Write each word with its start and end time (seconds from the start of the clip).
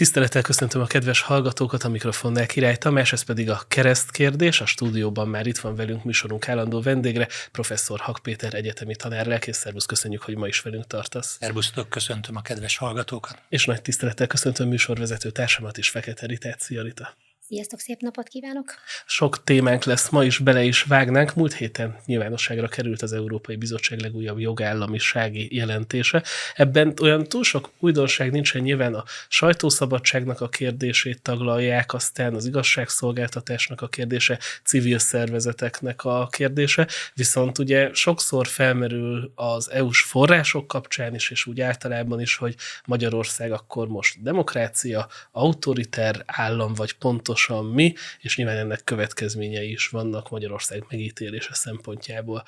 Tisztelettel 0.00 0.42
köszöntöm 0.42 0.80
a 0.80 0.86
kedves 0.86 1.20
hallgatókat, 1.20 1.82
a 1.82 1.88
mikrofonnál 1.88 2.46
Király 2.46 2.76
Tamás, 2.76 3.12
ez 3.12 3.22
pedig 3.22 3.50
a 3.50 3.62
keresztkérdés. 3.68 4.60
A 4.60 4.66
stúdióban 4.66 5.28
már 5.28 5.46
itt 5.46 5.58
van 5.58 5.76
velünk 5.76 6.04
műsorunk 6.04 6.48
állandó 6.48 6.80
vendégre, 6.80 7.28
professzor 7.52 8.00
Hak 8.00 8.18
Péter 8.22 8.54
egyetemi 8.54 8.96
tanár, 8.96 9.26
lelkész. 9.26 9.56
Szervusz, 9.56 9.86
köszönjük, 9.86 10.22
hogy 10.22 10.36
ma 10.36 10.46
is 10.46 10.60
velünk 10.60 10.86
tartasz. 10.86 11.36
Szervusztok, 11.40 11.88
köszöntöm 11.88 12.36
a 12.36 12.42
kedves 12.42 12.76
hallgatókat. 12.76 13.42
És 13.48 13.64
nagy 13.64 13.82
tisztelettel 13.82 14.26
köszöntöm 14.26 14.68
műsorvezető 14.68 15.30
társamat 15.30 15.78
is, 15.78 15.88
Fekete 15.88 16.26
Ritát. 16.26 16.60
Szia, 16.60 16.82
Rita. 16.82 17.14
Sziasztok, 17.48 17.80
szép 17.80 18.00
napot 18.00 18.28
kívánok! 18.28 18.74
Sok 19.06 19.44
témánk 19.44 19.84
lesz, 19.84 20.08
ma 20.08 20.24
is 20.24 20.38
bele 20.38 20.62
is 20.62 20.82
vágnánk. 20.82 21.34
Múlt 21.34 21.52
héten 21.52 21.96
nyilvánosságra 22.06 22.68
került 22.68 23.02
az 23.02 23.12
Európai 23.12 23.56
Bizottság 23.56 24.00
legújabb 24.00 24.38
jogállamisági 24.38 25.56
jelentése. 25.56 26.22
Ebben 26.54 26.94
olyan 27.02 27.24
túl 27.24 27.44
sok 27.44 27.70
újdonság 27.78 28.30
nincsen, 28.30 28.62
nyilván 28.62 28.94
a 28.94 29.04
sajtószabadságnak 29.28 30.40
a 30.40 30.48
kérdését 30.48 31.22
taglalják, 31.22 31.94
aztán 31.94 32.34
az 32.34 32.46
igazságszolgáltatásnak 32.46 33.80
a 33.80 33.88
kérdése, 33.88 34.38
civil 34.64 34.98
szervezeteknek 34.98 36.04
a 36.04 36.28
kérdése, 36.30 36.88
viszont 37.14 37.58
ugye 37.58 37.90
sokszor 37.92 38.46
felmerül 38.46 39.32
az 39.34 39.70
EU-s 39.70 40.02
források 40.02 40.66
kapcsán 40.66 41.14
is, 41.14 41.30
és 41.30 41.46
úgy 41.46 41.60
általában 41.60 42.20
is, 42.20 42.36
hogy 42.36 42.54
Magyarország 42.84 43.52
akkor 43.52 43.88
most 43.88 44.22
demokrácia, 44.22 45.08
autoriter 45.32 46.22
állam, 46.26 46.74
vagy 46.74 46.92
pontos 46.92 47.34
pontosan 47.36 47.64
mi, 47.64 47.94
és 48.20 48.36
nyilván 48.36 48.56
ennek 48.56 48.84
következményei 48.84 49.70
is 49.70 49.88
vannak 49.88 50.30
Magyarország 50.30 50.84
megítélése 50.88 51.54
szempontjából. 51.54 52.44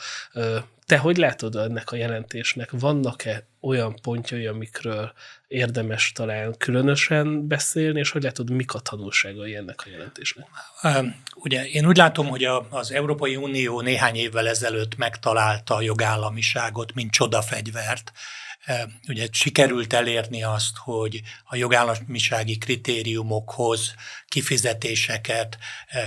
Te 0.86 0.98
hogy 0.98 1.16
látod 1.16 1.56
ennek 1.56 1.90
a 1.90 1.96
jelentésnek? 1.96 2.70
Vannak-e 2.70 3.46
olyan 3.60 3.96
pontjai, 4.02 4.46
amikről 4.46 5.12
érdemes 5.48 6.12
talán 6.12 6.54
különösen 6.58 7.48
beszélni, 7.48 7.98
és 7.98 8.10
hogy 8.10 8.22
látod, 8.22 8.50
mik 8.50 8.74
a 8.74 8.78
tanulságai 8.78 9.54
ennek 9.54 9.82
a 9.86 9.90
jelentésnek? 9.90 10.46
Ugye 11.34 11.66
én 11.66 11.86
úgy 11.86 11.96
látom, 11.96 12.26
hogy 12.26 12.44
az 12.70 12.92
Európai 12.92 13.36
Unió 13.36 13.80
néhány 13.80 14.16
évvel 14.16 14.48
ezelőtt 14.48 14.96
megtalálta 14.96 15.74
a 15.74 15.82
jogállamiságot, 15.82 16.94
mint 16.94 17.10
csodafegyvert, 17.10 18.12
ugye 19.08 19.26
sikerült 19.30 19.92
elérni 19.92 20.42
azt, 20.42 20.76
hogy 20.76 21.22
a 21.44 21.56
jogállamisági 21.56 22.58
kritériumokhoz 22.58 23.94
kifizetéseket 24.28 25.58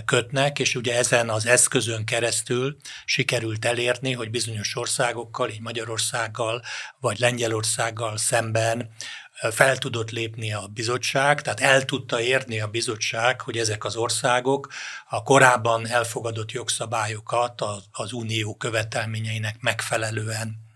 kötnek, 0.06 0.60
és 0.60 0.76
ugye 0.76 0.98
ezen 0.98 1.30
az 1.30 1.46
eszközön 1.46 2.06
keresztül 2.06 2.78
sikerült 3.06 3.66
elérni, 3.66 4.14
hogy 4.14 4.30
bizonyos 4.30 4.76
országokkal, 4.76 5.50
így 5.50 5.62
Magyarországgal 5.62 6.62
vagy 7.00 7.20
Lengyelországgal 7.20 8.18
szemben 8.18 8.90
fel 9.50 9.78
tudott 9.78 10.10
lépni 10.12 10.54
a 10.54 10.68
bizottság, 10.74 11.42
tehát 11.42 11.60
el 11.60 11.86
tudta 11.86 12.22
érni 12.22 12.60
a 12.60 12.68
bizottság, 12.68 13.42
hogy 13.42 13.58
ezek 13.58 13.84
az 13.84 13.96
országok 13.96 14.72
a 15.10 15.24
korábban 15.24 15.88
elfogadott 15.88 16.52
jogszabályokat 16.52 17.62
az 17.92 18.14
unió 18.14 18.56
követelményeinek 18.56 19.56
megfelelően 19.60 20.71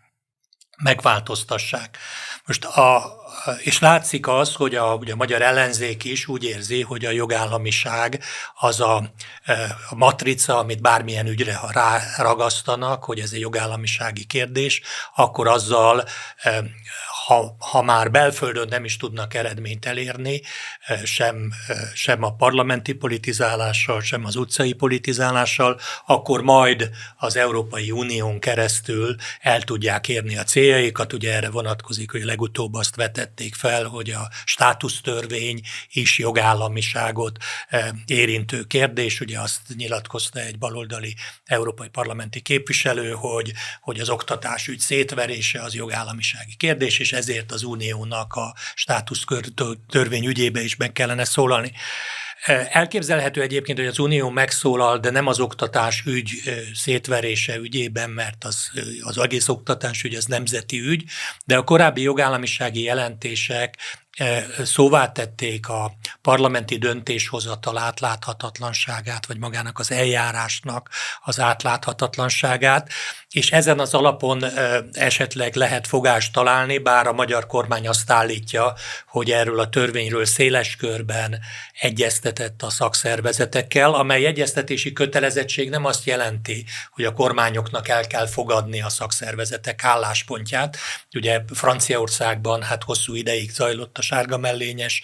megváltoztassák. 0.77 1.97
Most 2.45 2.65
a, 2.65 3.15
és 3.63 3.79
látszik 3.79 4.27
az, 4.27 4.53
hogy 4.53 4.75
a, 4.75 4.93
ugye 4.93 5.13
a 5.13 5.15
magyar 5.15 5.41
ellenzék 5.41 6.03
is 6.03 6.27
úgy 6.27 6.43
érzi, 6.43 6.81
hogy 6.81 7.05
a 7.05 7.11
jogállamiság 7.11 8.23
az 8.59 8.79
a, 8.81 8.95
a 9.89 9.95
matrica, 9.95 10.57
amit 10.57 10.81
bármilyen 10.81 11.27
ügyre, 11.27 11.55
ha 11.55 11.71
ráragasztanak, 11.71 13.03
hogy 13.03 13.19
ez 13.19 13.31
egy 13.31 13.39
jogállamisági 13.39 14.25
kérdés, 14.25 14.81
akkor 15.15 15.47
azzal 15.47 16.03
ha, 17.25 17.55
ha 17.59 17.81
már 17.81 18.11
belföldön 18.11 18.67
nem 18.67 18.85
is 18.85 18.97
tudnak 18.97 19.33
eredményt 19.33 19.85
elérni, 19.85 20.41
sem, 21.03 21.53
sem 21.93 22.23
a 22.23 22.33
parlamenti 22.33 22.93
politizálással, 22.93 24.01
sem 24.01 24.25
az 24.25 24.35
utcai 24.35 24.73
politizálással, 24.73 25.79
akkor 26.05 26.41
majd 26.41 26.89
az 27.17 27.35
Európai 27.35 27.91
Unión 27.91 28.39
keresztül 28.39 29.15
el 29.41 29.61
tudják 29.61 30.07
érni 30.07 30.37
a 30.37 30.43
céljaikat. 30.43 31.13
Ugye 31.13 31.33
erre 31.33 31.49
vonatkozik, 31.49 32.11
hogy 32.11 32.23
legutóbb 32.23 32.73
azt 32.73 32.95
vetették 32.95 33.55
fel, 33.55 33.83
hogy 33.83 34.09
a 34.09 34.29
státusztörvény 34.45 35.61
is 35.91 36.19
jogállamiságot 36.19 37.37
érintő 38.05 38.63
kérdés. 38.63 39.19
Ugye 39.19 39.39
azt 39.39 39.61
nyilatkozta 39.75 40.39
egy 40.39 40.57
baloldali 40.57 41.15
európai 41.45 41.89
parlamenti 41.89 42.41
képviselő, 42.41 43.11
hogy, 43.11 43.53
hogy 43.81 43.99
az 43.99 44.09
oktatás 44.09 44.67
ügy 44.67 44.79
szétverése 44.79 45.61
az 45.61 45.73
jogállamisági 45.73 46.55
kérdés, 46.55 46.99
és 46.99 47.13
ezért 47.15 47.51
az 47.51 47.63
uniónak 47.63 48.33
a 48.33 48.55
státusz 48.75 49.23
törvény 49.89 50.25
ügyébe 50.25 50.61
is 50.61 50.75
meg 50.75 50.91
kellene 50.91 51.23
szólalni. 51.23 51.71
Elképzelhető 52.69 53.41
egyébként, 53.41 53.77
hogy 53.77 53.87
az 53.87 53.99
Unió 53.99 54.29
megszólal, 54.29 54.97
de 54.97 55.09
nem 55.09 55.27
az 55.27 55.39
oktatás 55.39 56.03
ügy 56.05 56.29
szétverése 56.73 57.55
ügyében, 57.55 58.09
mert 58.09 58.43
az, 58.43 58.71
az 59.01 59.17
egész 59.17 59.47
oktatás 59.47 60.03
ügy 60.03 60.15
az 60.15 60.25
nemzeti 60.25 60.79
ügy, 60.79 61.03
de 61.45 61.57
a 61.57 61.63
korábbi 61.63 62.01
jogállamisági 62.01 62.81
jelentések 62.81 63.77
szóvá 64.63 65.11
tették 65.11 65.69
a 65.69 65.91
parlamenti 66.21 66.77
döntéshozatal 66.77 67.77
átláthatatlanságát, 67.77 69.25
vagy 69.25 69.37
magának 69.37 69.79
az 69.79 69.91
eljárásnak 69.91 70.89
az 71.23 71.39
átláthatatlanságát, 71.39 72.89
és 73.29 73.51
ezen 73.51 73.79
az 73.79 73.93
alapon 73.93 74.43
esetleg 74.93 75.55
lehet 75.55 75.87
fogást 75.87 76.33
találni, 76.33 76.77
bár 76.77 77.07
a 77.07 77.13
magyar 77.13 77.47
kormány 77.47 77.87
azt 77.87 78.11
állítja, 78.11 78.73
hogy 79.07 79.31
erről 79.31 79.59
a 79.59 79.69
törvényről 79.69 80.25
széles 80.25 80.75
körben 80.75 81.39
egyeztetett 81.79 82.61
a 82.61 82.69
szakszervezetekkel, 82.69 83.93
amely 83.93 84.25
egyeztetési 84.25 84.93
kötelezettség 84.93 85.69
nem 85.69 85.85
azt 85.85 86.05
jelenti, 86.05 86.65
hogy 86.91 87.05
a 87.05 87.13
kormányoknak 87.13 87.87
el 87.87 88.07
kell 88.07 88.27
fogadni 88.27 88.81
a 88.81 88.89
szakszervezetek 88.89 89.83
álláspontját. 89.83 90.77
Ugye 91.13 91.41
Franciaországban 91.53 92.63
hát 92.63 92.83
hosszú 92.83 93.15
ideig 93.15 93.51
zajlott 93.51 93.97
a 93.97 94.01
sárga 94.05 94.37
mellényes 94.37 95.03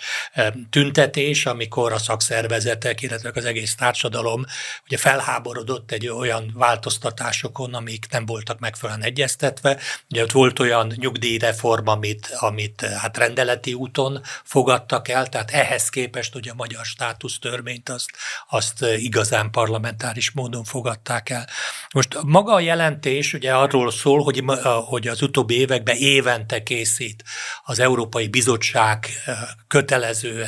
tüntetés, 0.69 1.45
amikor 1.45 1.91
a 1.91 1.97
szakszervezetek, 1.97 3.01
illetve 3.01 3.31
az 3.33 3.45
egész 3.45 3.75
társadalom 3.75 4.45
ugye 4.85 4.97
felháborodott 4.97 5.91
egy 5.91 6.07
olyan 6.07 6.51
változtatásokon, 6.55 7.73
amik 7.73 8.05
nem 8.09 8.25
voltak 8.25 8.59
megfelelően 8.59 9.05
egyeztetve. 9.05 9.77
Ugye 10.09 10.23
ott 10.23 10.31
volt 10.31 10.59
olyan 10.59 10.93
nyugdíjreform, 10.95 11.87
amit, 11.87 12.35
amit 12.39 12.81
hát 12.81 13.17
rendeleti 13.17 13.73
úton 13.73 14.21
fogadtak 14.43 15.07
el, 15.07 15.29
tehát 15.29 15.51
ehhez 15.51 15.89
képest 15.89 16.35
ugye 16.35 16.51
a 16.51 16.55
magyar 16.55 16.85
státusztörvényt 16.85 17.89
azt, 17.89 18.09
azt 18.49 18.85
igazán 18.95 19.51
parlamentáris 19.51 20.31
módon 20.31 20.63
fogadták 20.63 21.29
el. 21.29 21.47
Most 21.93 22.17
maga 22.23 22.53
a 22.53 22.59
jelentés 22.59 23.33
ugye 23.33 23.53
arról 23.53 23.91
szól, 23.91 24.23
hogy, 24.23 24.43
hogy 24.85 25.07
az 25.07 25.21
utóbbi 25.21 25.59
években 25.59 25.95
évente 25.95 26.63
készít 26.63 27.23
az 27.63 27.79
Európai 27.79 28.27
Bizottság 28.27 28.90
kötelező 29.67 30.47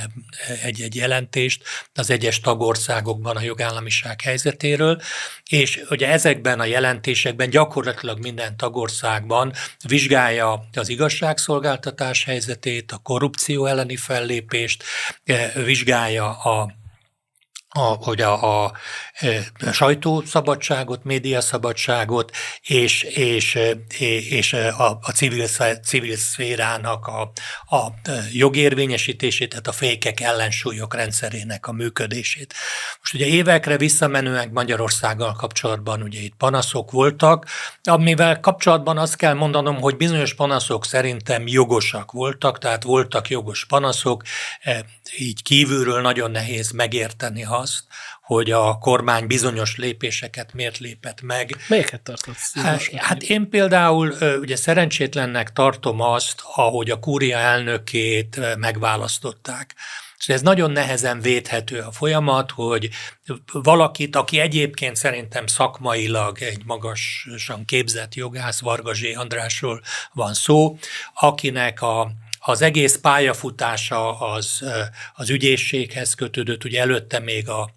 egy-egy 0.63 0.95
jelentést 0.95 1.63
az 1.93 2.09
egyes 2.09 2.39
tagországokban 2.39 3.35
a 3.35 3.41
jogállamiság 3.41 4.21
helyzetéről, 4.21 5.01
és 5.49 5.81
ugye 5.89 6.07
ezekben 6.07 6.59
a 6.59 6.65
jelentésekben 6.65 7.49
gyakorlatilag 7.49 8.19
minden 8.19 8.57
tagországban 8.57 9.53
vizsgálja 9.87 10.67
az 10.73 10.89
igazságszolgáltatás 10.89 12.23
helyzetét, 12.23 12.91
a 12.91 12.97
korrupció 12.97 13.65
elleni 13.65 13.95
fellépést, 13.95 14.83
vizsgálja 15.53 16.37
a 16.39 16.81
a, 17.73 17.79
hogy 17.79 18.21
a, 18.21 18.63
a, 18.63 18.71
a 19.65 19.71
sajtószabadságot, 19.71 21.03
médiaszabadságot 21.03 22.31
és, 22.61 23.03
és, 23.03 23.59
és 24.29 24.53
a, 24.53 24.99
a 25.01 25.11
civil, 25.13 25.47
civil 25.83 26.15
szférának 26.15 27.07
a, 27.07 27.21
a 27.75 27.93
jogérvényesítését, 28.31 29.49
tehát 29.49 29.67
a 29.67 29.71
fékek 29.71 30.19
ellensúlyok 30.19 30.95
rendszerének 30.95 31.67
a 31.67 31.71
működését. 31.71 32.53
Most 32.99 33.13
ugye 33.13 33.25
évekre 33.25 33.77
visszamenően 33.77 34.49
Magyarországgal 34.53 35.33
kapcsolatban 35.33 36.01
ugye 36.01 36.19
itt 36.19 36.35
panaszok 36.35 36.91
voltak, 36.91 37.45
amivel 37.83 38.39
kapcsolatban 38.39 38.97
azt 38.97 39.15
kell 39.15 39.33
mondanom, 39.33 39.81
hogy 39.81 39.97
bizonyos 39.97 40.33
panaszok 40.33 40.85
szerintem 40.85 41.47
jogosak 41.47 42.11
voltak, 42.11 42.57
tehát 42.57 42.83
voltak 42.83 43.29
jogos 43.29 43.65
panaszok, 43.65 44.23
így 45.17 45.43
kívülről 45.43 46.01
nagyon 46.01 46.31
nehéz 46.31 46.71
megérteni, 46.71 47.43
azt, 47.43 47.83
hogy 48.21 48.51
a 48.51 48.77
kormány 48.77 49.27
bizonyos 49.27 49.77
lépéseket 49.77 50.53
miért 50.53 50.77
lépett 50.77 51.21
meg. 51.21 51.55
Melyeket 51.67 52.01
tarthatsz? 52.01 52.53
Hát, 52.59 52.81
hát 52.95 53.23
én 53.23 53.49
például 53.49 54.13
ugye 54.39 54.55
szerencsétlennek 54.55 55.53
tartom 55.53 56.01
azt, 56.01 56.41
ahogy 56.55 56.89
a 56.89 56.99
kúria 56.99 57.37
elnökét 57.37 58.57
megválasztották. 58.57 59.75
És 60.17 60.29
ez 60.29 60.41
nagyon 60.41 60.71
nehezen 60.71 61.19
védhető 61.21 61.79
a 61.79 61.91
folyamat, 61.91 62.51
hogy 62.51 62.89
valakit, 63.51 64.15
aki 64.15 64.39
egyébként 64.39 64.95
szerintem 64.95 65.47
szakmailag 65.47 66.41
egy 66.41 66.61
magasan 66.65 67.65
képzett 67.65 68.15
jogász, 68.15 68.59
Varga 68.59 68.93
Zsé 68.93 69.13
Andrásról 69.13 69.81
van 70.13 70.33
szó, 70.33 70.77
akinek 71.13 71.81
a 71.81 72.11
az 72.45 72.61
egész 72.61 72.97
pályafutása 72.97 74.19
az, 74.19 74.63
az 75.13 75.29
ügyészséghez 75.29 76.13
kötődött, 76.13 76.63
ugye 76.63 76.79
előtte 76.81 77.19
még 77.19 77.49
a 77.49 77.69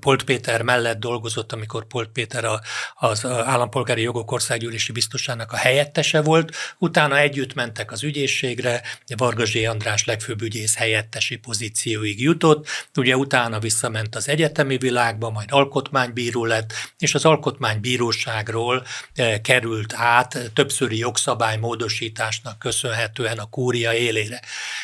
Polt 0.00 0.22
Péter 0.22 0.62
mellett 0.62 0.98
dolgozott, 0.98 1.52
amikor 1.52 1.86
Polt 1.86 2.08
Péter 2.08 2.44
a, 2.44 2.60
az 2.94 3.26
állampolgári 3.26 4.02
jogok 4.02 4.32
országgyűlési 4.32 4.92
biztosának 4.92 5.52
a 5.52 5.56
helyettese 5.56 6.22
volt, 6.22 6.56
utána 6.78 7.18
együtt 7.18 7.54
mentek 7.54 7.92
az 7.92 8.02
ügyészségre, 8.02 8.82
Varga 9.16 9.44
Zsé 9.44 9.64
András 9.64 10.04
legfőbb 10.04 10.42
ügyész 10.42 10.76
helyettesi 10.76 11.36
pozícióig 11.36 12.20
jutott, 12.20 12.68
ugye 12.96 13.16
utána 13.16 13.58
visszament 13.58 14.14
az 14.14 14.28
egyetemi 14.28 14.76
világba, 14.76 15.30
majd 15.30 15.48
alkotmánybíró 15.52 16.44
lett, 16.44 16.72
és 16.98 17.14
az 17.14 17.24
alkotmánybíróságról 17.24 18.86
eh, 19.14 19.38
került 19.38 19.94
át 19.96 20.50
többszöri 20.54 20.98
jogszabálymódosításnak 20.98 22.58
köszönhetően 22.58 23.38
a 23.38 23.48
kúria 23.48 23.94
élére. 23.94 24.40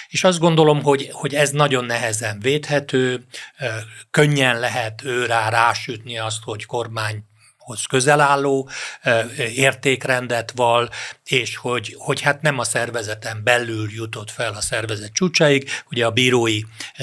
És 0.09 0.25
azt 0.25 0.38
gondolom, 0.38 0.82
hogy, 0.82 1.09
hogy 1.12 1.35
ez 1.35 1.50
nagyon 1.50 1.85
nehezen 1.85 2.41
védhető, 2.41 3.26
eh, 3.56 3.75
könnyen 4.11 4.59
lehet 4.61 4.96
lehet 5.03 5.21
ő 5.21 5.27
rá 5.27 5.49
rásütni 5.49 6.19
azt, 6.19 6.43
hogy 6.43 6.67
kormány 6.67 7.25
hoz 7.67 7.85
közel 7.85 8.21
álló 8.21 8.69
értékrendet 9.55 10.53
val, 10.55 10.91
és 11.25 11.57
hogy, 11.57 11.95
hogy 11.99 12.21
hát 12.21 12.43
nem 12.43 12.59
a 12.59 12.65
szervezeten 12.65 13.41
belül 13.45 13.89
jutott 13.93 14.31
fel 14.31 14.53
a 14.53 14.61
szervezet 14.61 15.13
csúcsáig. 15.13 15.71
Ugye 15.91 16.07
a 16.07 16.11
bírói 16.11 16.61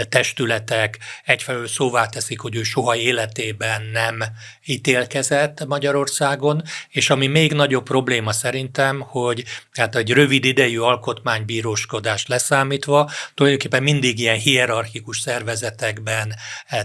testületek 0.09 0.97
egyfelől 1.25 1.67
szóvá 1.67 2.05
teszik, 2.05 2.39
hogy 2.39 2.55
ő 2.55 2.63
soha 2.63 2.95
életében 2.95 3.81
nem 3.81 4.23
ítélkezett 4.65 5.65
Magyarországon, 5.65 6.63
és 6.89 7.09
ami 7.09 7.27
még 7.27 7.53
nagyobb 7.53 7.83
probléma 7.83 8.31
szerintem, 8.31 8.99
hogy 8.99 9.43
hát 9.73 9.95
egy 9.95 10.11
rövid 10.11 10.45
idejű 10.45 10.79
alkotmánybíróskodást 10.79 12.27
leszámítva, 12.27 13.11
tulajdonképpen 13.33 13.83
mindig 13.83 14.19
ilyen 14.19 14.37
hierarchikus 14.37 15.19
szervezetekben 15.19 16.35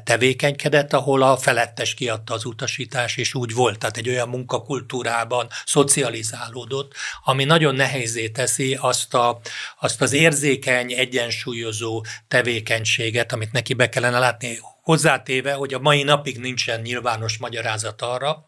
tevékenykedett, 0.05 0.93
ahol 0.93 1.23
a 1.23 1.37
felettes 1.37 1.95
kiadta 1.95 2.35
az 2.35 2.45
utasítás, 2.45 3.17
és 3.17 3.35
úgy 3.35 3.55
volt 3.55 3.67
volt, 3.69 3.81
tehát 3.81 3.97
egy 3.97 4.09
olyan 4.09 4.29
munkakultúrában 4.29 5.49
szocializálódott, 5.65 6.93
ami 7.25 7.44
nagyon 7.44 7.75
nehézé 7.75 8.29
teszi 8.29 8.75
azt, 8.81 9.15
a, 9.15 9.41
azt 9.81 10.03
az 10.03 10.12
érzékeny, 10.12 10.93
egyensúlyozó 10.93 12.05
tevékenységet, 12.29 13.32
amit 13.32 13.53
neki 13.53 13.75
be 13.75 13.88
kellene 13.88 14.19
látni, 14.19 14.59
hozzátéve, 14.82 15.53
hogy 15.53 15.75
a 15.75 15.79
mai 15.79 16.03
napig 16.03 16.38
nincsen 16.38 16.81
nyilvános 16.81 17.38
magyarázat 17.38 18.03
arra, 18.03 18.48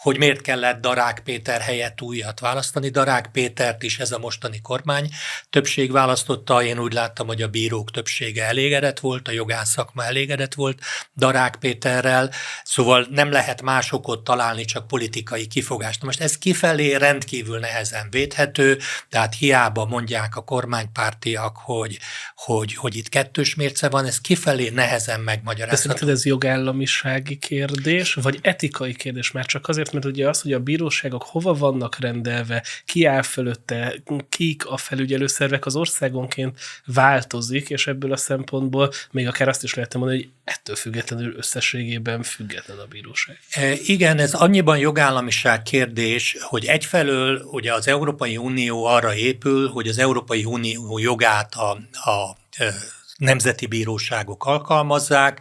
hogy 0.00 0.18
miért 0.18 0.40
kellett 0.40 0.80
Darák 0.80 1.20
Péter 1.24 1.60
helyett 1.60 2.00
újat 2.02 2.40
választani. 2.40 2.88
Darák 2.88 3.28
Pétert 3.32 3.82
is 3.82 3.98
ez 3.98 4.12
a 4.12 4.18
mostani 4.18 4.60
kormány 4.60 5.08
többség 5.50 5.92
választotta, 5.92 6.62
én 6.62 6.78
úgy 6.78 6.92
láttam, 6.92 7.26
hogy 7.26 7.42
a 7.42 7.48
bírók 7.48 7.90
többsége 7.90 8.44
elégedett 8.44 9.00
volt, 9.00 9.28
a 9.28 9.32
jogász 9.32 9.70
szakma 9.70 10.04
elégedett 10.04 10.54
volt 10.54 10.80
Darák 11.16 11.56
Péterrel, 11.56 12.30
szóval 12.64 13.06
nem 13.10 13.30
lehet 13.30 13.62
más 13.62 13.92
okot 13.92 14.24
találni, 14.24 14.64
csak 14.64 14.86
politikai 14.86 15.46
kifogást. 15.46 16.02
Most 16.02 16.20
ez 16.20 16.38
kifelé 16.38 16.94
rendkívül 16.94 17.58
nehezen 17.58 18.06
védhető, 18.10 18.78
tehát 19.08 19.34
hiába 19.34 19.84
mondják 19.84 20.36
a 20.36 20.44
kormánypártiak, 20.44 21.56
hogy, 21.56 21.98
hogy, 22.34 22.74
hogy 22.74 22.96
itt 22.96 23.08
kettős 23.08 23.54
mérce 23.54 23.88
van, 23.88 24.06
ez 24.06 24.20
kifelé 24.20 24.68
nehezen 24.68 25.20
megmagyarázható. 25.20 26.08
Ez 26.08 26.24
jogállamisági 26.24 27.36
kérdés, 27.36 28.14
vagy 28.14 28.38
etikai 28.42 28.94
kérdés? 28.94 29.30
Már 29.30 29.46
csak 29.46 29.68
azért, 29.68 29.89
mert 29.92 30.04
ugye 30.04 30.28
az, 30.28 30.40
hogy 30.42 30.52
a 30.52 30.60
bíróságok 30.60 31.22
hova 31.22 31.54
vannak 31.54 31.98
rendelve, 31.98 32.64
ki 32.84 33.04
áll 33.04 33.22
fölötte, 33.22 33.94
kik 34.28 34.66
a 34.66 34.76
felügyelőszervek, 34.76 35.66
az 35.66 35.76
országonként 35.76 36.58
változik, 36.86 37.70
és 37.70 37.86
ebből 37.86 38.12
a 38.12 38.16
szempontból 38.16 38.92
még 39.10 39.26
akár 39.26 39.48
azt 39.48 39.62
is 39.62 39.74
lehet 39.74 39.94
mondani, 39.94 40.16
hogy 40.16 40.30
ettől 40.44 40.76
függetlenül 40.76 41.34
összességében 41.36 42.22
független 42.22 42.78
a 42.78 42.86
bíróság. 42.86 43.38
E, 43.50 43.72
igen, 43.72 44.18
ez 44.18 44.34
annyiban 44.34 44.78
jogállamiság 44.78 45.62
kérdés, 45.62 46.36
hogy 46.40 46.64
egyfelől 46.64 47.42
ugye 47.42 47.74
az 47.74 47.88
Európai 47.88 48.36
Unió 48.36 48.84
arra 48.84 49.14
épül, 49.14 49.68
hogy 49.68 49.88
az 49.88 49.98
Európai 49.98 50.44
Unió 50.44 50.98
jogát 50.98 51.54
a, 51.54 51.70
a 52.10 52.36
e, 52.56 52.74
nemzeti 53.20 53.66
bíróságok 53.66 54.44
alkalmazzák, 54.44 55.40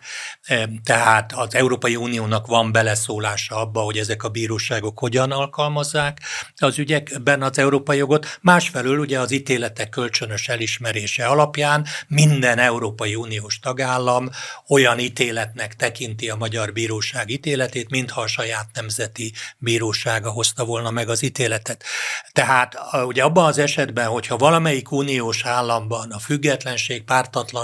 tehát 0.84 1.34
az 1.34 1.56
Európai 1.56 1.96
Uniónak 1.96 2.48
van 2.48 2.72
beleszólása 2.72 3.56
abba, 3.56 3.82
hogy 3.82 3.98
ezek 3.98 4.24
a 4.24 4.30
bíróságok 4.30 5.00
hogyan 5.00 5.32
alkalmazzák 5.32 6.20
az 6.58 6.78
ügyekben 6.78 7.42
az 7.42 7.58
európai 7.58 7.98
jogot. 7.98 8.38
Másfelől 8.42 9.00
ugye 9.00 9.20
az 9.20 9.32
ítéletek 9.32 9.90
kölcsönös 9.90 10.48
elismerése 10.48 11.26
alapján 11.26 11.86
minden 12.08 12.58
Európai 12.58 13.16
Uniós 13.16 13.60
tagállam 13.60 14.30
olyan 14.68 15.00
ítéletnek 15.00 15.76
tekinti 15.76 16.30
a 16.30 16.36
magyar 16.36 16.74
bíróság 16.74 17.30
ítéletét, 17.30 17.90
mintha 17.90 18.22
a 18.22 18.28
saját 18.28 18.70
nemzeti 18.74 19.34
bírósága 19.58 20.32
hozta 20.32 20.66
volna 20.66 20.92
meg 20.92 21.10
az 21.10 21.22
ítéletet. 21.22 21.84
Tehát 22.32 22.78
ugye 23.06 23.24
abban 23.24 23.46
az 23.46 23.58
esetben, 23.58 24.08
hogyha 24.08 24.38
valamelyik 24.38 24.92
uniós 24.92 25.46
államban 25.46 26.12
a 26.12 26.20
függetlenség, 26.20 27.04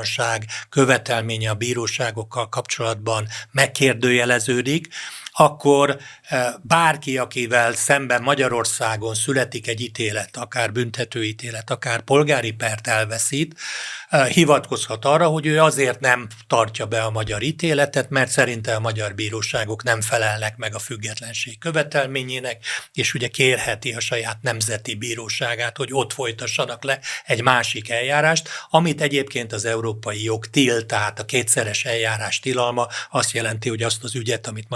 pártatlanság 0.06 0.46
követelménye 0.69 1.50
a 1.50 1.54
bíróságokkal 1.54 2.50
kapcsolatban 2.50 3.28
megkérdőjeleződik, 3.52 4.88
akkor 5.38 5.98
eh, 6.22 6.54
bárki, 6.62 7.18
akivel 7.18 7.74
szemben 7.74 8.22
Magyarországon 8.22 9.14
születik 9.14 9.68
egy 9.68 9.82
ítélet, 9.82 10.38
akár 10.38 10.72
büntetőítélet, 10.72 11.70
akár 11.70 12.02
polgári 12.02 12.52
pert 12.52 12.88
elveszít, 12.88 13.56
hivatkozhat 14.24 15.06
arra, 15.06 15.28
hogy 15.28 15.46
ő 15.46 15.62
azért 15.62 16.00
nem 16.00 16.28
tartja 16.48 16.86
be 16.86 17.02
a 17.02 17.10
magyar 17.10 17.42
ítéletet, 17.42 18.10
mert 18.10 18.30
szerinte 18.30 18.76
a 18.76 18.80
magyar 18.80 19.16
bíróságok 19.16 19.84
nem 19.84 20.02
felelnek 20.02 20.58
meg 20.58 20.76
a 20.76 20.80
függetlenség 20.80 21.60
követelményének, 21.60 22.66
és 22.94 23.14
ugye 23.14 23.28
kérheti 23.28 23.94
a 23.94 24.00
saját 24.00 24.38
nemzeti 24.42 24.96
bíróságát, 24.96 25.78
hogy 25.78 25.90
ott 25.92 26.14
folytassanak 26.14 26.84
le 26.84 27.00
egy 27.26 27.42
másik 27.42 27.90
eljárást, 27.90 28.50
amit 28.70 29.02
egyébként 29.02 29.54
az 29.54 29.66
európai 29.66 30.24
jog 30.24 30.46
tilt, 30.46 30.86
tehát 30.86 31.20
a 31.20 31.26
kétszeres 31.26 31.86
eljárás 31.86 32.40
tilalma 32.40 32.88
azt 33.12 33.32
jelenti, 33.32 33.70
hogy 33.70 33.84
azt 33.84 34.04
az 34.04 34.16
ügyet, 34.16 34.48
amit 34.48 34.70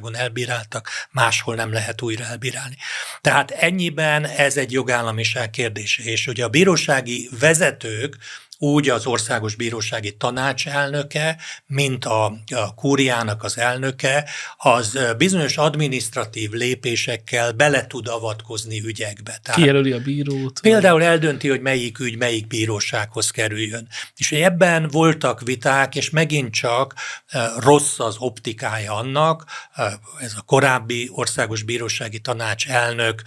Magyarországon 0.00 0.16
elbíráltak, 0.16 0.90
máshol 1.10 1.54
nem 1.54 1.72
lehet 1.72 2.02
újra 2.02 2.24
elbírálni. 2.24 2.76
Tehát 3.20 3.50
ennyiben 3.50 4.24
ez 4.24 4.56
egy 4.56 4.72
jogállamiság 4.72 5.50
kérdése, 5.50 6.02
és 6.02 6.26
ugye 6.26 6.44
a 6.44 6.48
bírósági 6.48 7.28
vezetők, 7.40 8.16
úgy 8.58 8.88
az 8.88 9.06
Országos 9.06 9.54
Bírósági 9.54 10.16
Tanács 10.16 10.66
elnöke, 10.66 11.36
mint 11.66 12.04
a, 12.04 12.24
a 12.54 12.74
kúriának 12.74 13.42
az 13.42 13.58
elnöke, 13.58 14.28
az 14.56 14.98
bizonyos 15.16 15.56
administratív 15.56 16.50
lépésekkel 16.50 17.52
bele 17.52 17.86
tud 17.86 18.08
avatkozni 18.08 18.82
ügyekbe. 18.84 19.38
Tehát 19.42 19.60
Kijelöli 19.60 19.92
a 19.92 20.00
bírót. 20.00 20.60
Például 20.60 21.02
eldönti, 21.02 21.48
hogy 21.48 21.60
melyik 21.60 21.98
ügy 21.98 22.16
melyik 22.16 22.46
bírósághoz 22.46 23.30
kerüljön. 23.30 23.88
És 24.16 24.32
ebben 24.32 24.88
voltak 24.88 25.40
viták, 25.40 25.94
és 25.94 26.10
megint 26.10 26.52
csak 26.54 26.94
rossz 27.58 27.98
az 27.98 28.16
optikája 28.18 28.94
annak, 28.94 29.44
ez 30.20 30.32
a 30.36 30.42
korábbi 30.42 31.10
Országos 31.12 31.62
Bírósági 31.62 32.18
Tanács 32.18 32.68
elnök 32.68 33.22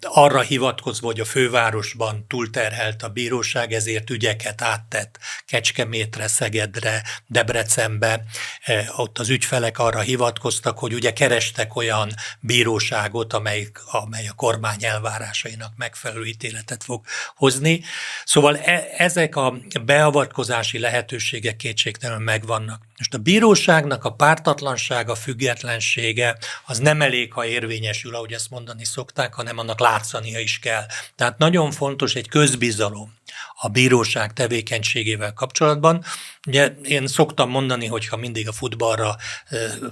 arra 0.00 0.40
hivatkozva, 0.40 1.06
hogy 1.06 1.20
a 1.20 1.24
fővárosban 1.24 2.24
túlterhelt 2.28 3.02
a 3.02 3.08
bíróság, 3.08 3.72
ezért 3.72 4.10
ügyeket 4.10 4.49
ügyeket 4.50 4.62
áttett 4.62 5.18
Kecskemétre, 5.46 6.28
Szegedre, 6.28 7.02
Debrecenbe. 7.26 8.24
E, 8.62 8.92
ott 8.96 9.18
az 9.18 9.28
ügyfelek 9.28 9.78
arra 9.78 10.00
hivatkoztak, 10.00 10.78
hogy 10.78 10.94
ugye 10.94 11.12
kerestek 11.12 11.76
olyan 11.76 12.14
bíróságot, 12.40 13.32
amely, 13.32 13.68
amely 13.90 14.26
a 14.28 14.32
kormány 14.32 14.84
elvárásainak 14.84 15.72
megfelelő 15.76 16.24
ítéletet 16.24 16.84
fog 16.84 17.04
hozni. 17.36 17.82
Szóval 18.24 18.56
e, 18.56 18.84
ezek 18.96 19.36
a 19.36 19.54
beavatkozási 19.84 20.78
lehetőségek 20.78 21.56
kétségtelenül 21.56 22.24
megvannak. 22.24 22.82
Most 22.98 23.14
a 23.14 23.18
bíróságnak 23.18 24.04
a 24.04 24.12
pártatlansága, 24.12 25.14
függetlensége 25.14 26.38
az 26.66 26.78
nem 26.78 27.02
elég, 27.02 27.32
ha 27.32 27.44
érvényesül, 27.46 28.14
ahogy 28.14 28.32
ezt 28.32 28.50
mondani 28.50 28.84
szokták, 28.84 29.34
hanem 29.34 29.58
annak 29.58 29.80
látszania 29.80 30.38
is 30.38 30.58
kell. 30.58 30.86
Tehát 31.16 31.38
nagyon 31.38 31.70
fontos 31.70 32.14
egy 32.14 32.28
közbizalom 32.28 33.18
a 33.62 33.68
bíróság 33.68 34.32
tevékenységével 34.32 35.32
kapcsolatban. 35.32 36.04
Ugye 36.46 36.66
én 36.82 37.06
szoktam 37.06 37.50
mondani, 37.50 37.86
hogyha 37.86 38.16
mindig 38.16 38.48
a 38.48 38.52
futballra, 38.52 39.16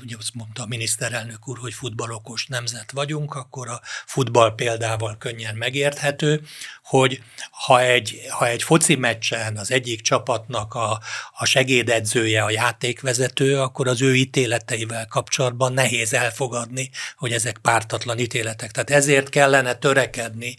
ugye 0.02 0.16
azt 0.18 0.34
mondta 0.34 0.62
a 0.62 0.66
miniszterelnök 0.66 1.48
úr, 1.48 1.58
hogy 1.58 1.75
futballokos 1.75 2.46
nemzet 2.46 2.90
vagyunk, 2.90 3.34
akkor 3.34 3.68
a 3.68 3.80
futball 4.06 4.54
példával 4.54 5.16
könnyen 5.18 5.54
megérthető, 5.54 6.42
hogy 6.82 7.22
ha 7.50 7.80
egy, 7.80 8.20
ha 8.30 8.46
egy 8.46 8.62
foci 8.62 8.94
meccsen 8.94 9.56
az 9.56 9.70
egyik 9.70 10.00
csapatnak 10.00 10.75
a, 10.75 11.00
a 11.38 11.44
segédedzője, 11.44 12.42
a 12.42 12.50
játékvezető, 12.50 13.60
akkor 13.60 13.88
az 13.88 14.02
ő 14.02 14.14
ítéleteivel 14.14 15.06
kapcsolatban 15.06 15.72
nehéz 15.72 16.12
elfogadni, 16.12 16.90
hogy 17.16 17.32
ezek 17.32 17.58
pártatlan 17.58 18.18
ítéletek. 18.18 18.70
Tehát 18.70 18.90
ezért 18.90 19.28
kellene 19.28 19.75
törekedni 19.75 20.56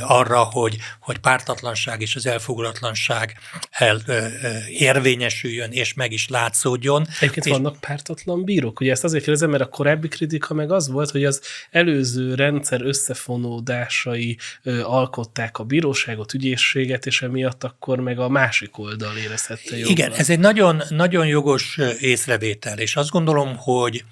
arra, 0.00 0.42
hogy, 0.42 0.76
hogy 1.00 1.18
pártatlanság 1.18 2.00
és 2.00 2.16
az 2.16 2.26
elfogulatlanság 2.26 3.34
el, 3.70 4.00
érvényesüljön 4.68 5.70
és 5.70 5.94
meg 5.94 6.12
is 6.12 6.28
látszódjon. 6.28 7.06
Egyébként 7.20 7.46
és 7.46 7.52
vannak 7.52 7.80
pártatlan 7.80 8.44
bírók? 8.44 8.80
Ugye 8.80 8.90
ezt 8.90 9.04
azért 9.04 9.24
kérdezem, 9.24 9.50
mert 9.50 9.62
a 9.62 9.68
korábbi 9.68 10.08
kritika 10.08 10.54
meg 10.54 10.72
az 10.72 10.88
volt, 10.88 11.10
hogy 11.10 11.24
az 11.24 11.40
előző 11.70 12.34
rendszer 12.34 12.82
összefonódásai 12.82 14.38
ö, 14.62 14.82
alkották 14.82 15.58
a 15.58 15.64
bíróságot, 15.64 16.34
ügyészséget, 16.34 17.06
és 17.06 17.22
emiatt 17.22 17.64
akkor 17.64 18.00
meg 18.00 18.18
a 18.18 18.28
másik 18.28 18.78
oldal 18.78 19.16
érezhette 19.16 19.76
jobban. 19.76 19.92
Igen, 19.92 20.12
ez 20.12 20.30
egy 20.30 20.38
nagyon, 20.38 20.82
nagyon 20.88 21.26
jogos 21.26 21.78
észrevétel, 22.00 22.78
és 22.78 22.96
azt 22.96 23.10
gondolom, 23.10 23.56
hogy 23.56 24.04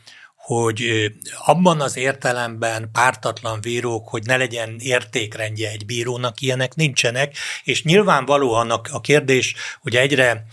hogy 0.48 1.12
abban 1.44 1.80
az 1.80 1.96
értelemben 1.96 2.88
pártatlan 2.92 3.60
bírók, 3.60 4.08
hogy 4.08 4.22
ne 4.22 4.36
legyen 4.36 4.76
értékrendje 4.78 5.70
egy 5.70 5.86
bírónak, 5.86 6.40
ilyenek 6.40 6.74
nincsenek, 6.74 7.36
és 7.64 7.82
nyilvánvalóan 7.84 8.70
a 8.70 9.00
kérdés 9.00 9.54
hogy 9.80 9.96
egyre 9.96 10.46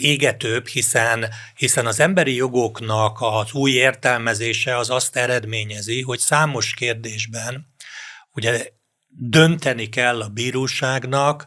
égetőbb, 0.00 0.66
hiszen, 0.66 1.28
hiszen 1.56 1.86
az 1.86 2.00
emberi 2.00 2.34
jogoknak 2.34 3.16
az 3.20 3.52
új 3.52 3.70
értelmezése 3.70 4.76
az 4.76 4.90
azt 4.90 5.16
eredményezi, 5.16 6.02
hogy 6.02 6.18
számos 6.18 6.74
kérdésben 6.74 7.66
ugye 8.32 8.68
dönteni 9.08 9.88
kell 9.88 10.20
a 10.20 10.28
bíróságnak, 10.28 11.46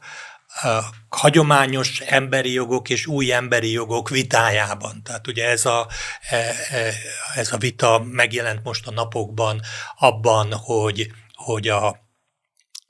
hagyományos 1.09 1.99
emberi 1.99 2.51
jogok 2.51 2.89
és 2.89 3.07
új 3.07 3.33
emberi 3.33 3.71
jogok 3.71 4.09
vitájában. 4.09 5.03
Tehát 5.03 5.27
ugye 5.27 5.49
ez 5.49 5.65
a, 5.65 5.87
e, 6.29 6.35
e, 6.69 6.93
ez 7.35 7.51
a 7.51 7.57
vita 7.57 8.03
megjelent 8.11 8.63
most 8.63 8.87
a 8.87 8.91
napokban 8.91 9.61
abban, 9.97 10.53
hogy, 10.53 11.11
hogy 11.33 11.67
a 11.67 12.08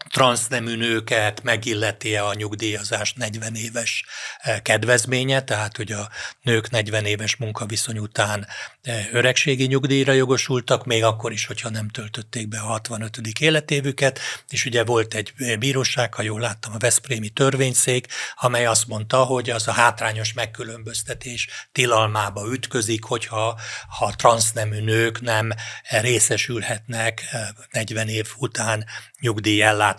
transznemű 0.10 0.76
nőket 0.76 1.44
megilleti 1.44 2.16
a 2.16 2.34
nyugdíjazás 2.34 3.14
40 3.14 3.56
éves 3.56 4.06
eh, 4.38 4.60
kedvezménye, 4.60 5.42
tehát 5.42 5.78
hogy 5.78 5.92
a 5.92 6.10
nők 6.42 6.70
40 6.70 7.06
éves 7.06 7.36
munkaviszony 7.36 7.98
után 7.98 8.48
eh, 8.82 9.08
öregségi 9.12 9.66
nyugdíjra 9.66 10.12
jogosultak, 10.12 10.86
még 10.86 11.04
akkor 11.04 11.32
is, 11.32 11.46
hogyha 11.46 11.70
nem 11.70 11.88
töltötték 11.88 12.48
be 12.48 12.60
a 12.60 12.66
65. 12.66 13.18
életévüket, 13.40 14.20
és 14.50 14.66
ugye 14.66 14.84
volt 14.84 15.14
egy 15.14 15.34
eh, 15.38 15.58
bíróság, 15.58 16.14
ha 16.14 16.22
jól 16.22 16.40
láttam, 16.40 16.74
a 16.74 16.78
Veszprémi 16.78 17.30
törvényszék, 17.30 18.08
amely 18.36 18.66
azt 18.66 18.88
mondta, 18.88 19.24
hogy 19.24 19.50
az 19.50 19.68
a 19.68 19.72
hátrányos 19.72 20.34
megkülönböztetés 20.34 21.48
tilalmába 21.72 22.52
ütközik, 22.52 23.04
hogyha 23.04 23.60
ha 23.98 24.16
transznemű 24.16 24.80
nők 24.82 25.22
nem 25.22 25.52
részesülhetnek 25.90 27.24
40 27.72 28.08
év 28.08 28.34
után 28.38 28.86
nyugdíjellátásban. 29.20 29.99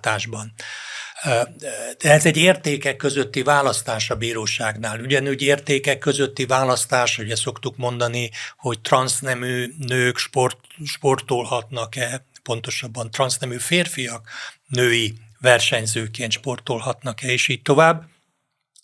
De 1.99 2.11
ez 2.11 2.26
egy 2.26 2.37
értékek 2.37 2.97
közötti 2.97 3.42
választás 3.42 4.11
a 4.11 4.14
bíróságnál. 4.16 5.00
Ugyanúgy 5.00 5.42
értékek 5.42 5.99
közötti 5.99 6.47
választás, 6.47 7.19
ugye 7.19 7.37
szoktuk 7.37 7.76
mondani, 7.76 8.30
hogy 8.57 8.80
transznemű 8.80 9.75
nők 9.78 10.19
sport, 10.19 10.59
sportolhatnak-e, 10.85 12.25
pontosabban 12.42 13.11
transznemű 13.11 13.59
férfiak 13.59 14.28
női 14.66 15.14
versenyzőként 15.40 16.33
sportolhatnak-e, 16.33 17.26
és 17.26 17.49
így 17.49 17.62
tovább. 17.62 18.09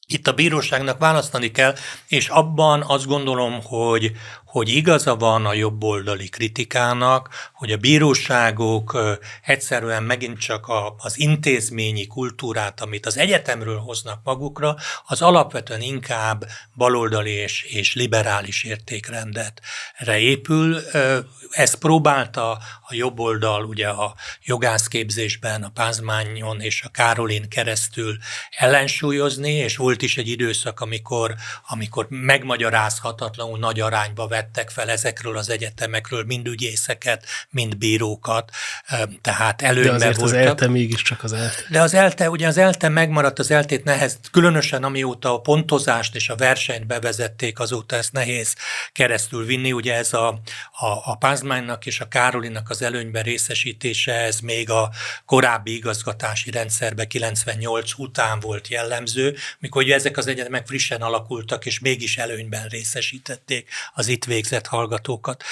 Itt 0.06 0.26
a 0.26 0.32
bíróságnak 0.32 0.98
választani 0.98 1.50
kell, 1.50 1.74
és 2.08 2.28
abban 2.28 2.82
azt 2.82 3.06
gondolom, 3.06 3.62
hogy, 3.62 4.12
hogy 4.56 4.68
igaza 4.68 5.16
van 5.16 5.46
a 5.46 5.54
jobboldali 5.54 6.28
kritikának, 6.28 7.50
hogy 7.54 7.72
a 7.72 7.76
bíróságok 7.76 8.98
egyszerűen 9.42 10.02
megint 10.02 10.38
csak 10.38 10.66
az 10.96 11.18
intézményi 11.18 12.06
kultúrát, 12.06 12.80
amit 12.80 13.06
az 13.06 13.16
egyetemről 13.16 13.78
hoznak 13.78 14.20
magukra, 14.24 14.76
az 15.06 15.22
alapvetően 15.22 15.80
inkább 15.80 16.46
baloldali 16.74 17.30
és, 17.30 17.62
és 17.62 17.94
liberális 17.94 18.64
értékrendetre 18.64 20.18
épül. 20.18 20.80
Ezt 21.50 21.76
próbálta 21.78 22.50
a 22.88 22.94
jobboldal 22.94 23.64
ugye 23.64 23.88
a 23.88 24.14
jogászképzésben, 24.44 25.62
a 25.62 25.70
Pázmányon 25.74 26.60
és 26.60 26.82
a 26.82 26.88
Károlin 26.88 27.48
keresztül 27.48 28.16
ellensúlyozni, 28.50 29.52
és 29.52 29.76
volt 29.76 30.02
is 30.02 30.16
egy 30.16 30.28
időszak, 30.28 30.80
amikor, 30.80 31.34
amikor 31.68 32.06
megmagyarázhatatlanul 32.08 33.58
nagy 33.58 33.80
arányba 33.80 34.26
vett 34.26 34.44
vettek 34.46 34.70
fel 34.70 34.90
ezekről 34.90 35.36
az 35.36 35.50
egyetemekről, 35.50 36.24
mind 36.24 36.46
ügyészeket, 36.46 37.24
mind 37.50 37.76
bírókat, 37.76 38.50
tehát 39.20 39.62
előnyben 39.62 39.98
De 39.98 40.06
azért 40.06 40.16
voltak. 40.16 40.38
az 40.38 40.46
ELTE 40.46 40.68
mégiscsak 40.68 41.22
az 41.24 41.32
ELTE. 41.32 41.62
De 41.70 41.80
az 41.80 41.94
ELTE, 41.94 42.30
ugye 42.30 42.46
az 42.46 42.58
ELTE 42.58 42.88
megmaradt, 42.88 43.38
az 43.38 43.50
ELTE-t 43.50 43.84
nehez, 43.84 44.18
különösen 44.30 44.84
amióta 44.84 45.34
a 45.34 45.40
pontozást 45.40 46.14
és 46.14 46.28
a 46.28 46.34
versenyt 46.36 46.86
bevezették, 46.86 47.58
azóta 47.58 47.96
ezt 47.96 48.12
nehéz 48.12 48.54
keresztül 48.92 49.44
vinni, 49.44 49.72
ugye 49.72 49.94
ez 49.94 50.12
a, 50.12 50.28
a, 50.72 50.86
a 51.04 51.16
Pázmánynak 51.16 51.86
és 51.86 52.00
a 52.00 52.08
Károlinak 52.08 52.70
az 52.70 52.82
előnyben 52.82 53.22
részesítése, 53.22 54.12
ez 54.12 54.40
még 54.40 54.70
a 54.70 54.90
korábbi 55.24 55.74
igazgatási 55.74 56.50
rendszerbe 56.50 57.06
98 57.06 57.92
után 57.98 58.40
volt 58.40 58.68
jellemző, 58.68 59.36
mikor 59.58 59.82
ugye 59.82 59.94
ezek 59.94 60.16
az 60.16 60.26
egyetemek 60.26 60.66
frissen 60.66 61.02
alakultak, 61.02 61.66
és 61.66 61.78
mégis 61.78 62.16
előnyben 62.16 62.66
részesítették 62.68 63.68
az 63.94 64.08
itt 64.08 64.24
végzett 64.26 64.66
hallgatókat. 64.66 65.42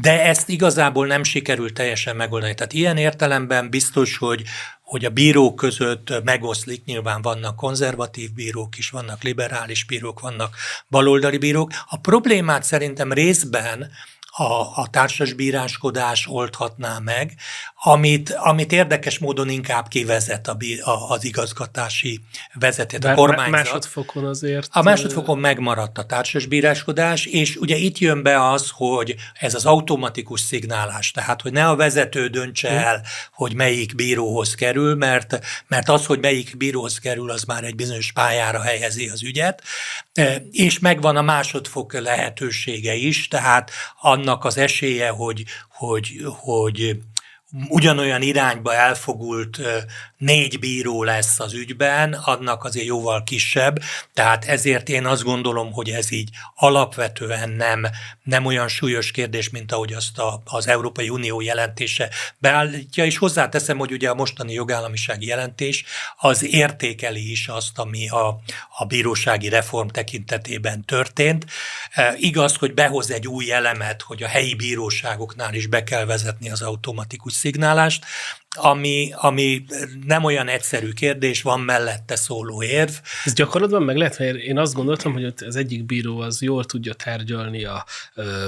De 0.00 0.24
ezt 0.24 0.48
igazából 0.48 1.06
nem 1.06 1.22
sikerült 1.22 1.74
teljesen 1.74 2.16
megoldani. 2.16 2.54
Tehát 2.54 2.72
ilyen 2.72 2.96
értelemben 2.96 3.70
biztos, 3.70 4.16
hogy 4.16 4.42
hogy 4.86 5.04
a 5.04 5.10
bírók 5.10 5.56
között 5.56 6.22
megoszlik, 6.24 6.84
nyilván 6.84 7.22
vannak 7.22 7.56
konzervatív 7.56 8.32
bírók 8.32 8.78
is, 8.78 8.90
vannak 8.90 9.22
liberális 9.22 9.84
bírók, 9.84 10.20
vannak 10.20 10.56
baloldali 10.88 11.38
bírók. 11.38 11.70
A 11.86 11.96
problémát 11.96 12.62
szerintem 12.62 13.12
részben 13.12 13.90
a, 14.38 14.60
a 14.74 14.88
társasbíráskodás 14.90 16.26
oldhatná 16.28 16.98
meg, 16.98 17.34
amit, 17.82 18.30
amit 18.30 18.72
érdekes 18.72 19.18
módon 19.18 19.48
inkább 19.48 19.88
kivezet 19.88 20.48
a, 20.48 20.56
a, 20.80 21.10
az 21.10 21.24
igazgatási 21.24 22.20
vezetet, 22.54 23.04
a 23.04 23.14
kormányzat. 23.14 23.50
másodfokon 23.50 24.24
azért... 24.24 24.68
A 24.72 24.82
másodfokon 24.82 25.38
megmaradt 25.38 25.98
a 25.98 26.04
társasbíráskodás, 26.04 27.26
és 27.26 27.56
ugye 27.56 27.76
itt 27.76 27.98
jön 27.98 28.22
be 28.22 28.48
az, 28.48 28.70
hogy 28.74 29.14
ez 29.34 29.54
az 29.54 29.66
automatikus 29.66 30.40
szignálás, 30.40 31.10
tehát 31.10 31.42
hogy 31.42 31.52
ne 31.52 31.68
a 31.68 31.76
vezető 31.76 32.26
döntse 32.26 32.68
hm. 32.68 32.76
el, 32.76 33.02
hogy 33.32 33.54
melyik 33.54 33.94
bíróhoz 33.94 34.54
kerül, 34.54 34.94
mert, 34.94 35.38
mert 35.66 35.88
az, 35.88 36.06
hogy 36.06 36.20
melyik 36.20 36.56
bíróhoz 36.56 36.98
kerül, 36.98 37.30
az 37.30 37.44
már 37.44 37.64
egy 37.64 37.74
bizonyos 37.74 38.12
pályára 38.12 38.60
helyezi 38.60 39.08
az 39.08 39.22
ügyet, 39.22 39.62
és 40.50 40.78
megvan 40.78 41.16
a 41.16 41.22
másodfok 41.22 41.92
lehetősége 41.92 42.94
is, 42.94 43.28
tehát 43.28 43.70
annak 44.00 44.24
az 44.28 44.58
esélye, 44.58 45.08
hogy, 45.08 45.44
hogy, 45.68 46.20
hogy 46.26 46.98
ugyanolyan 47.68 48.22
irányba 48.22 48.74
elfogult 48.74 49.60
négy 50.18 50.58
bíró 50.58 51.02
lesz 51.02 51.40
az 51.40 51.52
ügyben, 51.52 52.12
annak 52.12 52.64
azért 52.64 52.86
jóval 52.86 53.22
kisebb, 53.24 53.82
tehát 54.12 54.44
ezért 54.44 54.88
én 54.88 55.06
azt 55.06 55.22
gondolom, 55.22 55.72
hogy 55.72 55.90
ez 55.90 56.12
így 56.12 56.30
alapvetően 56.54 57.50
nem, 57.50 57.86
nem 58.22 58.44
olyan 58.44 58.68
súlyos 58.68 59.10
kérdés, 59.10 59.50
mint 59.50 59.72
ahogy 59.72 59.92
azt 59.92 60.18
a, 60.18 60.42
az 60.44 60.68
Európai 60.68 61.08
Unió 61.08 61.40
jelentése 61.40 62.10
beállítja, 62.38 63.04
és 63.04 63.18
hozzáteszem, 63.18 63.78
hogy 63.78 63.92
ugye 63.92 64.10
a 64.10 64.14
mostani 64.14 64.52
jogállamisági 64.52 65.26
jelentés 65.26 65.84
az 66.16 66.44
értékeli 66.44 67.30
is 67.30 67.48
azt, 67.48 67.78
ami 67.78 68.08
a, 68.08 68.40
a 68.76 68.84
bírósági 68.84 69.48
reform 69.48 69.88
tekintetében 69.88 70.84
történt. 70.84 71.46
E, 71.90 72.14
igaz, 72.16 72.56
hogy 72.56 72.74
behoz 72.74 73.10
egy 73.10 73.26
új 73.26 73.52
elemet, 73.52 74.02
hogy 74.02 74.22
a 74.22 74.28
helyi 74.28 74.54
bíróságoknál 74.54 75.54
is 75.54 75.66
be 75.66 75.84
kell 75.84 76.04
vezetni 76.04 76.50
az 76.50 76.62
automatikus 76.62 77.32
szignálást, 77.32 78.04
ami, 78.56 79.12
ami 79.16 79.64
nem 80.06 80.24
olyan 80.24 80.48
egyszerű 80.48 80.90
kérdés, 80.90 81.42
van 81.42 81.60
mellette 81.60 82.16
szóló 82.16 82.62
érv. 82.62 82.90
Ez 83.24 83.32
gyakorlatban 83.32 83.82
meg 83.82 83.96
lehet, 83.96 84.18
mert 84.18 84.36
én 84.36 84.58
azt 84.58 84.74
gondoltam, 84.74 85.12
hogy 85.12 85.34
az 85.46 85.56
egyik 85.56 85.84
bíró 85.84 86.18
az 86.18 86.42
jól 86.42 86.64
tudja 86.64 86.94
tárgyalni 86.94 87.64
a 87.64 87.84
ö, 88.14 88.46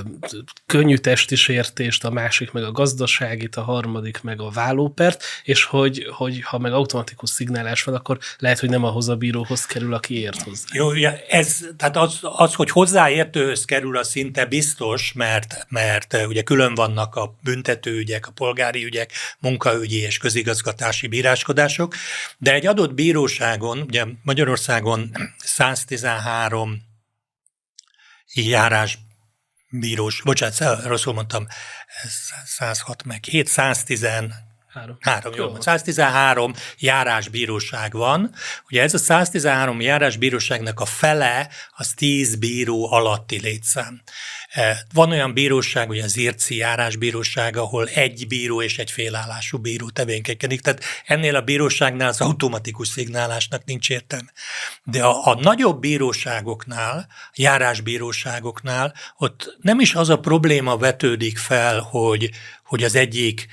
könnyű 0.66 0.96
testi 0.96 1.36
sértést, 1.36 2.04
a 2.04 2.10
másik 2.10 2.52
meg 2.52 2.62
a 2.62 2.72
gazdaságit, 2.72 3.56
a 3.56 3.62
harmadik 3.62 4.22
meg 4.22 4.40
a 4.40 4.50
vállópert, 4.50 5.22
és 5.44 5.64
hogy, 5.64 6.06
hogy 6.10 6.42
ha 6.42 6.58
meg 6.58 6.72
automatikus 6.72 7.30
szignálás 7.30 7.82
van, 7.82 7.94
akkor 7.94 8.18
lehet, 8.38 8.58
hogy 8.58 8.70
nem 8.70 8.84
ahhoz 8.84 9.08
a 9.08 9.16
bíróhoz 9.16 9.66
kerül, 9.66 9.94
aki 9.94 10.20
ért 10.20 10.42
hozzá. 10.42 10.66
Jó, 10.72 10.92
ez, 11.28 11.56
tehát 11.76 11.96
az, 11.96 12.18
az, 12.22 12.54
hogy 12.54 12.70
hozzáértőhöz 12.70 13.64
kerül, 13.64 13.96
a 13.96 14.04
szinte 14.04 14.46
biztos, 14.46 15.12
mert, 15.12 15.66
mert 15.68 16.16
ugye 16.26 16.42
külön 16.42 16.74
vannak 16.74 17.14
a 17.14 17.34
büntetőügyek, 17.42 18.26
a 18.26 18.30
polgári 18.30 18.84
ügyek, 18.84 19.12
munkaügyi 19.38 19.97
és 19.98 20.18
közigazgatási 20.18 21.06
bíráskodások, 21.06 21.94
de 22.38 22.52
egy 22.52 22.66
adott 22.66 22.94
bíróságon, 22.94 23.78
ugye 23.78 24.04
Magyarországon 24.22 25.10
113 25.38 26.82
járás 28.34 28.98
bírós, 29.70 30.22
bocsánat, 30.24 30.84
rosszul 30.84 31.14
mondtam, 31.14 31.46
106 32.44 33.04
meg 33.04 33.24
7, 33.24 33.46
110 33.46 34.06
Három. 34.68 34.96
Három, 35.00 35.34
jó. 35.34 35.60
113 35.60 36.54
járásbíróság 36.78 37.92
van. 37.92 38.34
Ugye 38.70 38.82
ez 38.82 38.94
a 38.94 38.98
113 38.98 39.80
járásbíróságnak 39.80 40.80
a 40.80 40.84
fele 40.84 41.48
az 41.76 41.92
10 41.94 42.36
bíró 42.36 42.92
alatti 42.92 43.40
létszám. 43.40 44.02
E, 44.58 44.86
van 44.92 45.10
olyan 45.10 45.32
bíróság, 45.32 45.88
ugye 45.88 46.04
az 46.04 46.16
Irci 46.16 46.56
járásbíróság, 46.56 47.56
ahol 47.56 47.88
egy 47.88 48.26
bíró 48.28 48.62
és 48.62 48.78
egy 48.78 48.90
félállású 48.90 49.58
bíró 49.58 49.90
tevékenykedik, 49.90 50.60
tehát 50.60 50.82
ennél 51.06 51.36
a 51.36 51.40
bíróságnál 51.40 52.08
az 52.08 52.20
automatikus 52.20 52.88
szignálásnak 52.88 53.64
nincs 53.64 53.90
értelme. 53.90 54.32
De 54.84 55.04
a, 55.04 55.26
a 55.26 55.40
nagyobb 55.40 55.80
bíróságoknál, 55.80 57.08
járásbíróságoknál, 57.34 58.94
ott 59.16 59.56
nem 59.60 59.80
is 59.80 59.94
az 59.94 60.08
a 60.08 60.18
probléma 60.18 60.76
vetődik 60.76 61.38
fel, 61.38 61.80
hogy, 61.80 62.30
hogy 62.64 62.84
az 62.84 62.94
egyik 62.94 63.46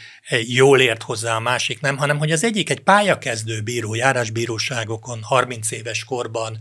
jól 0.48 0.80
ért 0.80 1.04
hozzá, 1.04 1.36
a 1.36 1.40
másik 1.40 1.82
nem, 1.82 1.98
hanem 1.98 2.18
hogy 2.18 2.32
az 2.32 2.44
egyik 2.44 2.70
egy 2.70 2.80
pályakezdő 2.80 3.62
bíró 3.62 3.96
járásbíróságokon 3.96 5.20
30 5.24 5.72
éves 5.72 6.04
korban 6.04 6.58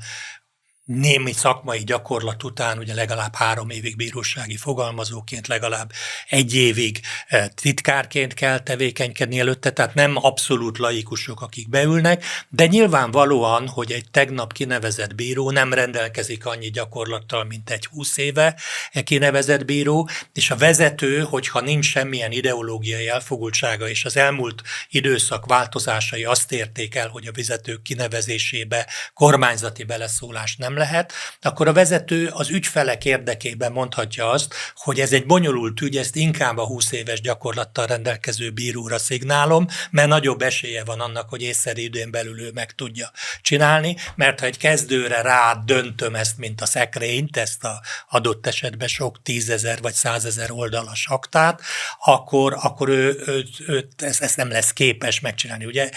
némi 0.84 1.32
szakmai 1.32 1.84
gyakorlat 1.84 2.42
után 2.42 2.78
ugye 2.78 2.94
legalább 2.94 3.34
három 3.34 3.70
évig 3.70 3.96
bírósági 3.96 4.56
fogalmazóként, 4.56 5.46
legalább 5.46 5.90
egy 6.28 6.54
évig 6.54 7.00
eh, 7.26 7.46
titkárként 7.54 8.34
kell 8.34 8.58
tevékenykedni 8.58 9.38
előtte, 9.38 9.70
tehát 9.70 9.94
nem 9.94 10.16
abszolút 10.16 10.78
laikusok, 10.78 11.42
akik 11.42 11.68
beülnek, 11.68 12.24
de 12.48 12.66
nyilvánvalóan, 12.66 13.68
hogy 13.68 13.92
egy 13.92 14.10
tegnap 14.10 14.52
kinevezett 14.52 15.14
bíró 15.14 15.50
nem 15.50 15.72
rendelkezik 15.72 16.46
annyi 16.46 16.70
gyakorlattal, 16.70 17.44
mint 17.44 17.70
egy 17.70 17.86
húsz 17.86 18.16
éve 18.16 18.60
kinevezett 19.04 19.64
bíró, 19.64 20.08
és 20.34 20.50
a 20.50 20.56
vezető, 20.56 21.20
hogyha 21.20 21.60
nincs 21.60 21.86
semmilyen 21.86 22.32
ideológiai 22.32 23.08
elfogultsága, 23.08 23.88
és 23.88 24.04
az 24.04 24.16
elmúlt 24.16 24.62
időszak 24.88 25.46
változásai 25.46 26.24
azt 26.24 26.52
érték 26.52 26.94
el, 26.94 27.08
hogy 27.08 27.26
a 27.26 27.32
vezetők 27.32 27.82
kinevezésébe 27.82 28.86
kormányzati 29.14 29.84
beleszólás 29.84 30.56
nem 30.56 30.73
nem 30.74 30.82
lehet, 30.82 31.12
akkor 31.42 31.68
a 31.68 31.72
vezető 31.72 32.30
az 32.32 32.50
ügyfelek 32.50 33.04
érdekében 33.04 33.72
mondhatja 33.72 34.30
azt, 34.30 34.54
hogy 34.74 35.00
ez 35.00 35.12
egy 35.12 35.26
bonyolult 35.26 35.80
ügy, 35.80 35.96
ezt 35.96 36.16
inkább 36.16 36.58
a 36.58 36.66
20 36.66 36.92
éves 36.92 37.20
gyakorlattal 37.20 37.86
rendelkező 37.86 38.50
bíróra 38.50 38.98
szignálom, 38.98 39.66
mert 39.90 40.08
nagyobb 40.08 40.42
esélye 40.42 40.84
van 40.84 41.00
annak, 41.00 41.28
hogy 41.28 41.42
észszerű 41.42 41.82
időn 41.82 42.10
belül 42.10 42.40
ő 42.40 42.50
meg 42.54 42.72
tudja 42.72 43.10
csinálni, 43.42 43.96
mert 44.14 44.40
ha 44.40 44.46
egy 44.46 44.58
kezdőre 44.58 45.22
rá 45.22 45.62
döntöm 45.64 46.14
ezt, 46.14 46.38
mint 46.38 46.60
a 46.60 46.66
szekrényt, 46.66 47.36
ezt 47.36 47.64
a 47.64 47.80
adott 48.08 48.46
esetben 48.46 48.88
sok 48.88 49.22
tízezer 49.22 49.80
vagy 49.80 49.94
százezer 49.94 50.50
oldalas 50.50 51.06
aktát, 51.08 51.60
akkor, 52.04 52.56
akkor 52.62 52.88
ő, 52.88 53.22
ő, 53.26 53.44
ő 53.66 53.88
ezt, 53.96 54.22
ezt 54.22 54.36
nem 54.36 54.50
lesz 54.50 54.72
képes 54.72 55.20
megcsinálni. 55.20 55.64
Ugye 55.64 55.90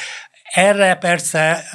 erre 0.54 0.96
persze 0.96 1.66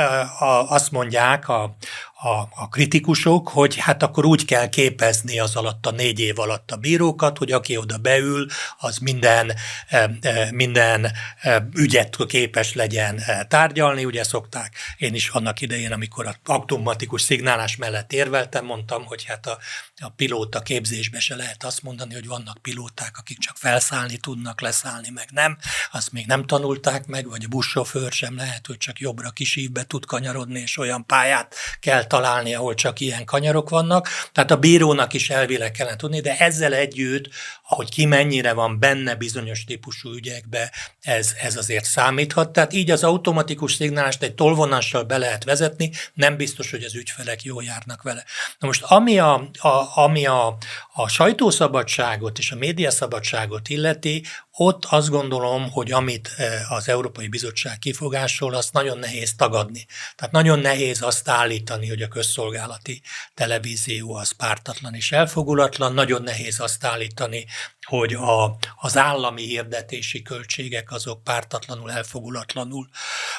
azt 0.69 0.91
mondják 0.91 1.49
a, 1.49 1.77
a, 2.23 2.49
a 2.55 2.69
kritikusok, 2.69 3.49
hogy 3.49 3.77
hát 3.77 4.03
akkor 4.03 4.25
úgy 4.25 4.45
kell 4.45 4.69
képezni 4.69 5.39
az 5.39 5.57
alatt 5.57 5.87
a 5.87 5.91
négy 5.91 6.21
év 6.21 6.39
alatt 6.39 6.71
a 6.71 6.77
bírókat, 6.77 7.39
hogy 7.39 7.53
aki 7.53 7.77
oda 7.77 7.99
beül, 7.99 8.47
az 8.79 8.99
minden, 8.99 9.53
e, 9.89 10.11
e, 10.21 10.49
minden 10.53 11.13
e, 11.41 11.69
ügyet 11.75 12.17
képes 12.27 12.75
legyen 12.75 13.23
tárgyalni. 13.49 14.05
Ugye 14.05 14.25
szokták, 14.25 14.75
én 14.97 15.15
is 15.15 15.29
annak 15.29 15.61
idején, 15.61 15.93
amikor 15.93 16.27
a 16.27 16.35
automatikus 16.45 17.23
szignálás 17.23 17.77
mellett 17.77 18.13
érveltem, 18.13 18.65
mondtam, 18.65 19.05
hogy 19.05 19.25
hát 19.25 19.47
a, 19.47 19.59
a 19.97 20.09
pilóta 20.09 20.61
képzésbe 20.61 21.21
se 21.21 21.37
lehet 21.37 21.65
azt 21.65 21.83
mondani, 21.83 22.15
hogy 22.15 22.27
vannak 22.27 22.59
pilóták, 22.63 23.19
akik 23.19 23.39
csak 23.39 23.57
felszállni 23.57 24.17
tudnak, 24.17 24.61
leszállni 24.61 25.11
meg 25.11 25.29
nem. 25.31 25.59
Azt 25.93 26.13
még 26.13 26.27
nem 26.27 26.47
tanulták 26.47 27.07
meg, 27.07 27.29
vagy 27.29 27.45
a 27.45 27.49
buszsofőr 27.49 28.13
sem 28.13 28.37
lehet, 28.37 28.67
hogy 28.67 28.77
csak 28.77 29.01
jobbra 29.01 29.31
kisívbe 29.31 29.85
tud 29.85 30.05
kanyarodni, 30.05 30.61
és 30.61 30.79
olyan 30.79 31.07
pályát 31.07 31.55
kell 31.81 32.07
találni, 32.13 32.55
ahol 32.55 32.75
csak 32.75 33.01
ilyen 33.01 33.25
kanyarok 33.25 33.69
vannak. 33.69 34.09
Tehát 34.33 34.51
a 34.51 34.57
bírónak 34.57 35.13
is 35.13 35.31
elvileg 35.31 35.71
kellene 35.71 35.97
tudni, 35.97 36.21
de 36.21 36.37
ezzel 36.39 36.75
együtt, 36.75 37.29
ahogy 37.69 37.91
ki 37.91 38.05
mennyire 38.05 38.53
van 38.53 38.79
benne 38.79 39.15
bizonyos 39.15 39.65
típusú 39.65 40.11
ügyekbe, 40.11 40.73
ez, 41.01 41.33
ez 41.41 41.57
azért 41.57 41.85
számíthat. 41.85 42.53
Tehát 42.53 42.73
így 42.73 42.91
az 42.91 43.05
automatikus 43.05 43.75
szignálást 43.75 44.23
egy 44.23 44.35
tolvonással 44.35 45.03
be 45.03 45.19
lehet 45.19 45.45
vezetni, 45.45 45.91
nem 46.15 46.37
biztos, 46.37 46.71
hogy 46.71 46.83
az 46.83 46.95
ügyfelek 46.95 47.43
jól 47.43 47.65
járnak 47.65 48.03
vele. 48.03 48.25
Na 48.59 48.67
most 48.67 48.83
ami 48.83 49.19
a, 49.19 49.49
a, 49.59 49.99
ami 49.99 50.27
a, 50.27 50.57
a 50.93 51.09
sajtószabadságot 51.09 52.39
és 52.39 52.51
a 52.51 52.57
médiaszabadságot 52.57 53.69
illeti, 53.69 54.25
ott 54.55 54.85
azt 54.85 55.09
gondolom, 55.09 55.71
hogy 55.71 55.93
amit 55.93 56.35
eh, 56.37 56.73
az 56.73 56.89
Európai 56.89 57.29
Bizottság 57.29 57.79
kifogásol, 57.79 58.55
azt 58.55 58.73
nagyon 58.73 58.99
nehéz 58.99 59.35
tagadni. 59.35 59.87
Tehát 60.17 60.33
nagyon 60.33 60.59
nehéz 60.59 61.03
azt 61.03 61.29
állítani, 61.29 61.89
hogy 61.89 62.03
a 62.03 62.09
közszolgálati 62.09 63.03
televízió 63.35 64.15
az 64.15 64.31
pártatlan 64.31 64.95
és 64.95 65.13
elfogulatlan, 65.13 65.95
nagyon 65.95 66.23
nehéz 66.23 66.61
azt 66.61 66.85
állítani, 66.85 67.47
hogy 67.87 68.15
a, 68.15 68.57
az 68.81 68.97
állami 68.97 69.43
hirdetési 69.43 70.23
költségek 70.23 70.91
azok 70.91 71.25
pártatlanul, 71.25 71.91
elfogulatlanul 71.93 72.89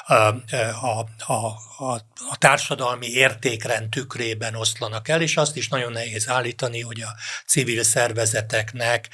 a, 0.06 0.12
a, 0.12 1.06
a, 1.26 1.46
a, 1.78 1.92
a 2.30 2.36
társadalmi 2.38 3.06
értékrend 3.06 3.88
tükrében 3.88 4.54
oszlanak 4.54 5.08
el, 5.08 5.22
és 5.22 5.36
azt 5.36 5.56
is 5.56 5.68
nagyon 5.68 5.92
nehéz 5.92 6.28
állítani, 6.28 6.80
hogy 6.80 7.00
a 7.00 7.16
civil 7.46 7.82
szervezeteknek 7.82 9.08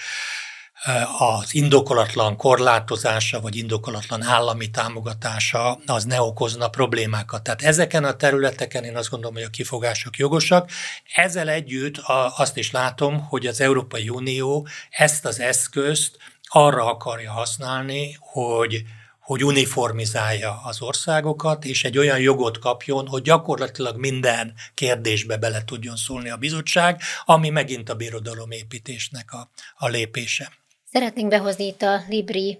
az 1.18 1.54
indokolatlan 1.54 2.36
korlátozása 2.36 3.40
vagy 3.40 3.56
indokolatlan 3.56 4.22
állami 4.22 4.70
támogatása 4.70 5.78
az 5.86 6.04
ne 6.04 6.20
okozna 6.20 6.68
problémákat. 6.68 7.42
Tehát 7.42 7.62
ezeken 7.62 8.04
a 8.04 8.16
területeken 8.16 8.84
én 8.84 8.96
azt 8.96 9.10
gondolom, 9.10 9.34
hogy 9.34 9.44
a 9.44 9.50
kifogások 9.50 10.16
jogosak. 10.16 10.70
Ezzel 11.14 11.48
együtt 11.48 11.96
azt 12.36 12.56
is 12.56 12.70
látom, 12.70 13.20
hogy 13.20 13.46
az 13.46 13.60
Európai 13.60 14.08
Unió 14.08 14.68
ezt 14.90 15.24
az 15.24 15.40
eszközt 15.40 16.16
arra 16.42 16.84
akarja 16.84 17.32
használni, 17.32 18.16
hogy 18.20 18.82
hogy 19.20 19.44
uniformizálja 19.44 20.60
az 20.64 20.80
országokat, 20.80 21.64
és 21.64 21.84
egy 21.84 21.98
olyan 21.98 22.20
jogot 22.20 22.58
kapjon, 22.58 23.06
hogy 23.06 23.22
gyakorlatilag 23.22 23.96
minden 23.96 24.54
kérdésbe 24.74 25.36
bele 25.36 25.64
tudjon 25.64 25.96
szólni 25.96 26.30
a 26.30 26.36
bizottság, 26.36 27.00
ami 27.24 27.48
megint 27.48 27.88
a 27.88 27.94
birodalomépítésnek 27.94 29.32
a, 29.32 29.50
a 29.76 29.88
lépése. 29.88 30.59
Szeretnénk 30.92 31.28
behozni 31.28 31.66
itt 31.66 31.82
a 31.82 32.02
Libri 32.08 32.58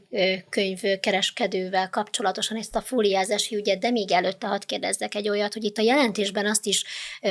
könyvkereskedővel 0.48 1.90
kapcsolatosan 1.90 2.56
ezt 2.56 2.76
a 2.76 2.80
fóliázási 2.80 3.56
ügyet, 3.56 3.78
de 3.78 3.90
még 3.90 4.12
előtte 4.12 4.46
hadd 4.46 4.66
kérdezzek 4.66 5.14
egy 5.14 5.28
olyat, 5.28 5.52
hogy 5.52 5.64
itt 5.64 5.78
a 5.78 5.82
jelentésben 5.82 6.46
azt 6.46 6.66
is 6.66 6.84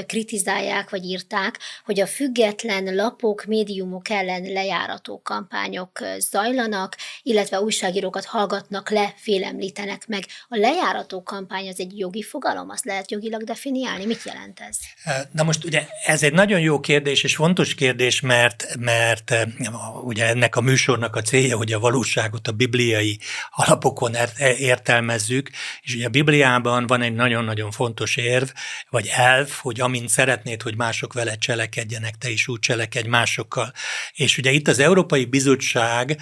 kritizálják, 0.08 0.90
vagy 0.90 1.04
írták, 1.04 1.60
hogy 1.86 2.00
a 2.00 2.08
független 2.08 2.96
lapok, 2.96 3.46
médiumok 3.46 4.10
ellen 4.10 4.42
lejárató 4.42 5.22
kampányok 5.22 6.00
zajlanak, 6.18 6.98
illetve 7.24 7.62
újságírókat 7.62 8.26
hallgatnak 8.26 8.90
le, 8.90 9.14
félemlítenek 9.18 10.08
meg. 10.08 10.24
A 10.48 10.58
lejárató 10.58 11.24
kampány 11.24 11.68
az 11.68 11.80
egy 11.80 11.98
jogi 11.98 12.22
fogalom, 12.22 12.70
azt 12.70 12.86
lehet 12.86 13.12
jogilag 13.12 13.44
definiálni? 13.44 14.06
Mit 14.06 14.24
jelent 14.24 14.60
ez? 14.60 14.78
Na 15.32 15.44
most 15.44 15.64
ugye 15.64 15.86
ez 16.06 16.24
egy 16.24 16.34
nagyon 16.34 16.60
jó 16.60 16.80
kérdés, 16.80 17.24
és 17.24 17.36
fontos 17.36 17.76
kérdés, 17.76 18.22
mert, 18.22 18.66
mert 18.80 19.36
ugye 20.04 20.26
ennek 20.26 20.56
a 20.56 20.62
műsor 20.62 20.88
műsornak 20.90 21.16
a 21.16 21.22
célja, 21.22 21.58
hogy 21.58 21.74
a 21.74 21.80
valóságot 21.80 22.48
a 22.48 22.52
bibliai 22.52 23.20
alapokon 23.50 24.16
értelmezzük, 24.58 25.50
és 25.82 25.96
ugye 25.96 26.06
a 26.06 26.10
Bibliában 26.10 26.88
van 26.88 27.02
egy 27.02 27.14
nagyon-nagyon 27.14 27.72
fontos 27.72 28.16
érv, 28.16 28.50
vagy 28.90 29.08
elv, 29.16 29.50
hogy 29.50 29.82
amint 29.82 30.10
szeretnéd, 30.10 30.62
hogy 30.62 30.76
mások 30.76 31.14
vele 31.14 31.36
cselekedjenek, 31.36 32.18
te 32.18 32.30
is 32.30 32.48
úgy 32.48 32.60
cselekedj 32.60 33.08
másokkal. 33.08 33.74
És 34.14 34.38
ugye 34.38 34.52
itt 34.52 34.68
az 34.68 34.80
Európai 34.80 35.26
Bizottság 35.26 36.18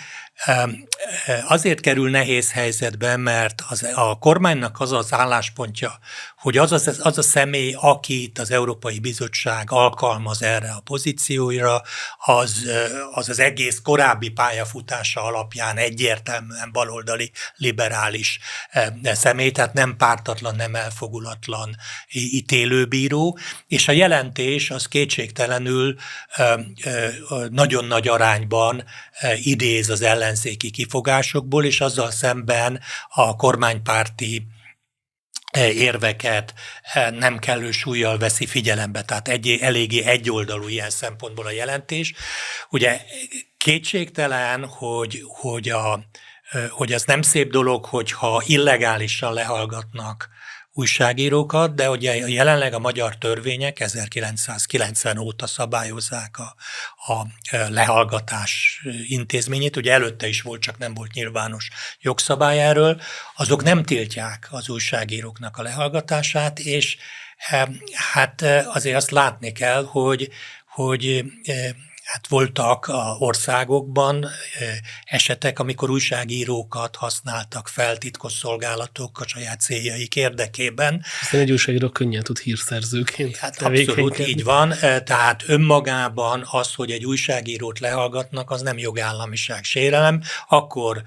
azért 1.47 1.79
kerül 1.79 2.09
nehéz 2.09 2.51
helyzetbe, 2.51 3.17
mert 3.17 3.63
az, 3.69 3.83
a 3.95 4.17
kormánynak 4.19 4.79
az 4.79 4.91
az 4.91 5.13
álláspontja, 5.13 5.99
hogy 6.37 6.57
az, 6.57 6.71
az, 6.71 6.99
az 7.03 7.17
a 7.17 7.21
személy, 7.21 7.75
akit 7.79 8.39
az 8.39 8.51
Európai 8.51 8.99
Bizottság 8.99 9.71
alkalmaz 9.71 10.41
erre 10.41 10.69
a 10.69 10.81
pozícióra, 10.81 11.81
az 12.17 12.65
az, 13.13 13.29
az 13.29 13.39
egész 13.39 13.79
korábbi 13.83 14.29
pályafutása 14.57 15.23
alapján 15.23 15.77
egyértelműen 15.77 16.71
baloldali, 16.71 17.31
liberális 17.55 18.39
személy, 19.03 19.51
tehát 19.51 19.73
nem 19.73 19.97
pártatlan, 19.97 20.55
nem 20.55 20.75
elfogulatlan 20.75 21.75
ítélőbíró, 22.11 23.37
és 23.67 23.87
a 23.87 23.91
jelentés 23.91 24.69
az 24.71 24.87
kétségtelenül 24.87 25.95
nagyon 27.49 27.85
nagy 27.85 28.07
arányban 28.07 28.83
idéz 29.35 29.89
az 29.89 30.01
ellenzéki 30.01 30.69
kifogásokból, 30.69 31.65
és 31.65 31.81
azzal 31.81 32.11
szemben 32.11 32.79
a 33.09 33.35
kormánypárti 33.35 34.47
érveket 35.57 36.53
e, 36.93 37.09
nem 37.09 37.39
kellő 37.39 37.71
súlyjal 37.71 38.17
veszi 38.17 38.45
figyelembe, 38.45 39.01
tehát 39.01 39.27
egy, 39.27 39.57
eléggé 39.61 40.03
egyoldalú 40.03 40.67
ilyen 40.67 40.89
szempontból 40.89 41.45
a 41.45 41.51
jelentés. 41.51 42.13
Ugye 42.69 43.01
kétségtelen, 43.57 44.65
hogy, 44.65 45.23
hogy 45.27 45.69
a, 45.69 45.99
hogy 46.69 46.93
ez 46.93 47.03
nem 47.03 47.21
szép 47.21 47.51
dolog, 47.51 47.85
hogyha 47.85 48.43
illegálisan 48.45 49.33
lehallgatnak 49.33 50.29
újságírókat, 50.77 51.75
de 51.75 51.89
ugye 51.89 52.15
jelenleg 52.15 52.73
a 52.73 52.79
magyar 52.79 53.17
törvények 53.17 53.79
1990 53.79 55.17
óta 55.17 55.47
szabályozzák 55.47 56.37
a, 56.39 56.55
a 57.13 57.27
lehallgatás 57.69 58.81
intézményét, 59.07 59.75
ugye 59.75 59.91
előtte 59.93 60.27
is 60.27 60.41
volt, 60.41 60.61
csak 60.61 60.77
nem 60.77 60.93
volt 60.93 61.13
nyilvános 61.13 61.69
jogszabály 61.99 62.61
erről, 62.61 63.01
azok 63.35 63.63
nem 63.63 63.83
tiltják 63.83 64.47
az 64.51 64.69
újságíróknak 64.69 65.57
a 65.57 65.61
lehallgatását, 65.61 66.59
és 66.59 66.97
hát 68.13 68.41
azért 68.73 68.95
azt 68.95 69.11
látni 69.11 69.51
kell, 69.51 69.85
hogy, 69.85 70.29
hogy 70.67 71.23
Hát 72.07 72.27
voltak 72.27 72.85
a 72.85 73.15
országokban 73.19 74.27
esetek, 75.03 75.59
amikor 75.59 75.89
újságírókat 75.89 76.95
használtak 76.95 77.67
fel 77.67 77.97
szolgálatok 78.21 79.19
a 79.19 79.27
saját 79.27 79.59
céljaik 79.59 80.15
érdekében. 80.15 81.03
Hiszen 81.19 81.39
egy 81.39 81.51
újságíró 81.51 81.89
könnyen 81.89 82.23
tud 82.23 82.39
hírszerzőként 82.39 83.35
Hát 83.35 83.61
abszolút 83.61 84.19
így 84.19 84.43
van, 84.43 84.73
tehát 85.03 85.43
önmagában 85.47 86.47
az, 86.51 86.73
hogy 86.73 86.91
egy 86.91 87.05
újságírót 87.05 87.79
lehallgatnak, 87.79 88.51
az 88.51 88.61
nem 88.61 88.77
jogállamiság 88.77 89.63
sérelem, 89.63 90.21
akkor 90.47 91.03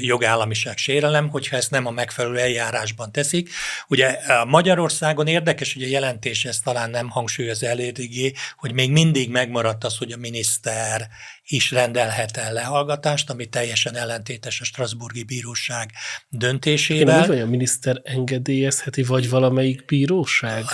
jogállamiság 0.00 0.76
sérelem, 0.76 1.28
hogyha 1.28 1.56
ezt 1.56 1.70
nem 1.70 1.86
a 1.86 1.90
megfelelő 1.90 2.38
eljárásban 2.38 3.12
teszik. 3.12 3.50
Ugye 3.88 4.18
Magyarországon 4.46 5.26
érdekes, 5.26 5.74
hogy 5.74 5.82
a 5.82 5.88
jelentés 5.88 6.44
ezt 6.44 6.64
talán 6.64 6.90
nem 6.90 7.08
hangsúlyoz 7.08 7.62
eléggé, 7.62 8.32
hogy 8.56 8.72
még 8.72 8.90
mindig 8.90 9.30
megmaradt 9.30 9.84
az, 9.84 9.96
hogy 9.96 10.12
a 10.12 10.16
miniszter 10.36 11.08
is 11.48 11.70
rendelhet 11.70 12.36
el 12.36 12.52
lehallgatást, 12.52 13.30
ami 13.30 13.46
teljesen 13.46 13.96
ellentétes 13.96 14.60
a 14.60 14.64
Strasburgi 14.64 15.22
Bíróság 15.22 15.90
döntésével. 16.28 17.32
Igen, 17.32 17.46
a 17.46 17.50
miniszter 17.50 18.00
engedélyezheti, 18.04 19.02
vagy 19.02 19.30
valamelyik 19.30 19.84
bíróság? 19.84 20.64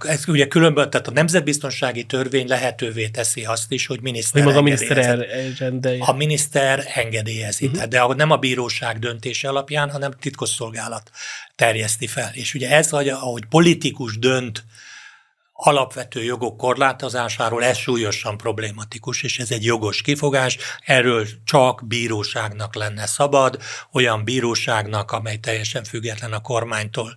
Ez 0.00 0.28
ugye 0.28 0.46
különböző, 0.46 0.88
tehát 0.88 1.06
a 1.06 1.10
nemzetbiztonsági 1.10 2.04
törvény 2.04 2.48
lehetővé 2.48 3.08
teszi 3.08 3.44
azt 3.44 3.72
is, 3.72 3.86
hogy 3.86 4.00
miniszter 4.00 4.42
hogy 4.42 4.52
maga 4.52 4.58
a 4.58 4.62
miniszter. 4.62 5.26
A 5.98 6.12
miniszter 6.12 6.84
engedélyezi, 6.94 7.66
uh-huh. 7.66 7.84
de 7.84 8.14
nem 8.14 8.30
a 8.30 8.36
bíróság 8.36 8.98
döntése 8.98 9.48
alapján, 9.48 9.90
hanem 9.90 10.12
titkosszolgálat 10.20 11.10
terjeszti 11.54 12.06
fel. 12.06 12.30
És 12.32 12.54
ugye 12.54 12.70
ez, 12.70 12.92
ahogy 12.92 13.44
politikus 13.44 14.18
dönt 14.18 14.64
alapvető 15.66 16.24
jogok 16.24 16.56
korlátozásáról, 16.56 17.64
ez 17.64 17.76
súlyosan 17.76 18.36
problématikus, 18.36 19.22
és 19.22 19.38
ez 19.38 19.50
egy 19.50 19.64
jogos 19.64 20.02
kifogás. 20.02 20.58
Erről 20.84 21.26
csak 21.44 21.86
bíróságnak 21.86 22.74
lenne 22.74 23.06
szabad, 23.06 23.62
olyan 23.92 24.24
bíróságnak, 24.24 25.10
amely 25.10 25.36
teljesen 25.36 25.84
független 25.84 26.32
a 26.32 26.40
kormánytól. 26.40 27.14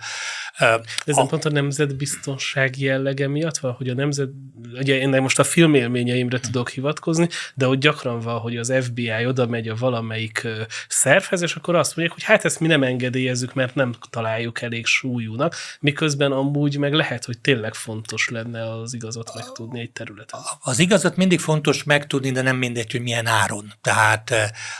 Ez 1.06 1.18
a... 1.18 1.26
pont 1.26 1.46
a 1.46 1.50
nemzetbiztonsági 1.50 2.84
jellege 2.84 3.28
miatt 3.28 3.58
van, 3.58 3.72
hogy 3.72 3.90
a 3.90 3.94
nemzet, 3.94 4.30
ugye 4.74 4.98
én 4.98 5.10
most 5.10 5.40
a 5.40 5.44
filmélményeimre 5.44 6.40
tudok 6.40 6.70
hivatkozni, 6.70 7.30
de 7.56 7.66
hogy 7.66 7.78
gyakran 7.78 8.20
van, 8.20 8.40
hogy 8.40 8.58
az 8.58 8.74
FBI 8.82 9.26
oda 9.26 9.48
megy 9.48 9.68
a 9.68 9.76
valamelyik 9.76 10.48
szervhez, 10.88 11.42
és 11.42 11.56
akkor 11.56 11.76
azt 11.76 11.96
mondják, 11.96 12.18
hogy 12.18 12.28
hát 12.28 12.46
ezt 12.46 12.60
mi 12.60 12.68
nem 12.68 12.84
engedélyezzük, 12.84 13.54
mert 13.54 13.76
nem 13.76 13.94
találjuk 14.10 14.62
elég 14.62 14.86
súlyúnak, 14.86 15.56
miközben 15.80 16.32
amúgy 16.32 16.78
meg 16.78 16.94
lehet, 16.94 17.26
hogy 17.26 17.40
tényleg 17.40 17.74
fontos 17.74 18.30
lenne 18.30 18.72
az 18.72 18.94
igazat 18.94 19.32
megtudni 19.36 19.80
egy 19.80 19.92
területen. 19.92 20.40
Az 20.60 20.80
igazat 20.80 21.16
mindig 21.16 21.40
fontos 21.40 21.84
megtudni, 21.84 22.32
de 22.32 22.42
nem 22.42 22.56
mindegy, 22.56 22.92
hogy 22.92 23.02
milyen 23.02 23.28
áron. 23.28 23.74
Tehát 23.82 24.34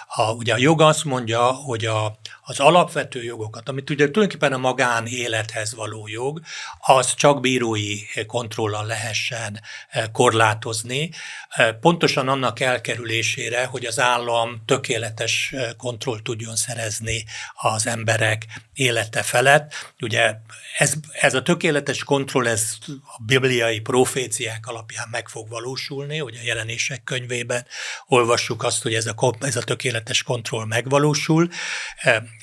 a, 0.08 0.32
ugye 0.32 0.54
a 0.54 0.58
jog 0.58 0.82
azt 0.82 1.04
mondja, 1.04 1.42
hogy 1.42 1.86
a, 1.86 2.20
az 2.50 2.60
alapvető 2.60 3.24
jogokat, 3.24 3.70
amit 3.70 3.90
ugye 3.90 4.10
tulajdonképpen 4.12 4.54
a 4.54 4.58
magánélethez 4.58 5.76
való 5.76 6.08
jog, 6.08 6.42
az 6.80 7.14
csak 7.14 7.42
bírói 7.42 8.00
kontrollal 8.28 8.86
lehessen 8.86 9.62
eh, 9.90 10.04
korlátozni, 10.12 11.10
eh, 11.50 11.74
pontosan 11.82 12.28
annak 12.28 12.60
elkerülésére, 12.60 13.66
hogy 13.66 13.86
az 13.86 14.00
állam 14.00 14.62
tökéletes 14.66 15.52
eh, 15.52 15.70
kontroll 15.78 16.22
tudjon 16.22 16.56
szerezni 16.56 17.26
az 17.54 17.88
emberek 17.88 18.46
élete 18.74 19.24
felett. 19.24 19.94
Ugye 20.02 20.36
ez, 20.78 20.94
ez 21.12 21.34
a 21.34 21.42
tökéletes 21.42 22.04
kontroll, 22.04 22.48
ez 22.48 22.78
a 22.88 23.24
bibliai 23.26 23.80
proféciák 23.80 24.68
alapján 24.68 25.08
meg 25.12 25.28
fog 25.28 25.50
valósulni, 25.50 26.22
ugye 26.22 26.40
a 26.40 26.46
jelenések 26.46 27.04
könyvében 27.04 27.66
olvassuk 28.08 28.64
azt, 28.64 28.84
hogy 28.84 28.94
ez 28.94 29.06
a, 29.06 29.36
ez 29.40 29.56
a 29.56 29.64
tökéletes 29.64 30.24
kontroll 30.24 30.66
megvalósul 30.66 31.50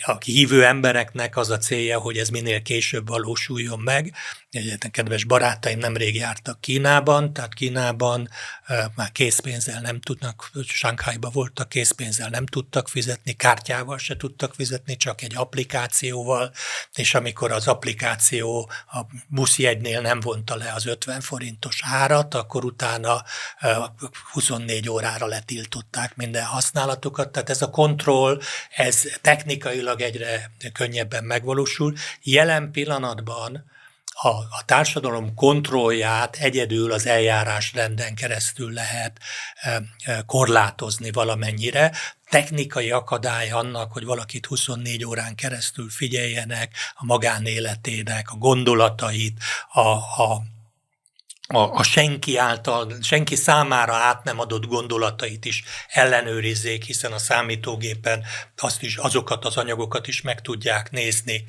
a 0.02 0.16
hívő 0.24 0.64
embereknek 0.64 1.36
az 1.36 1.50
a 1.50 1.58
célja, 1.58 1.98
hogy 1.98 2.18
ez 2.18 2.28
minél 2.28 2.62
később 2.62 3.08
valósuljon 3.08 3.78
meg. 3.78 4.12
Egyetlen 4.50 4.90
kedves 4.90 5.24
barátaim 5.24 5.78
nemrég 5.78 6.14
jártak 6.14 6.60
Kínában, 6.60 7.32
tehát 7.32 7.54
Kínában 7.54 8.28
már 8.94 9.12
készpénzzel 9.12 9.80
nem 9.80 10.00
tudnak, 10.00 10.50
Sánkhájban 10.66 11.30
voltak, 11.34 11.68
készpénzzel 11.68 12.28
nem 12.28 12.46
tudtak 12.46 12.88
fizetni, 12.88 13.32
kártyával 13.32 13.98
se 13.98 14.16
tudtak 14.16 14.54
fizetni, 14.54 14.96
csak 14.96 15.22
egy 15.22 15.36
applikációval, 15.36 16.52
és 16.94 17.14
amikor 17.14 17.52
az 17.52 17.68
applikáció 17.68 18.70
a 18.86 19.00
buszjegynél 19.26 20.00
nem 20.00 20.20
vonta 20.20 20.56
le 20.56 20.72
az 20.72 20.86
50 20.86 21.20
forintos 21.20 21.80
árat, 21.84 22.34
akkor 22.34 22.64
utána 22.64 23.24
24 24.32 24.88
órára 24.88 25.26
letiltották 25.26 26.16
minden 26.16 26.44
használatokat, 26.44 27.32
tehát 27.32 27.50
ez 27.50 27.62
a 27.62 27.70
kontroll, 27.70 28.40
ez 28.76 29.04
technikailag 29.84 30.00
egyre 30.00 30.50
könnyebben 30.72 31.24
megvalósul. 31.24 31.94
Jelen 32.22 32.70
pillanatban 32.70 33.64
a, 34.14 34.28
a 34.28 34.62
társadalom 34.64 35.34
kontrollját 35.34 36.36
egyedül 36.36 36.92
az 36.92 37.06
eljárásrenden 37.06 38.14
keresztül 38.14 38.72
lehet 38.72 39.18
e, 39.54 39.82
e, 40.04 40.22
korlátozni 40.26 41.10
valamennyire. 41.10 41.92
Technikai 42.30 42.90
akadály 42.90 43.50
annak, 43.50 43.92
hogy 43.92 44.04
valakit 44.04 44.46
24 44.46 45.04
órán 45.04 45.34
keresztül 45.34 45.90
figyeljenek 45.90 46.72
a 46.94 47.04
magánéletének, 47.04 48.30
a 48.30 48.36
gondolatait, 48.36 49.38
a, 49.72 49.88
a 50.22 50.42
a, 51.46 51.58
a 51.58 51.82
senki 51.82 52.36
által, 52.36 52.92
senki 53.02 53.36
számára 53.36 53.94
át 53.94 54.24
nem 54.24 54.38
adott 54.38 54.66
gondolatait 54.66 55.44
is 55.44 55.62
ellenőrizzék, 55.88 56.84
hiszen 56.84 57.12
a 57.12 57.18
számítógépen 57.18 58.24
azt 58.56 58.82
is, 58.82 58.96
azokat 58.96 59.44
az 59.44 59.56
anyagokat 59.56 60.06
is 60.06 60.22
meg 60.22 60.40
tudják 60.40 60.90
nézni, 60.90 61.44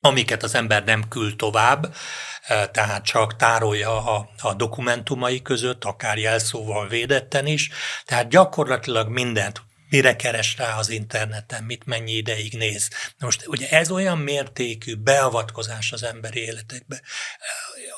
amiket 0.00 0.42
az 0.42 0.54
ember 0.54 0.84
nem 0.84 1.08
küld 1.08 1.36
tovább, 1.36 1.94
e, 2.42 2.68
tehát 2.68 3.04
csak 3.04 3.36
tárolja 3.36 4.16
a, 4.16 4.30
a 4.38 4.54
dokumentumai 4.54 5.42
között, 5.42 5.84
akár 5.84 6.18
jelszóval 6.18 6.88
védetten 6.88 7.46
is, 7.46 7.70
tehát 8.04 8.28
gyakorlatilag 8.28 9.08
mindent 9.08 9.62
mire 9.92 10.16
keres 10.16 10.56
rá 10.56 10.78
az 10.78 10.88
interneten, 10.88 11.64
mit 11.64 11.86
mennyi 11.86 12.12
ideig 12.12 12.52
néz. 12.52 12.88
Most 13.18 13.46
ugye 13.46 13.68
ez 13.68 13.90
olyan 13.90 14.18
mértékű 14.18 14.96
beavatkozás 14.96 15.92
az 15.92 16.02
emberi 16.02 16.40
életekbe, 16.40 17.00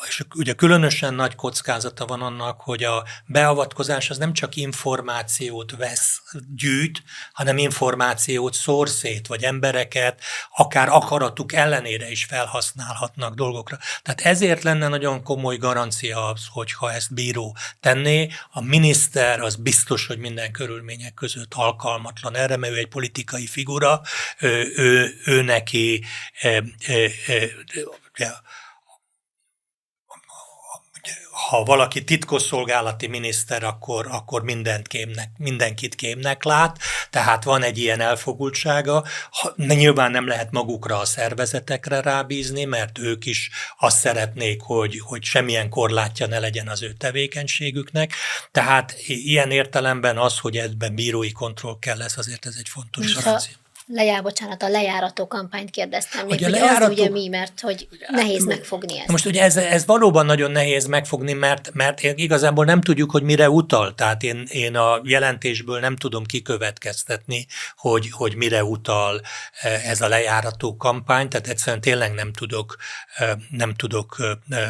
és 0.06 0.22
ugye 0.34 0.52
különösen 0.52 1.14
nagy 1.14 1.34
kockázata 1.34 2.06
van 2.06 2.22
annak, 2.22 2.60
hogy 2.60 2.84
a 2.84 3.04
beavatkozás 3.26 4.10
az 4.10 4.18
nem 4.18 4.32
csak 4.32 4.56
információt 4.56 5.76
vesz, 5.76 6.22
gyűjt, 6.56 7.02
hanem 7.32 7.58
információt 7.58 8.54
szór 8.54 8.88
szét, 8.88 9.26
vagy 9.26 9.42
embereket 9.42 10.20
akár 10.56 10.88
akaratuk 10.88 11.52
ellenére 11.52 12.10
is 12.10 12.24
felhasználhatnak 12.24 13.34
dolgokra. 13.34 13.78
Tehát 14.02 14.20
ezért 14.20 14.62
lenne 14.62 14.88
nagyon 14.88 15.22
komoly 15.22 15.56
garancia 15.56 16.28
az, 16.28 16.42
hogyha 16.50 16.92
ezt 16.92 17.14
bíró 17.14 17.56
tenné, 17.80 18.28
a 18.50 18.60
miniszter 18.60 19.40
az 19.40 19.56
biztos, 19.56 20.06
hogy 20.06 20.18
minden 20.18 20.52
körülmények 20.52 21.14
között 21.14 21.54
alkalmatlan 21.54 22.36
erre, 22.36 22.56
mert 22.56 22.72
ő 22.72 22.76
egy 22.76 22.88
politikai 22.88 23.46
figura, 23.46 24.00
ő, 24.38 24.72
ő, 24.76 25.20
ő 25.24 25.42
neki 25.42 26.04
e, 26.40 26.48
e, 26.48 26.62
e, 27.26 27.48
ha 31.48 31.62
valaki 31.62 32.04
titkosszolgálati 32.04 33.06
miniszter, 33.06 33.64
akkor, 33.64 34.06
akkor 34.10 34.42
mindent 34.42 34.88
kémnek, 34.88 35.30
mindenkit 35.36 35.94
kémnek 35.94 36.44
lát, 36.44 36.78
tehát 37.10 37.44
van 37.44 37.62
egy 37.62 37.78
ilyen 37.78 38.00
elfogultsága. 38.00 39.04
Ha, 39.30 39.54
nyilván 39.56 40.10
nem 40.10 40.26
lehet 40.26 40.50
magukra 40.50 40.98
a 40.98 41.04
szervezetekre 41.04 42.00
rábízni, 42.00 42.64
mert 42.64 42.98
ők 42.98 43.26
is 43.26 43.50
azt 43.78 43.98
szeretnék, 43.98 44.60
hogy, 44.60 45.00
hogy 45.00 45.22
semmilyen 45.22 45.68
korlátja 45.68 46.26
ne 46.26 46.38
legyen 46.38 46.68
az 46.68 46.82
ő 46.82 46.92
tevékenységüknek. 46.92 48.12
Tehát 48.50 48.94
ilyen 49.06 49.50
értelemben 49.50 50.18
az, 50.18 50.38
hogy 50.38 50.56
ebben 50.56 50.94
bírói 50.94 51.32
kontroll 51.32 51.76
kell 51.78 51.96
lesz, 51.96 52.16
azért 52.16 52.46
ez 52.46 52.54
egy 52.58 52.68
fontos 52.68 53.14
garancia 53.14 53.62
Lejár, 53.86 54.22
bocsánat, 54.22 54.62
a 54.62 54.68
lejárató 54.68 55.26
kampányt 55.26 55.70
kérdeztem. 55.70 56.20
Hogy 56.20 56.30
Még, 56.30 56.40
a 56.40 56.44
hogy 56.44 56.52
lejárató- 56.52 56.84
Az 56.84 56.90
ugye 56.98 57.08
mi, 57.08 57.28
mert 57.28 57.60
hogy 57.60 57.88
nehéz 58.08 58.44
megfogni 58.44 58.98
ezt. 58.98 59.08
Most 59.08 59.26
ugye 59.26 59.42
ez, 59.42 59.56
ez 59.56 59.86
valóban 59.86 60.26
nagyon 60.26 60.50
nehéz 60.50 60.86
megfogni, 60.86 61.32
mert, 61.32 61.70
mert 61.72 62.02
igazából 62.02 62.64
nem 62.64 62.80
tudjuk, 62.80 63.10
hogy 63.10 63.22
mire 63.22 63.50
utal. 63.50 63.94
Tehát 63.94 64.22
én, 64.22 64.46
én 64.50 64.76
a 64.76 65.00
jelentésből 65.02 65.80
nem 65.80 65.96
tudom 65.96 66.24
kikövetkeztetni, 66.24 67.46
hogy, 67.76 68.10
hogy 68.10 68.34
mire 68.36 68.64
utal 68.64 69.20
eh, 69.60 69.88
ez 69.90 70.00
a 70.00 70.08
lejárató 70.08 70.76
kampány, 70.76 71.28
tehát 71.28 71.46
egyszerűen 71.46 71.80
tényleg 71.80 72.12
nem 72.14 72.32
tudok, 72.32 72.76
eh, 73.16 73.30
nem 73.50 73.74
tudok 73.74 74.16
eh, 74.48 74.68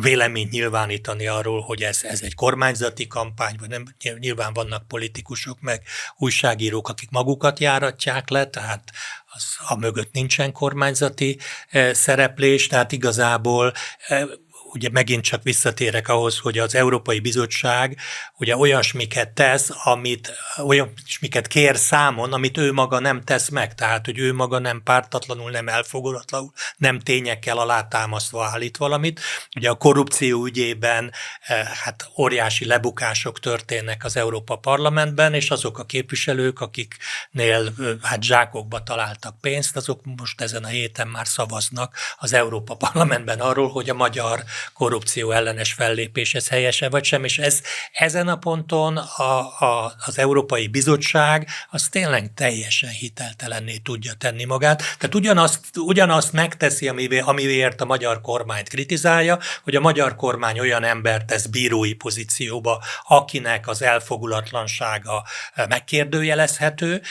véleményt 0.00 0.50
nyilvánítani 0.50 1.26
arról, 1.26 1.60
hogy 1.60 1.82
ez, 1.82 2.02
ez 2.02 2.22
egy 2.22 2.34
kormányzati 2.34 3.06
kampány, 3.06 3.56
vagy 3.58 3.68
nem. 3.68 3.84
Nyilván 4.18 4.52
vannak 4.52 4.88
politikusok, 4.88 5.60
meg 5.60 5.82
újságírók, 6.16 6.88
akik 6.88 7.10
magukat 7.10 7.58
járatják 7.58 8.28
le, 8.28 8.46
tehát 8.46 8.90
az, 9.32 9.44
a 9.68 9.76
mögött 9.76 10.12
nincsen 10.12 10.52
kormányzati 10.52 11.38
eh, 11.68 11.94
szereplés, 11.94 12.66
tehát 12.66 12.92
igazából 12.92 13.72
eh, 14.06 14.26
ugye 14.74 14.88
megint 14.90 15.24
csak 15.24 15.42
visszatérek 15.42 16.08
ahhoz, 16.08 16.38
hogy 16.38 16.58
az 16.58 16.74
Európai 16.74 17.20
Bizottság 17.20 17.98
ugye 18.36 18.56
olyasmiket 18.56 19.28
tesz, 19.28 19.70
amit 19.84 20.32
olyasmiket 20.62 21.46
kér 21.46 21.76
számon, 21.76 22.32
amit 22.32 22.58
ő 22.58 22.72
maga 22.72 22.98
nem 22.98 23.22
tesz 23.22 23.48
meg, 23.48 23.74
tehát 23.74 24.04
hogy 24.04 24.18
ő 24.18 24.32
maga 24.32 24.58
nem 24.58 24.82
pártatlanul, 24.82 25.50
nem 25.50 25.68
elfogadatlanul, 25.68 26.52
nem 26.76 27.00
tényekkel 27.00 27.58
alátámasztva 27.58 28.44
állít 28.44 28.76
valamit. 28.76 29.20
Ugye 29.56 29.70
a 29.70 29.74
korrupció 29.74 30.44
ügyében 30.44 31.12
eh, 31.40 31.66
hát 31.66 32.10
óriási 32.18 32.64
lebukások 32.64 33.40
történnek 33.40 34.04
az 34.04 34.16
Európa 34.16 34.56
Parlamentben, 34.56 35.34
és 35.34 35.50
azok 35.50 35.78
a 35.78 35.84
képviselők, 35.84 36.60
akiknél 36.60 37.72
eh, 37.78 37.96
hát 38.02 38.22
zsákokba 38.22 38.82
találtak 38.82 39.40
pénzt, 39.40 39.76
azok 39.76 40.00
most 40.16 40.40
ezen 40.40 40.64
a 40.64 40.68
héten 40.68 41.08
már 41.08 41.26
szavaznak 41.26 41.96
az 42.18 42.32
Európa 42.32 42.74
Parlamentben 42.74 43.40
arról, 43.40 43.68
hogy 43.68 43.90
a 43.90 43.94
magyar 43.94 44.44
korrupció 44.72 45.30
ellenes 45.30 45.72
fellépés 45.72 46.34
ez 46.34 46.48
helyese 46.48 46.88
vagy 46.88 47.04
sem, 47.04 47.24
és 47.24 47.38
ez, 47.38 47.60
ezen 47.92 48.28
a 48.28 48.36
ponton 48.36 48.96
a, 48.96 49.38
a, 49.58 49.94
az 50.06 50.18
Európai 50.18 50.66
Bizottság 50.66 51.48
az 51.70 51.88
tényleg 51.88 52.34
teljesen 52.34 52.90
hiteltelenné 52.90 53.76
tudja 53.76 54.12
tenni 54.12 54.44
magát. 54.44 54.78
Tehát 54.78 55.14
ugyanazt, 55.14 55.76
ugyanazt 55.76 56.32
megteszi, 56.32 56.88
amivé, 56.88 57.18
amiért 57.18 57.80
a 57.80 57.84
magyar 57.84 58.20
kormányt 58.20 58.68
kritizálja, 58.68 59.38
hogy 59.62 59.76
a 59.76 59.80
magyar 59.80 60.16
kormány 60.16 60.58
olyan 60.58 60.84
embert 60.84 61.26
tesz 61.26 61.46
bírói 61.46 61.92
pozícióba, 61.92 62.82
akinek 63.02 63.68
az 63.68 63.82
elfogulatlansága 63.82 65.24
megkérdőjelezhető, 65.68 67.02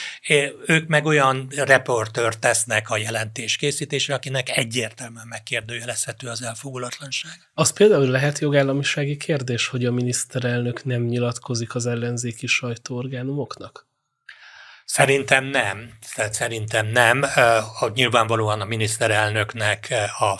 ők 0.66 0.88
meg 0.88 1.06
olyan 1.06 1.48
reportőr 1.56 2.34
tesznek 2.34 2.90
a 2.90 2.96
jelentés 2.96 3.56
készítésre, 3.56 4.14
akinek 4.14 4.56
egyértelműen 4.56 5.26
megkérdőjelezhető 5.26 6.28
az 6.28 6.42
elfogulatlanság. 6.42 7.41
Az 7.54 7.72
például 7.72 8.06
lehet 8.06 8.38
jogállamisági 8.38 9.16
kérdés, 9.16 9.66
hogy 9.66 9.84
a 9.84 9.92
miniszterelnök 9.92 10.84
nem 10.84 11.02
nyilatkozik 11.02 11.74
az 11.74 11.86
ellenzéki 11.86 12.46
sajtóorgánumoknak? 12.46 13.86
Szerintem 14.84 15.44
nem. 15.44 15.98
Tehát 16.14 16.32
szerintem 16.34 16.86
nem. 16.86 17.22
A, 17.80 17.88
nyilvánvalóan 17.94 18.60
a 18.60 18.64
miniszterelnöknek 18.64 19.94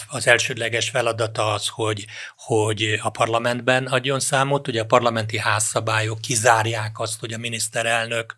az 0.08 0.26
elsődleges 0.26 0.90
feladata 0.90 1.52
az, 1.52 1.68
hogy, 1.68 2.06
hogy 2.36 2.98
a 3.02 3.10
parlamentben 3.10 3.86
adjon 3.86 4.20
számot. 4.20 4.68
Ugye 4.68 4.80
a 4.80 4.86
parlamenti 4.86 5.38
házszabályok 5.38 6.20
kizárják 6.20 6.98
azt, 6.98 7.20
hogy 7.20 7.32
a 7.32 7.38
miniszterelnök 7.38 8.34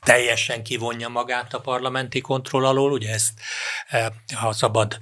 teljesen 0.00 0.62
kivonja 0.62 1.08
magát 1.08 1.54
a 1.54 1.60
parlamenti 1.60 2.20
kontroll 2.20 2.66
alól. 2.66 2.92
Ugye 2.92 3.12
ezt, 3.12 3.32
ha 4.34 4.52
szabad 4.52 4.98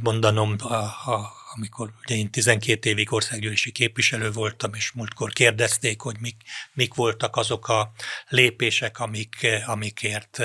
mondanom, 0.00 0.56
a, 0.58 0.74
a 1.10 1.39
amikor 1.54 1.90
ugye 2.04 2.14
én 2.14 2.30
12 2.30 2.90
évig 2.90 3.12
országgyűlési 3.12 3.72
képviselő 3.72 4.30
voltam, 4.30 4.74
és 4.74 4.90
múltkor 4.90 5.32
kérdezték, 5.32 6.00
hogy 6.00 6.16
mik, 6.20 6.36
mik 6.72 6.94
voltak 6.94 7.36
azok 7.36 7.68
a 7.68 7.92
lépések, 8.28 8.98
amik, 8.98 9.46
amikért 9.66 10.42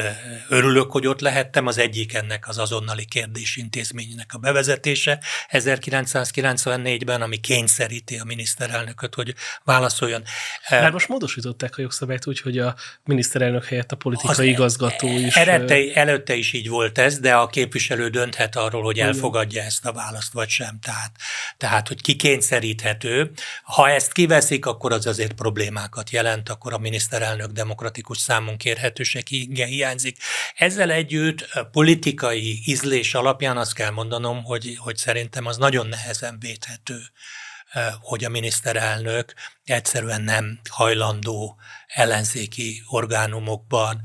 örülök, 0.49 0.91
hogy 0.91 1.07
ott 1.07 1.19
lehettem. 1.19 1.67
Az 1.67 1.77
egyik 1.77 2.13
ennek 2.13 2.47
az 2.47 2.57
azonnali 2.57 3.05
kérdésintézménynek 3.05 4.33
a 4.33 4.37
bevezetése 4.37 5.19
1994-ben, 5.49 7.21
ami 7.21 7.37
kényszeríti 7.37 8.17
a 8.17 8.23
miniszterelnököt, 8.23 9.15
hogy 9.15 9.33
válaszoljon. 9.63 10.23
Már 10.69 10.91
most 10.91 11.07
módosították 11.07 11.77
a 11.77 11.81
jogszabályt 11.81 12.27
úgy, 12.27 12.39
hogy 12.39 12.57
a 12.57 12.75
miniszterelnök 13.03 13.65
helyett 13.65 13.91
a 13.91 13.95
politikai 13.95 14.31
az 14.31 14.39
igazgató 14.39 15.07
is. 15.07 15.35
Előtte, 15.35 15.93
előtte 15.93 16.35
is 16.35 16.53
így 16.53 16.69
volt 16.69 16.97
ez, 16.97 17.19
de 17.19 17.35
a 17.35 17.47
képviselő 17.47 18.09
dönthet 18.09 18.55
arról, 18.55 18.83
hogy 18.83 18.99
elfogadja 18.99 19.63
ezt 19.63 19.85
a 19.85 19.91
választ, 19.91 20.33
vagy 20.33 20.49
sem. 20.49 20.79
Tehát 20.79 20.94
tehát, 20.95 21.11
tehát, 21.57 21.87
hogy 21.87 22.01
kikényszeríthető. 22.01 23.31
Ha 23.63 23.89
ezt 23.89 24.11
kiveszik, 24.11 24.65
akkor 24.65 24.91
az 24.91 25.05
azért 25.05 25.33
problémákat 25.33 26.09
jelent, 26.09 26.49
akkor 26.49 26.73
a 26.73 26.77
miniszterelnök 26.77 27.51
demokratikus 27.51 28.17
számon 28.17 28.57
kérhetősége 28.57 29.65
hiányzik. 29.65 30.17
Ezzel 30.55 30.91
együtt 30.91 31.49
politikai 31.71 32.61
ízlés 32.65 33.13
alapján 33.13 33.57
azt 33.57 33.73
kell 33.73 33.91
mondanom, 33.91 34.43
hogy, 34.43 34.75
hogy 34.77 34.97
szerintem 34.97 35.45
az 35.45 35.57
nagyon 35.57 35.87
nehezen 35.87 36.37
védhető 36.39 36.99
hogy 38.01 38.23
a 38.23 38.29
miniszterelnök 38.29 39.33
egyszerűen 39.65 40.21
nem 40.21 40.59
hajlandó 40.69 41.57
ellenzéki 41.87 42.83
orgánumokban 42.87 44.01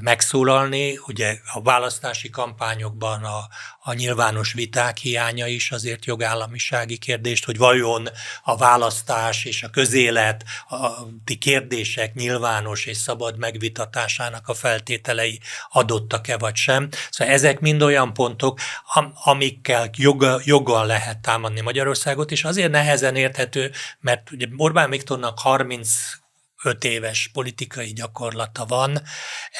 megszólalni. 0.00 0.98
Ugye 1.06 1.36
a 1.52 1.62
választási 1.62 2.30
kampányokban 2.30 3.24
a, 3.24 3.48
a 3.82 3.92
nyilvános 3.92 4.52
viták 4.52 4.96
hiánya 4.96 5.46
is 5.46 5.70
azért 5.70 6.04
jogállamisági 6.04 6.98
kérdést, 6.98 7.44
hogy 7.44 7.56
vajon 7.56 8.08
a 8.42 8.56
választás 8.56 9.44
és 9.44 9.62
a 9.62 9.68
közélet, 9.68 10.44
a 10.68 10.90
kérdések 11.38 12.14
nyilvános 12.14 12.86
és 12.86 12.96
szabad 12.96 13.38
megvitatásának 13.38 14.48
a 14.48 14.54
feltételei 14.54 15.40
adottak-e 15.70 16.38
vagy 16.38 16.56
sem. 16.56 16.88
Szóval 17.10 17.34
ezek 17.34 17.60
mind 17.60 17.82
olyan 17.82 18.14
pontok, 18.14 18.60
amikkel 19.24 19.90
joga, 19.96 20.40
joggal 20.44 20.86
lehet 20.86 21.18
támadni 21.18 21.60
Magyarországot, 21.60 22.30
és 22.30 22.44
azért 22.44 22.70
nehezen 22.70 23.16
érthető, 23.16 23.70
mert 24.00 24.30
ugye 24.30 24.46
Orbán 24.56 24.91
Viktornak 24.92 25.38
30 25.38 25.88
öt 26.62 26.84
éves 26.84 27.30
politikai 27.32 27.92
gyakorlata 27.92 28.64
van, 28.64 29.02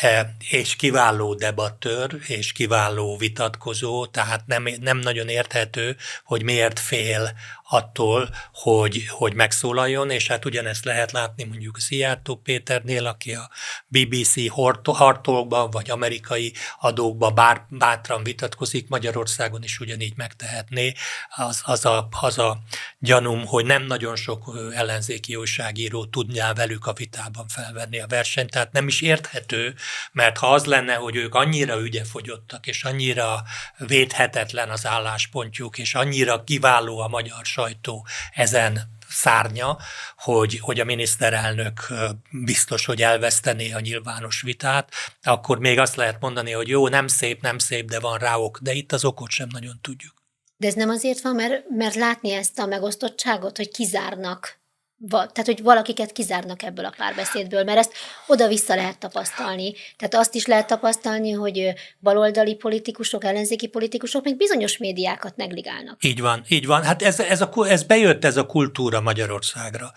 e, 0.00 0.36
és 0.48 0.76
kiváló 0.76 1.34
debattőr, 1.34 2.18
és 2.26 2.52
kiváló 2.52 3.16
vitatkozó, 3.16 4.06
tehát 4.06 4.46
nem, 4.46 4.68
nem 4.80 4.98
nagyon 4.98 5.28
érthető, 5.28 5.96
hogy 6.24 6.42
miért 6.42 6.78
fél 6.78 7.32
attól, 7.72 8.28
hogy, 8.52 9.06
hogy 9.08 9.34
megszólaljon, 9.34 10.10
és 10.10 10.26
hát 10.26 10.44
ugyanezt 10.44 10.84
lehet 10.84 11.12
látni 11.12 11.44
mondjuk 11.44 11.78
Szijjártó 11.78 12.36
Péternél, 12.36 13.06
aki 13.06 13.34
a 13.34 13.50
BBC 13.86 14.48
hartolkban 14.86 15.70
vagy 15.70 15.90
amerikai 15.90 16.52
adókban 16.80 17.34
bár, 17.34 17.66
bátran 17.68 18.22
vitatkozik, 18.22 18.88
Magyarországon 18.88 19.62
is 19.62 19.80
ugyanígy 19.80 20.16
megtehetné. 20.16 20.92
Az, 21.36 21.60
az, 21.64 21.84
a, 21.84 22.08
az 22.20 22.38
a 22.38 22.58
gyanúm, 22.98 23.46
hogy 23.46 23.64
nem 23.64 23.82
nagyon 23.82 24.16
sok 24.16 24.70
ellenzéki 24.74 25.36
újságíró 25.36 26.04
tudná 26.04 26.52
velük 26.52 26.86
a 26.86 26.92
vitában 26.92 27.48
felvenni 27.48 28.00
a 28.00 28.06
versenyt, 28.06 28.50
tehát 28.50 28.72
nem 28.72 28.86
is 28.88 29.00
érthető, 29.00 29.74
mert 30.12 30.38
ha 30.38 30.52
az 30.52 30.64
lenne, 30.64 30.94
hogy 30.94 31.16
ők 31.16 31.34
annyira 31.34 31.80
ügyefogyottak, 31.80 32.66
és 32.66 32.84
annyira 32.84 33.42
védhetetlen 33.78 34.70
az 34.70 34.86
álláspontjuk, 34.86 35.78
és 35.78 35.94
annyira 35.94 36.44
kiváló 36.44 36.98
a 36.98 37.08
magyar 37.08 37.46
sajtó 37.62 38.06
ezen 38.34 38.90
szárnya, 39.08 39.78
hogy, 40.16 40.58
hogy 40.58 40.80
a 40.80 40.84
miniszterelnök 40.84 41.92
biztos, 42.30 42.84
hogy 42.84 43.02
elvesztené 43.02 43.72
a 43.72 43.80
nyilvános 43.80 44.42
vitát, 44.42 44.92
akkor 45.22 45.58
még 45.58 45.78
azt 45.78 45.96
lehet 45.96 46.20
mondani, 46.20 46.50
hogy 46.50 46.68
jó, 46.68 46.88
nem 46.88 47.06
szép, 47.06 47.42
nem 47.42 47.58
szép, 47.58 47.90
de 47.90 48.00
van 48.00 48.18
rá 48.18 48.36
ok, 48.36 48.58
de 48.58 48.72
itt 48.72 48.92
az 48.92 49.04
okot 49.04 49.30
sem 49.30 49.48
nagyon 49.52 49.78
tudjuk. 49.80 50.14
De 50.56 50.66
ez 50.66 50.74
nem 50.74 50.88
azért 50.88 51.20
van, 51.20 51.34
mert, 51.34 51.68
mert 51.68 51.94
látni 51.94 52.32
ezt 52.32 52.58
a 52.58 52.66
megosztottságot, 52.66 53.56
hogy 53.56 53.68
kizárnak 53.70 54.60
tehát, 55.08 55.44
hogy 55.44 55.62
valakiket 55.62 56.12
kizárnak 56.12 56.62
ebből 56.62 56.84
a 56.84 56.94
párbeszédből, 56.96 57.64
mert 57.64 57.78
ezt 57.78 57.92
oda-vissza 58.26 58.74
lehet 58.74 58.98
tapasztalni. 58.98 59.74
Tehát 59.96 60.14
azt 60.14 60.34
is 60.34 60.46
lehet 60.46 60.66
tapasztalni, 60.66 61.30
hogy 61.30 61.72
baloldali 62.00 62.54
politikusok, 62.54 63.24
ellenzéki 63.24 63.66
politikusok 63.66 64.24
még 64.24 64.36
bizonyos 64.36 64.76
médiákat 64.78 65.36
negligálnak. 65.36 66.04
Így 66.04 66.20
van, 66.20 66.44
így 66.48 66.66
van. 66.66 66.82
Hát 66.82 67.02
ez, 67.02 67.20
ez, 67.20 67.40
a, 67.40 67.50
ez 67.68 67.82
bejött 67.82 68.24
ez 68.24 68.36
a 68.36 68.46
kultúra 68.46 69.00
Magyarországra. 69.00 69.92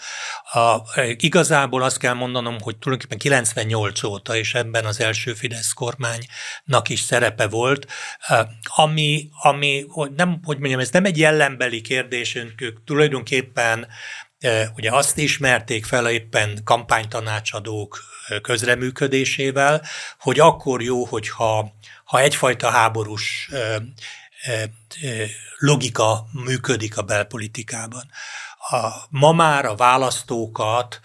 A, 0.51 0.75
igazából 1.17 1.83
azt 1.83 1.97
kell 1.97 2.13
mondanom, 2.13 2.57
hogy 2.61 2.77
tulajdonképpen 2.77 3.17
98 3.17 4.03
óta, 4.03 4.35
és 4.35 4.53
ebben 4.53 4.85
az 4.85 4.99
első 4.99 5.33
Fidesz 5.33 5.73
kormánynak 5.73 6.89
is 6.89 6.99
szerepe 6.99 7.47
volt, 7.47 7.85
ami, 8.75 9.29
ami 9.41 9.85
hogy 9.87 10.11
nem, 10.11 10.39
hogy 10.43 10.57
mondjam, 10.57 10.79
ez 10.79 10.89
nem 10.89 11.05
egy 11.05 11.17
jellembeli 11.17 11.81
kérdés, 11.81 12.35
ők 12.57 12.83
tulajdonképpen 12.83 13.87
ugye 14.75 14.91
azt 14.91 15.17
ismerték 15.17 15.85
fel 15.85 16.09
éppen 16.09 16.61
kampánytanácsadók 16.63 18.03
közreműködésével, 18.41 19.81
hogy 20.19 20.39
akkor 20.39 20.81
jó, 20.81 21.05
hogyha 21.05 21.73
ha 22.03 22.19
egyfajta 22.19 22.69
háborús 22.69 23.49
logika 25.57 26.25
működik 26.31 26.97
a 26.97 27.01
belpolitikában. 27.01 28.03
A, 28.69 28.89
ma 29.09 29.31
már 29.31 29.65
a 29.65 29.75
választókat 29.75 30.99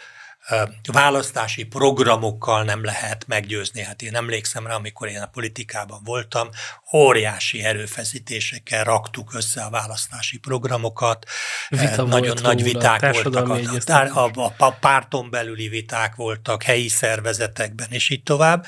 választási 0.93 1.65
programokkal 1.65 2.63
nem 2.63 2.85
lehet 2.85 3.25
meggyőzni. 3.27 3.83
Hát 3.83 4.03
én 4.03 4.17
emlékszem 4.17 4.67
rá, 4.67 4.75
amikor 4.75 5.09
én 5.09 5.21
a 5.21 5.27
politikában 5.27 6.01
voltam, 6.05 6.49
óriási 6.93 7.65
erőfeszítésekkel 7.65 8.85
raktuk 8.85 9.35
össze 9.35 9.63
a 9.63 9.71
választási 9.71 10.39
programokat. 10.39 11.27
Vita 11.69 12.03
Nagyon 12.03 12.37
nagy 12.43 12.63
viták 12.63 13.13
voltak, 13.13 13.49
a, 13.49 14.21
a, 14.21 14.31
a, 14.35 14.55
a 14.57 14.71
párton 14.73 15.31
belüli 15.31 15.69
viták 15.69 16.15
voltak, 16.15 16.63
helyi 16.63 16.89
szervezetekben, 16.89 17.87
és 17.91 18.09
így 18.09 18.23
tovább. 18.23 18.67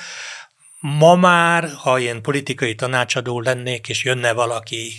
Ma 0.79 1.15
már, 1.15 1.69
ha 1.77 1.99
én 1.99 2.21
politikai 2.21 2.75
tanácsadó 2.75 3.41
lennék, 3.41 3.89
és 3.89 4.03
jönne 4.03 4.33
valaki 4.33 4.93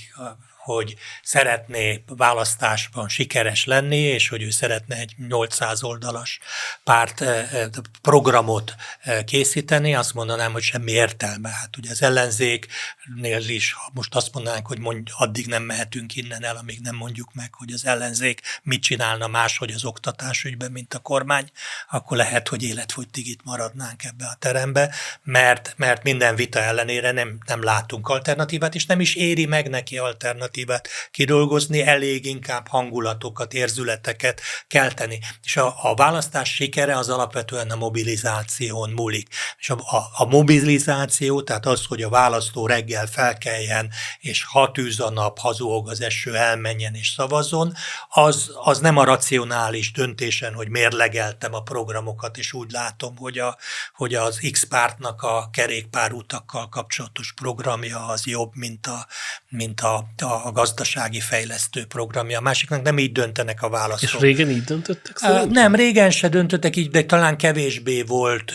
hogy 0.64 0.94
szeretné 1.22 2.02
választásban 2.06 3.08
sikeres 3.08 3.64
lenni, 3.64 3.96
és 3.96 4.28
hogy 4.28 4.42
ő 4.42 4.50
szeretne 4.50 4.96
egy 4.96 5.14
800 5.28 5.82
oldalas 5.82 6.40
párt 6.84 7.20
eh, 7.20 7.52
eh, 7.52 7.68
programot 8.02 8.74
eh, 9.00 9.22
készíteni, 9.22 9.94
azt 9.94 10.14
mondanám, 10.14 10.52
hogy 10.52 10.62
semmi 10.62 10.92
értelme. 10.92 11.48
Hát 11.48 11.76
ugye 11.76 11.90
az 11.90 12.02
ellenzéknél 12.02 13.48
is, 13.48 13.72
ha 13.72 13.90
most 13.94 14.14
azt 14.14 14.34
mondanánk, 14.34 14.66
hogy 14.66 14.78
mondj, 14.78 15.10
addig 15.16 15.46
nem 15.46 15.62
mehetünk 15.62 16.16
innen 16.16 16.44
el, 16.44 16.56
amíg 16.56 16.80
nem 16.80 16.96
mondjuk 16.96 17.34
meg, 17.34 17.54
hogy 17.54 17.72
az 17.72 17.86
ellenzék 17.86 18.40
mit 18.62 18.82
csinálna 18.82 19.26
máshogy 19.26 19.72
az 19.72 19.84
oktatásügyben, 19.84 20.72
mint 20.72 20.94
a 20.94 20.98
kormány, 20.98 21.50
akkor 21.90 22.16
lehet, 22.16 22.48
hogy 22.48 22.62
életfogytig 22.62 23.26
itt 23.26 23.44
maradnánk 23.44 24.04
ebbe 24.04 24.24
a 24.24 24.36
terembe, 24.38 24.94
mert, 25.22 25.74
mert 25.76 26.02
minden 26.02 26.36
vita 26.36 26.60
ellenére 26.60 27.12
nem, 27.12 27.38
nem 27.46 27.62
látunk 27.62 28.08
alternatívát, 28.08 28.74
és 28.74 28.86
nem 28.86 29.00
is 29.00 29.14
éri 29.14 29.46
meg 29.46 29.68
neki 29.68 29.98
alternatívát 29.98 30.52
narratívát 30.54 30.88
kidolgozni, 31.10 31.82
elég 31.82 32.26
inkább 32.26 32.68
hangulatokat, 32.68 33.54
érzületeket 33.54 34.40
kelteni. 34.66 35.18
És 35.42 35.56
a, 35.56 35.74
a 35.82 35.94
választás 35.94 36.54
sikere 36.54 36.96
az 36.96 37.08
alapvetően 37.08 37.70
a 37.70 37.76
mobilizáción 37.76 38.90
múlik. 38.90 39.28
És 39.58 39.70
a, 39.70 39.74
a, 39.74 40.22
a 40.22 40.24
mobilizáció, 40.24 41.42
tehát 41.42 41.66
az, 41.66 41.84
hogy 41.84 42.02
a 42.02 42.08
választó 42.08 42.66
reggel 42.66 43.06
felkeljen, 43.06 43.90
és 44.20 44.44
ha 44.44 44.70
tűz 44.70 45.00
a 45.00 45.10
nap, 45.10 45.38
hazúog 45.38 45.88
az 45.88 46.00
eső, 46.00 46.36
elmenjen 46.36 46.94
és 46.94 47.08
szavazzon, 47.08 47.74
az, 48.08 48.50
az 48.54 48.78
nem 48.78 48.96
a 48.96 49.04
racionális 49.04 49.92
döntésen, 49.92 50.54
hogy 50.54 50.68
mérlegeltem 50.68 51.54
a 51.54 51.62
programokat, 51.62 52.36
és 52.36 52.52
úgy 52.52 52.70
látom, 52.70 53.16
hogy, 53.16 53.38
a, 53.38 53.56
hogy 53.94 54.14
az 54.14 54.38
X 54.50 54.64
pártnak 54.64 55.22
a 55.22 55.48
kerékpárutakkal 55.52 56.68
kapcsolatos 56.68 57.32
programja 57.32 58.06
az 58.06 58.26
jobb, 58.26 58.50
mint 58.54 58.86
a, 58.86 59.06
mint 59.48 59.80
a, 59.80 60.06
a 60.22 60.43
a 60.44 60.52
gazdasági 60.52 61.20
fejlesztő 61.20 61.84
programja. 61.84 62.38
A 62.38 62.40
másiknak 62.40 62.82
nem 62.82 62.98
így 62.98 63.12
döntenek 63.12 63.62
a 63.62 63.68
választók. 63.68 64.10
És 64.10 64.18
régen 64.18 64.50
így 64.50 64.64
döntöttek? 64.64 65.16
Szerintem? 65.16 65.50
Nem, 65.50 65.74
régen 65.74 66.10
se 66.10 66.28
döntöttek 66.28 66.76
így, 66.76 66.90
de 66.90 67.04
talán 67.04 67.36
kevésbé 67.36 68.02
volt 68.02 68.52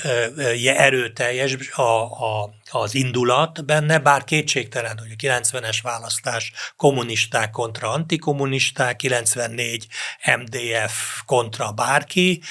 erőteljes 0.66 1.58
a, 1.72 2.02
a 2.04 2.54
az 2.70 2.96
indulat 2.96 3.66
benne, 3.66 4.00
bár 4.00 4.24
kétségtelen, 4.24 4.98
hogy 4.98 5.12
a 5.12 5.40
90-es 5.42 5.78
választás 5.82 6.52
kommunisták 6.76 7.52
kontra 7.52 7.92
antikommunisták, 7.92 8.96
94 8.96 9.88
MDF 10.38 11.22
kontra 11.26 11.72
bárki, 11.72 12.42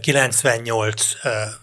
98 0.00 1.02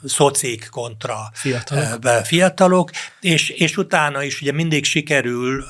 szocik 0.04 0.68
kontra 0.70 1.32
fiatalok, 1.34 2.26
fiatalok 2.26 2.92
és, 3.22 3.50
és 3.50 3.78
utána 3.78 4.24
is 4.24 4.42
ugye 4.42 4.52
mindig 4.52 4.86
sikerül, 4.86 5.64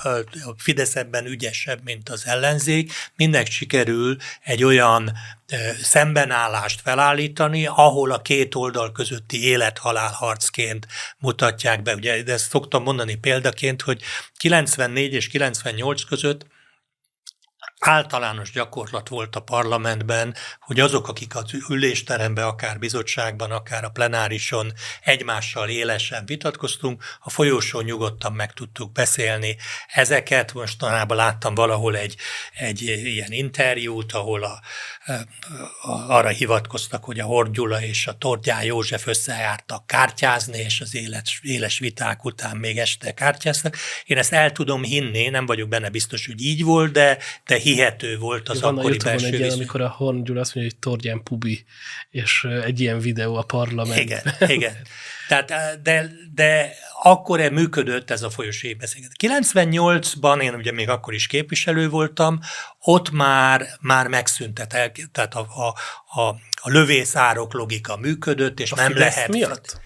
a 0.44 0.54
Fidesz 0.58 0.96
ebben 0.96 1.26
ügyesebb, 1.26 1.80
mint 1.84 2.10
az 2.10 2.26
ellenzék, 2.26 2.92
mindig 3.16 3.48
sikerül 3.48 4.18
egy 4.44 4.64
olyan 4.64 5.12
szembenállást 5.82 6.82
felállítani, 6.82 7.66
ahol 7.66 8.12
a 8.12 8.22
két 8.22 8.56
oldal 8.56 8.92
közötti 8.92 9.44
élet-halál 9.44 10.12
harcként 10.12 10.88
mutatják 11.18 11.82
be. 11.82 11.96
Ugye 11.96 12.24
de 12.24 12.34
ezt 12.34 12.50
szoktam 12.50 12.84
mondani 12.84 13.16
példaként, 13.16 13.82
hogy 13.82 14.02
94 14.38 15.14
és 15.14 15.28
98 15.28 16.04
között 16.04 16.46
általános 17.80 18.52
gyakorlat 18.52 19.08
volt 19.08 19.36
a 19.36 19.40
parlamentben, 19.40 20.36
hogy 20.60 20.80
azok, 20.80 21.08
akik 21.08 21.36
az 21.36 21.44
ülésteremben, 21.70 22.46
akár 22.46 22.80
bizottságban, 22.80 23.52
akár 23.52 23.84
a 23.84 23.90
plenárison 23.90 24.74
egymással 25.04 25.70
élesen 25.70 26.26
vitatkoztunk, 26.26 27.04
a 27.20 27.30
folyósón 27.30 27.84
nyugodtan 27.84 28.34
meg 28.34 28.54
tudtuk 28.54 28.92
beszélni. 28.92 29.58
Ezeket 29.88 30.54
mostanában 30.54 31.18
láttam 31.18 31.56
valahol 31.56 31.96
egy, 31.96 32.16
egy 32.54 32.82
ilyen 32.82 33.32
interjút, 33.32 34.14
ahol 34.14 34.44
a, 34.44 34.62
arra 36.08 36.30
hivatkoztak, 36.30 37.04
hogy 37.04 37.20
a 37.20 37.26
Hordgyula 37.26 37.82
és 37.82 38.08
a 38.08 38.14
Tordján 38.14 38.64
József 38.64 39.08
összejártak 39.08 39.88
kártyázni, 39.88 40.58
és 40.58 40.82
az 40.82 40.96
éles, 40.96 41.40
éles 41.44 41.80
viták 41.80 42.26
után 42.26 42.58
még 42.58 42.78
este 42.78 43.14
kártyáztak. 43.14 43.78
Én 44.06 44.18
ezt 44.18 44.34
el 44.34 44.52
tudom 44.52 44.84
hinni, 44.84 45.30
nem 45.30 45.46
vagyok 45.46 45.70
benne 45.70 45.90
biztos, 45.90 46.26
hogy 46.26 46.42
így 46.42 46.64
volt, 46.64 46.92
de, 46.92 47.18
de 47.46 47.56
hihető 47.56 48.18
volt 48.18 48.50
az 48.50 48.62
Van 48.62 48.78
akkori 48.78 48.98
a 48.98 49.04
belső 49.04 49.26
egy 49.26 49.34
ilyen, 49.34 49.52
amikor 49.52 49.82
a 49.82 49.90
Horn 49.90 50.24
Gyula 50.24 50.40
azt 50.40 50.56
mondja, 50.56 50.74
hogy 50.74 50.82
Tordján 50.92 51.24
Pubi, 51.24 51.66
és 52.10 52.48
egy 52.66 52.80
ilyen 52.80 53.00
videó 53.00 53.36
a 53.36 53.44
parlamentben. 53.44 54.22
Igen, 54.38 54.50
igen. 54.50 54.78
Tehát, 55.30 55.82
de, 55.82 56.10
de 56.34 56.74
akkor 57.02 57.40
működött 57.40 58.12
ez 58.12 58.22
a 58.22 58.30
folyosói 58.30 58.74
beszélgetés. 58.74 59.32
98-ban, 59.32 60.42
én 60.42 60.54
ugye 60.54 60.72
még 60.72 60.90
akkor 60.90 61.14
is 61.14 61.28
képviselő 61.28 61.90
voltam, 61.90 62.40
ott 62.80 63.12
már, 63.12 63.68
már 63.82 64.08
megszüntet, 64.08 64.70
tehát 65.12 65.36
a, 65.36 65.40
a, 65.40 65.76
a, 66.22 66.36
a 66.62 66.70
lövészárok 66.70 67.54
logika 67.54 67.98
működött, 67.98 68.60
és 68.60 68.72
a 68.72 68.76
nem 68.76 68.92
Fidesz 68.92 69.16
lehet... 69.16 69.30
Miatt? 69.30 69.82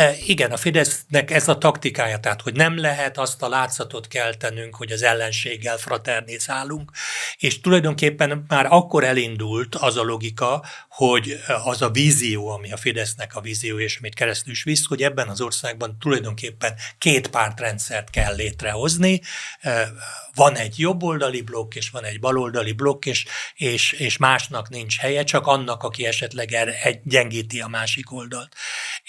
E, 0.00 0.16
igen, 0.26 0.52
a 0.52 0.56
Fidesznek 0.56 1.30
ez 1.30 1.48
a 1.48 1.58
taktikája, 1.58 2.18
tehát 2.18 2.42
hogy 2.42 2.54
nem 2.54 2.78
lehet 2.78 3.18
azt 3.18 3.42
a 3.42 3.48
látszatot 3.48 4.08
keltenünk, 4.08 4.74
hogy 4.74 4.92
az 4.92 5.02
ellenséggel 5.02 5.76
fraternizálunk, 5.76 6.90
és 7.38 7.60
tulajdonképpen 7.60 8.44
már 8.48 8.66
akkor 8.68 9.04
elindult 9.04 9.74
az 9.74 9.96
a 9.96 10.02
logika, 10.02 10.64
hogy 10.88 11.40
az 11.64 11.82
a 11.82 11.90
vízió, 11.90 12.48
ami 12.48 12.72
a 12.72 12.76
Fidesznek 12.76 13.36
a 13.36 13.40
vízió, 13.40 13.78
és 13.78 13.96
amit 13.98 14.14
keresztül 14.14 14.52
is 14.52 14.62
visz, 14.62 14.86
hogy 14.86 15.02
ebben 15.02 15.28
az 15.28 15.40
országban 15.40 15.98
tulajdonképpen 15.98 16.74
két 16.98 17.28
pártrendszert 17.28 18.10
kell 18.10 18.34
létrehozni, 18.34 19.20
e, 19.60 19.88
van 20.34 20.56
egy 20.56 20.78
jobboldali 20.78 21.42
blokk, 21.42 21.74
és 21.74 21.90
van 21.90 22.04
egy 22.04 22.20
baloldali 22.20 22.72
blokk, 22.72 23.06
és, 23.06 23.26
és, 23.54 23.92
és 23.92 24.16
másnak 24.16 24.68
nincs 24.68 24.98
helye, 24.98 25.24
csak 25.24 25.46
annak, 25.46 25.82
aki 25.82 26.06
esetleg 26.06 26.52
erre 26.52 27.00
gyengíti 27.04 27.60
a 27.60 27.68
másik 27.68 28.12
oldalt. 28.12 28.54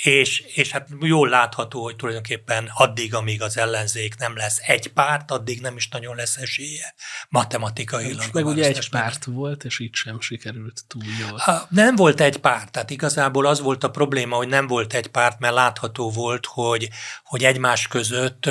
És, 0.04 0.40
és 0.40 0.72
hát 0.72 0.81
jól 1.00 1.30
látható, 1.30 1.84
hogy 1.84 1.96
tulajdonképpen 1.96 2.72
addig, 2.74 3.16
amíg 3.16 3.42
az 3.42 3.58
ellenzék 3.58 4.18
nem 4.18 4.36
lesz 4.36 4.60
egy 4.66 4.88
párt, 4.88 5.32
addig 5.32 5.62
nem 5.62 5.76
is 5.76 5.90
nagyon 5.90 6.16
lesz 6.16 6.38
esélye 6.38 6.94
matematikailag. 7.30 8.30
Meg 8.34 8.46
ugye 8.46 8.66
egy 8.66 8.90
párt 8.90 9.26
volt, 9.26 9.64
és 9.64 9.80
így 9.80 9.96
sem 9.96 10.20
sikerült 10.20 10.84
túl 10.88 11.04
jól. 11.20 11.68
Nem 11.70 11.96
volt 11.96 12.22
egy 12.22 12.38
párt, 12.38 12.72
tehát 12.72 12.90
igazából 12.90 13.46
az 13.46 13.60
volt 13.60 13.84
a 13.84 13.90
probléma, 13.90 14.36
hogy 14.36 14.48
nem 14.48 14.68
volt 14.68 14.94
egy 14.94 15.08
párt, 15.08 15.40
mert 15.40 15.54
látható 15.54 16.12
volt, 16.12 16.46
hogy, 16.46 16.90
hogy 17.24 17.44
egymás 17.44 17.88
között 17.88 18.50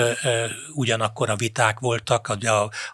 ugyanakkor 0.75 1.31
a 1.31 1.37
viták 1.37 1.79
voltak, 1.79 2.29
a 2.29 2.35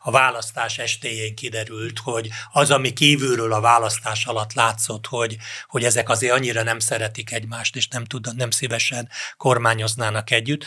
a, 0.01 0.11
választás 0.11 0.79
estéjén 0.79 1.35
kiderült, 1.35 1.99
hogy 1.99 2.29
az, 2.53 2.71
ami 2.71 2.93
kívülről 2.93 3.53
a 3.53 3.61
választás 3.61 4.27
alatt 4.27 4.53
látszott, 4.53 5.07
hogy, 5.07 5.37
hogy 5.69 5.85
ezek 5.85 6.09
azért 6.09 6.33
annyira 6.33 6.63
nem 6.63 6.79
szeretik 6.79 7.33
egymást, 7.33 7.77
és 7.77 7.89
nem, 7.89 8.05
tud, 8.05 8.37
nem 8.37 8.51
szívesen 8.51 9.09
kormányoznának 9.37 10.31
együtt. 10.31 10.65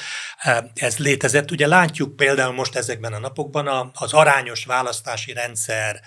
Ez 0.74 0.98
létezett. 0.98 1.52
Ugye 1.52 1.68
látjuk 1.68 2.16
például 2.16 2.54
most 2.54 2.76
ezekben 2.76 3.14
a 3.14 3.20
napokban 3.20 3.92
az 3.94 4.14
arányos 4.14 4.66
választási 4.66 5.34
rendszer 5.34 6.02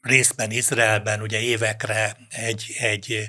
részben 0.00 0.50
Izraelben 0.50 1.20
ugye 1.20 1.40
évekre 1.40 2.16
egy, 2.28 2.76
egy 2.78 3.28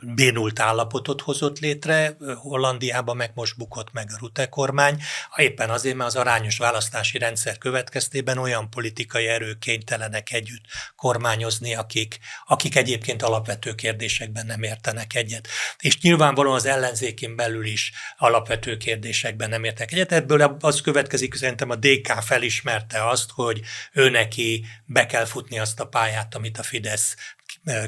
bénult 0.00 0.60
állapotot 0.60 1.20
hozott 1.20 1.58
létre, 1.58 2.16
Hollandiában 2.34 3.16
meg 3.16 3.30
most 3.34 3.56
bukott 3.56 3.92
meg 3.92 4.08
a 4.12 4.16
Rute 4.18 4.48
kormány, 4.48 5.02
éppen 5.36 5.70
azért, 5.70 5.96
mert 5.96 6.08
az 6.08 6.16
arányos 6.16 6.58
választási 6.58 7.18
rendszer 7.18 7.58
következtében 7.58 8.38
olyan 8.38 8.70
politikai 8.70 9.26
erők 9.26 9.58
kénytelenek 9.58 10.32
együtt 10.32 10.64
kormányozni, 10.96 11.74
akik, 11.74 12.18
akik 12.46 12.76
egyébként 12.76 13.22
alapvető 13.22 13.74
kérdésekben 13.74 14.46
nem 14.46 14.62
értenek 14.62 15.14
egyet. 15.14 15.48
És 15.78 16.00
nyilvánvalóan 16.00 16.56
az 16.56 16.66
ellenzékén 16.66 17.36
belül 17.36 17.66
is 17.66 17.92
alapvető 18.16 18.76
kérdésekben 18.76 19.48
nem 19.48 19.64
értek 19.64 19.92
egyet. 19.92 20.12
Ebből 20.12 20.56
az 20.60 20.80
következik, 20.80 21.34
szerintem 21.34 21.70
a 21.70 21.76
DK 21.76 22.22
felismerte 22.22 23.08
azt, 23.08 23.30
hogy 23.30 23.60
ő 23.92 24.10
neki 24.10 24.66
be 24.84 25.06
kell 25.14 25.24
futni 25.24 25.58
azt 25.58 25.80
a 25.80 25.86
pályát, 25.86 26.34
amit 26.34 26.58
a 26.58 26.62
Fidesz 26.62 27.16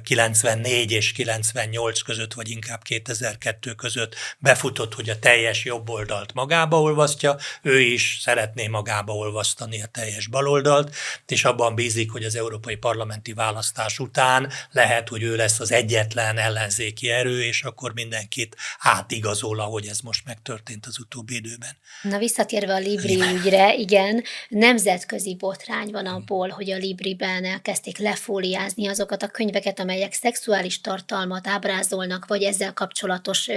94 0.02 0.90
és 0.90 1.12
98 1.12 2.00
között, 2.00 2.34
vagy 2.34 2.50
inkább 2.50 2.82
2002 2.82 3.74
között 3.74 4.14
befutott, 4.38 4.94
hogy 4.94 5.08
a 5.08 5.18
teljes 5.18 5.64
jobboldalt 5.64 6.34
magába 6.34 6.80
olvasztja, 6.80 7.36
ő 7.62 7.80
is 7.80 8.18
szeretné 8.20 8.66
magába 8.66 9.12
olvasztani 9.12 9.82
a 9.82 9.86
teljes 9.86 10.26
baloldalt, 10.26 10.94
és 11.26 11.44
abban 11.44 11.74
bízik, 11.74 12.10
hogy 12.10 12.24
az 12.24 12.36
európai 12.36 12.76
parlamenti 12.76 13.32
választás 13.32 13.98
után 13.98 14.52
lehet, 14.72 15.08
hogy 15.08 15.22
ő 15.22 15.36
lesz 15.36 15.60
az 15.60 15.72
egyetlen 15.72 16.38
ellenzéki 16.38 17.10
erő, 17.10 17.42
és 17.42 17.62
akkor 17.62 17.92
mindenkit 17.94 18.56
átigazol, 18.78 19.60
ahogy 19.60 19.86
ez 19.86 20.00
most 20.00 20.24
megtörtént 20.24 20.86
az 20.86 20.98
utóbbi 20.98 21.34
időben. 21.34 21.76
Na 22.02 22.18
visszatérve 22.18 22.74
a 22.74 22.78
Libri 22.78 23.22
ügyre, 23.34 23.74
igen, 23.74 24.24
nemzetközi 24.48 25.34
botrány 25.34 25.90
van 25.90 26.06
abból, 26.06 26.48
hogy 26.48 26.70
a 26.70 26.76
Libriben 26.76 27.44
elkezdték 27.44 27.98
lefóliázni 27.98 28.88
azokat 28.88 29.22
a 29.22 29.28
könyveket, 29.28 29.55
könyveket, 29.56 29.80
amelyek 29.80 30.12
szexuális 30.12 30.80
tartalmat 30.80 31.46
ábrázolnak, 31.46 32.26
vagy 32.26 32.42
ezzel 32.42 32.72
kapcsolatos 32.72 33.48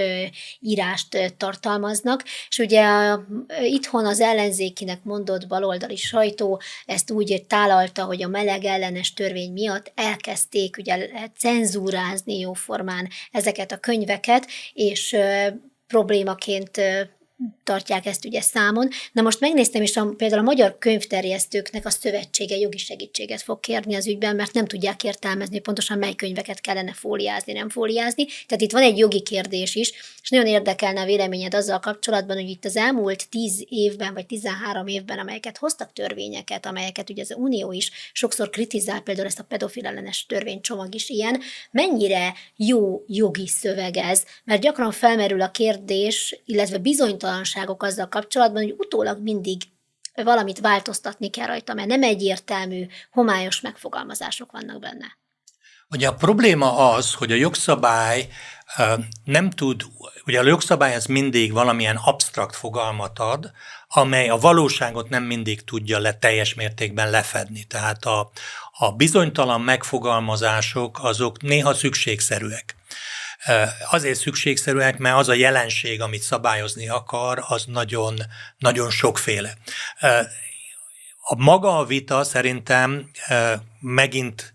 írást 0.60 1.34
tartalmaznak, 1.36 2.24
és 2.48 2.58
ugye 2.58 2.82
a, 2.82 3.26
itthon 3.62 4.06
az 4.06 4.20
ellenzékinek 4.20 5.04
mondott 5.04 5.46
baloldali 5.46 5.96
sajtó 5.96 6.60
ezt 6.86 7.10
úgy 7.10 7.44
tálalta, 7.48 8.04
hogy 8.04 8.22
a 8.22 8.28
meleg 8.28 8.64
ellenes 8.64 9.12
törvény 9.12 9.52
miatt 9.52 9.92
elkezdték 9.94 10.76
ugye 10.76 11.08
cenzúrázni 11.38 12.38
jóformán 12.38 13.08
ezeket 13.32 13.72
a 13.72 13.78
könyveket, 13.78 14.46
és 14.72 15.16
problémaként 15.86 16.80
tartják 17.64 18.06
ezt 18.06 18.24
ugye 18.24 18.40
számon. 18.40 18.88
Na 19.12 19.22
most 19.22 19.40
megnéztem, 19.40 19.82
és 19.82 19.96
a, 19.96 20.04
például 20.16 20.40
a 20.40 20.44
Magyar 20.44 20.78
Könyvterjesztőknek 20.78 21.86
a 21.86 21.90
szövetsége 21.90 22.56
jogi 22.56 22.78
segítséget 22.78 23.42
fog 23.42 23.60
kérni 23.60 23.94
az 23.94 24.06
ügyben, 24.06 24.36
mert 24.36 24.52
nem 24.52 24.66
tudják 24.66 25.04
értelmezni 25.04 25.58
pontosan 25.58 25.98
mely 25.98 26.14
könyveket 26.14 26.60
kellene 26.60 26.92
fóliázni, 26.92 27.52
nem 27.52 27.68
fóliázni. 27.68 28.24
Tehát 28.24 28.62
itt 28.62 28.72
van 28.72 28.82
egy 28.82 28.98
jogi 28.98 29.22
kérdés 29.22 29.74
is, 29.74 29.92
és 30.22 30.30
nagyon 30.30 30.46
érdekelne 30.46 31.00
a 31.00 31.04
véleményed 31.04 31.54
azzal 31.54 31.78
kapcsolatban, 31.78 32.36
hogy 32.36 32.48
itt 32.48 32.64
az 32.64 32.76
elmúlt 32.76 33.28
10 33.28 33.64
évben, 33.68 34.14
vagy 34.14 34.26
13 34.26 34.86
évben, 34.86 35.18
amelyeket 35.18 35.58
hoztak 35.58 35.92
törvényeket, 35.92 36.66
amelyeket 36.66 37.10
ugye 37.10 37.22
az 37.22 37.34
Unió 37.36 37.72
is 37.72 37.90
sokszor 38.12 38.50
kritizál, 38.50 39.00
például 39.00 39.26
ezt 39.26 39.38
a 39.38 39.44
pedofil 39.44 39.86
ellenes 39.86 40.26
törvénycsomag 40.26 40.94
is 40.94 41.08
ilyen, 41.08 41.40
mennyire 41.70 42.34
jó 42.56 43.04
jogi 43.06 43.46
szöveg 43.46 43.96
ez, 43.96 44.24
mert 44.44 44.60
gyakran 44.60 44.92
felmerül 44.92 45.40
a 45.40 45.50
kérdés, 45.50 46.42
illetve 46.44 46.78
bizonytalan 46.78 47.29
bizonytalanságok 47.30 47.82
azzal 47.82 48.08
kapcsolatban, 48.08 48.62
hogy 48.62 48.74
utólag 48.78 49.22
mindig 49.22 49.62
valamit 50.14 50.60
változtatni 50.60 51.30
kell 51.30 51.46
rajta, 51.46 51.74
mert 51.74 51.88
nem 51.88 52.02
egyértelmű, 52.02 52.86
homályos 53.10 53.60
megfogalmazások 53.60 54.52
vannak 54.52 54.80
benne. 54.80 55.18
Ugye 55.90 56.08
a 56.08 56.14
probléma 56.14 56.92
az, 56.92 57.14
hogy 57.14 57.32
a 57.32 57.34
jogszabály 57.34 58.28
nem 59.24 59.50
tud, 59.50 59.82
ugye 60.26 60.40
a 60.40 60.46
jogszabály 60.46 60.94
az 60.94 61.06
mindig 61.06 61.52
valamilyen 61.52 61.96
absztrakt 61.96 62.56
fogalmat 62.56 63.18
ad, 63.18 63.50
amely 63.88 64.28
a 64.28 64.38
valóságot 64.38 65.08
nem 65.08 65.22
mindig 65.22 65.64
tudja 65.64 65.98
le 65.98 66.12
teljes 66.12 66.54
mértékben 66.54 67.10
lefedni. 67.10 67.64
Tehát 67.64 68.04
a, 68.04 68.30
a 68.78 68.92
bizonytalan 68.92 69.60
megfogalmazások 69.60 70.98
azok 71.02 71.42
néha 71.42 71.74
szükségszerűek. 71.74 72.76
Azért 73.90 74.18
szükségszerűek, 74.18 74.98
mert 74.98 75.16
az 75.16 75.28
a 75.28 75.34
jelenség, 75.34 76.00
amit 76.00 76.22
szabályozni 76.22 76.88
akar, 76.88 77.44
az 77.48 77.64
nagyon, 77.66 78.18
nagyon 78.58 78.90
sokféle. 78.90 79.56
A 81.20 81.34
maga 81.36 81.78
a 81.78 81.84
vita 81.84 82.24
szerintem 82.24 83.10
megint 83.80 84.52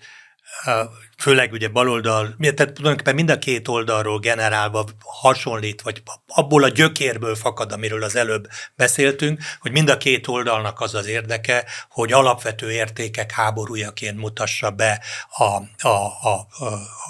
főleg 1.18 1.52
ugye 1.52 1.68
baloldal, 1.68 2.36
tehát 2.40 2.74
tulajdonképpen 2.74 3.16
mind 3.16 3.30
a 3.30 3.40
két 3.40 3.68
oldalról 3.68 4.20
generálva 4.20 4.86
hasonlít, 5.00 5.82
vagy 5.82 6.04
abból 6.28 6.64
a 6.64 6.70
gyökérből 6.70 7.36
fakad, 7.36 7.72
amiről 7.72 8.04
az 8.04 8.16
előbb 8.16 8.48
beszéltünk, 8.76 9.42
hogy 9.60 9.72
mind 9.72 9.90
a 9.90 9.98
két 9.98 10.28
oldalnak 10.28 10.82
az 10.82 10.96
az 10.96 11.08
érdeke, 11.08 11.66
hogy 11.90 12.12
alapvető 12.12 12.72
értékek 12.72 13.32
háborújaként 13.32 14.18
mutassa 14.18 14.72
be 14.72 15.02
a, 15.30 15.44
a, 15.88 16.06
a, 16.22 16.48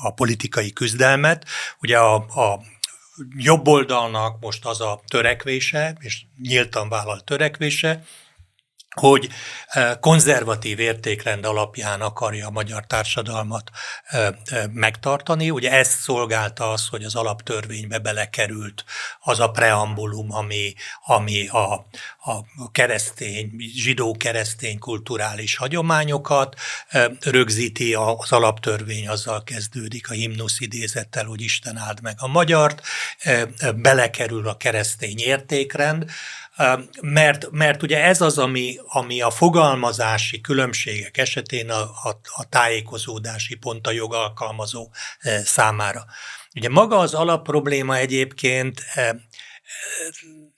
a, 0.04 0.14
politikai 0.16 0.74
küzdelmet. 0.74 1.46
Ugye 1.82 1.98
a, 1.98 2.16
a 2.16 2.62
jobb 3.38 3.68
oldalnak 3.68 4.39
most 4.39 4.66
az 4.66 4.82
a 4.82 5.02
törekvése, 5.08 5.98
és 6.00 6.22
nyíltan 6.41 6.89
vállalt 6.89 7.24
törekvése, 7.24 8.04
hogy 8.96 9.30
e, 9.68 9.98
konzervatív 10.00 10.80
értékrend 10.80 11.46
alapján 11.46 12.02
akarja 12.02 12.48
a 12.48 12.52
magyar 12.52 12.86
társadalmat 12.86 13.72
e, 14.06 14.18
e, 14.18 14.36
megtartani. 14.74 15.50
Ugye 15.50 15.72
ezt 15.72 16.00
szolgálta 16.00 16.72
az, 16.72 16.88
hogy 16.88 17.04
az 17.04 17.16
alaptörvénybe 17.16 18.00
belekerült 18.00 18.84
az 19.20 19.39
a 19.39 19.52
preambulum, 19.52 20.32
ami, 20.32 20.74
ami 21.06 21.48
a, 21.48 21.74
a 22.18 22.72
keresztény, 22.72 23.52
zsidó-keresztény 23.76 24.80
kulturális 24.80 25.56
hagyományokat 25.56 26.56
rögzíti, 27.20 27.93
az 27.93 28.32
alaptörvény 28.32 29.08
azzal 29.08 29.43
kezdődik 29.43 30.10
a 30.10 30.14
himnusz 30.14 30.60
idézettel, 30.60 31.26
hogy 31.26 31.41
Isten 31.41 31.78
áld 31.78 32.02
meg 32.02 32.16
a 32.18 32.28
magyart, 32.28 32.82
belekerül 33.76 34.48
a 34.48 34.58
keresztény 34.58 35.20
értékrend, 35.20 36.12
mert, 37.01 37.51
mert 37.51 37.84
ugye 37.84 38.03
ez 38.03 38.22
az, 38.22 38.38
ami, 38.38 38.78
ami 38.88 39.22
a 39.22 39.30
fogalmazási 39.30 40.41
különbségek 40.41 41.18
esetén 41.18 41.70
a, 41.70 41.82
a, 41.82 42.20
a 42.24 42.49
tájékozódási 42.49 43.56
pont 43.56 43.88
a 43.88 43.91
jogalkalmazó 43.91 44.89
számára. 45.43 46.06
Ugye 46.56 46.70
maga 46.70 46.97
az 46.97 47.14
alapprobléma 47.14 47.95
egyébként 47.95 48.82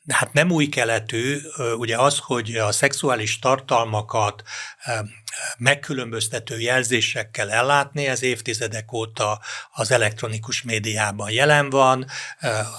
hát 0.07 0.33
nem 0.33 0.51
új 0.51 0.67
keletű, 0.67 1.37
ugye 1.77 1.97
az, 1.97 2.17
hogy 2.17 2.55
a 2.55 2.71
szexuális 2.71 3.39
tartalmakat 3.39 4.43
megkülönböztető 5.57 6.59
jelzésekkel 6.59 7.51
ellátni, 7.51 8.07
ez 8.07 8.23
évtizedek 8.23 8.93
óta 8.93 9.39
az 9.71 9.91
elektronikus 9.91 10.61
médiában 10.61 11.31
jelen 11.31 11.69
van, 11.69 12.05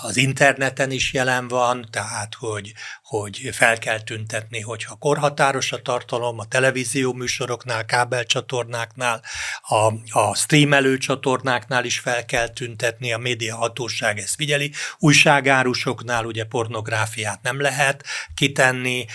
az 0.03 0.17
interneten 0.17 0.91
is 0.91 1.13
jelen 1.13 1.49
van, 1.49 1.89
tehát 1.91 2.35
hogy, 2.35 2.73
hogy 3.03 3.49
fel 3.53 3.79
kell 3.79 4.01
tüntetni, 4.01 4.61
hogyha 4.61 4.95
korhatáros 4.95 5.73
a 5.73 5.83
tartalom, 5.83 6.39
a 6.39 6.45
televízió 6.45 7.13
műsoroknál, 7.13 7.85
kábelcsatornáknál, 7.85 9.23
a, 9.61 9.93
a 10.19 10.35
streamelő 10.35 10.99
csatornáknál 10.99 11.85
is 11.85 11.99
fel 11.99 12.25
kell 12.25 12.49
tüntetni, 12.49 13.13
a 13.13 13.19
média 13.19 13.57
hatóság 13.57 14.19
ezt 14.19 14.35
figyeli, 14.35 14.73
újságárusoknál 14.99 16.25
ugye 16.25 16.45
pornográfiát 16.45 17.43
nem 17.43 17.61
lehet 17.61 18.05
kitenni, 18.35 19.07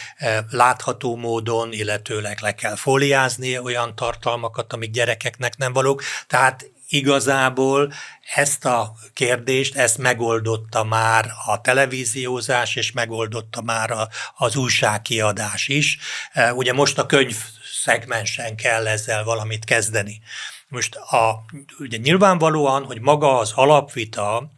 látható 0.49 1.15
módon, 1.15 1.71
illetőleg 1.71 2.39
le 2.41 2.55
kell 2.55 2.75
fóliázni 2.75 3.22
olyan 3.63 3.95
tartalmakat, 3.95 4.73
amik 4.73 4.91
gyerekeknek 4.91 5.57
nem 5.57 5.73
valók. 5.73 6.03
Tehát 6.27 6.71
igazából 6.87 7.93
ezt 8.35 8.65
a 8.65 8.93
kérdést, 9.13 9.75
ezt 9.75 9.97
megoldotta 9.97 10.83
már 10.83 11.31
a 11.45 11.61
televíziózás, 11.61 12.75
és 12.75 12.91
megoldotta 12.91 13.61
már 13.61 13.91
a, 13.91 14.09
az 14.35 14.55
újságkiadás 14.55 15.67
is. 15.67 15.97
E, 16.31 16.53
ugye 16.53 16.73
most 16.73 16.97
a 16.97 17.05
könyv 17.05 17.37
szegmensen 17.83 18.55
kell 18.55 18.87
ezzel 18.87 19.23
valamit 19.23 19.65
kezdeni. 19.65 20.21
Most 20.67 20.95
a, 20.95 21.45
ugye 21.79 21.97
nyilvánvalóan, 21.97 22.85
hogy 22.85 23.01
maga 23.01 23.37
az 23.37 23.51
alapvita, 23.55 24.51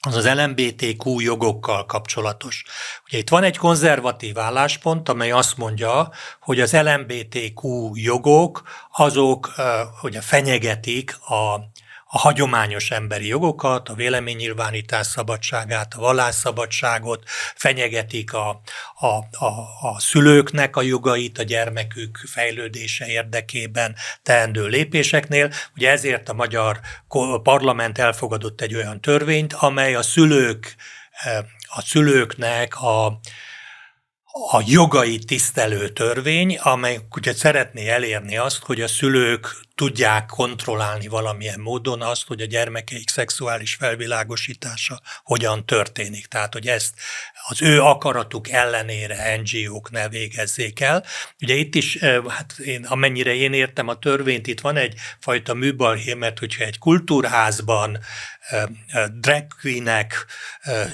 az 0.00 0.16
az 0.16 0.28
LMBTQ 0.34 1.20
jogokkal 1.20 1.86
kapcsolatos. 1.86 2.64
Ugye 3.06 3.18
itt 3.18 3.28
van 3.28 3.42
egy 3.42 3.56
konzervatív 3.56 4.38
álláspont, 4.38 5.08
amely 5.08 5.30
azt 5.30 5.56
mondja, 5.56 6.10
hogy 6.40 6.60
az 6.60 6.72
LMBTQ 6.72 7.90
jogok 7.94 8.62
azok 8.96 9.50
ugye 10.02 10.20
fenyegetik 10.20 11.16
a 11.20 11.60
a 12.12 12.18
hagyományos 12.18 12.90
emberi 12.90 13.26
jogokat, 13.26 13.88
a 13.88 13.94
véleménynyilvánítás 13.94 15.06
szabadságát, 15.06 15.94
a 15.94 16.00
vallásszabadságot, 16.00 17.22
fenyegetik 17.54 18.32
a, 18.32 18.60
a, 18.94 19.06
a, 19.44 19.46
a 19.80 20.00
szülőknek 20.00 20.76
a 20.76 20.82
jogait 20.82 21.38
a 21.38 21.42
gyermekük 21.42 22.18
fejlődése 22.32 23.06
érdekében 23.06 23.96
teendő 24.22 24.66
lépéseknél. 24.66 25.52
Ugye 25.76 25.90
ezért 25.90 26.28
a 26.28 26.34
magyar 26.34 26.80
parlament 27.42 27.98
elfogadott 27.98 28.60
egy 28.60 28.74
olyan 28.74 29.00
törvényt, 29.00 29.52
amely 29.52 29.94
a 29.94 30.02
szülők 30.02 30.76
a 31.66 31.80
szülőknek 31.80 32.80
a, 32.80 33.06
a 34.50 34.62
jogai 34.66 35.18
tisztelő 35.18 35.88
törvény, 35.88 36.58
amely 36.58 36.98
ugye 37.16 37.34
szeretné 37.34 37.88
elérni 37.88 38.36
azt, 38.36 38.62
hogy 38.64 38.80
a 38.80 38.88
szülők 38.88 39.56
tudják 39.80 40.26
kontrollálni 40.26 41.08
valamilyen 41.08 41.60
módon 41.60 42.02
azt, 42.02 42.26
hogy 42.26 42.40
a 42.40 42.44
gyermekeik 42.44 43.08
szexuális 43.08 43.74
felvilágosítása 43.74 45.00
hogyan 45.22 45.66
történik. 45.66 46.26
Tehát, 46.26 46.52
hogy 46.52 46.66
ezt 46.66 46.94
az 47.48 47.62
ő 47.62 47.82
akaratuk 47.82 48.50
ellenére 48.50 49.36
NGO-k 49.36 49.90
ne 49.90 50.08
végezzék 50.08 50.80
el. 50.80 51.04
Ugye 51.42 51.54
itt 51.54 51.74
is, 51.74 51.98
hát 52.28 52.58
én, 52.58 52.84
amennyire 52.84 53.34
én 53.34 53.52
értem 53.52 53.88
a 53.88 53.98
törvényt, 53.98 54.46
itt 54.46 54.60
van 54.60 54.76
egyfajta 54.76 55.54
műbalhé, 55.54 56.14
mert 56.14 56.38
hogyha 56.38 56.64
egy 56.64 56.78
kultúrházban 56.78 57.98
drag 59.20 59.46
queenek 59.60 60.26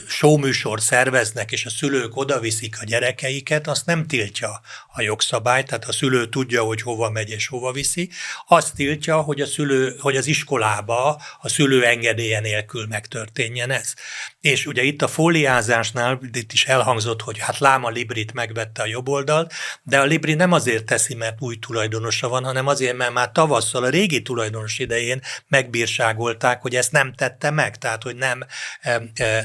showműsor 0.09 0.81
szerveznek, 0.81 1.53
és 1.53 1.65
a 1.65 1.71
szülők 1.71 2.17
odaviszik 2.17 2.81
a 2.81 2.85
gyerekeiket, 2.85 3.67
azt 3.67 3.87
nem 3.87 4.07
tiltja 4.07 4.61
a 4.93 5.01
jogszabály, 5.01 5.63
tehát 5.63 5.85
a 5.85 5.93
szülő 5.93 6.29
tudja, 6.29 6.63
hogy 6.63 6.83
hova 6.83 7.11
megy 7.11 7.31
és 7.31 7.47
hova 7.47 7.73
viszi. 7.73 8.11
Azt 8.47 8.76
tiltja, 8.77 9.21
hogy, 9.21 9.41
a 9.41 9.47
szülő, 9.47 9.97
hogy 10.01 10.17
az 10.17 10.27
iskolába 10.27 11.23
a 11.41 11.49
szülő 11.49 11.85
engedélye 11.85 12.41
nélkül 12.41 12.87
megtörténjen 12.87 13.71
ez. 13.71 13.95
És 14.41 14.67
ugye 14.67 14.83
itt 14.83 15.03
a 15.03 15.09
fóliázásnál 15.09 16.21
itt 16.33 16.53
is 16.53 16.65
elhangzott, 16.67 17.23
hogy 17.23 17.39
hát 17.39 17.59
Láma 17.59 17.89
Librit 17.89 18.33
megvette 18.33 18.83
a 18.83 18.87
jobb 18.87 19.09
oldalt, 19.09 19.53
de 19.83 20.01
a 20.01 20.05
Libri 20.05 20.35
nem 20.35 20.53
azért 20.53 20.85
teszi, 20.85 21.15
mert 21.15 21.37
új 21.39 21.57
tulajdonosa 21.59 22.29
van, 22.29 22.45
hanem 22.45 22.67
azért, 22.67 22.97
mert 22.97 23.13
már 23.13 23.33
tavasszal 23.33 23.85
a 23.85 23.89
régi 23.89 24.23
tulajdonos 24.23 24.79
idején 24.79 25.21
megbírságolták, 25.49 26.63
hogy 26.63 26.77
ezt 26.77 26.93
nem 26.93 27.13
tette 27.13 27.51
meg, 27.51 27.79
tehát 27.79 28.03
hogy 28.03 28.17
nem, 28.17 28.47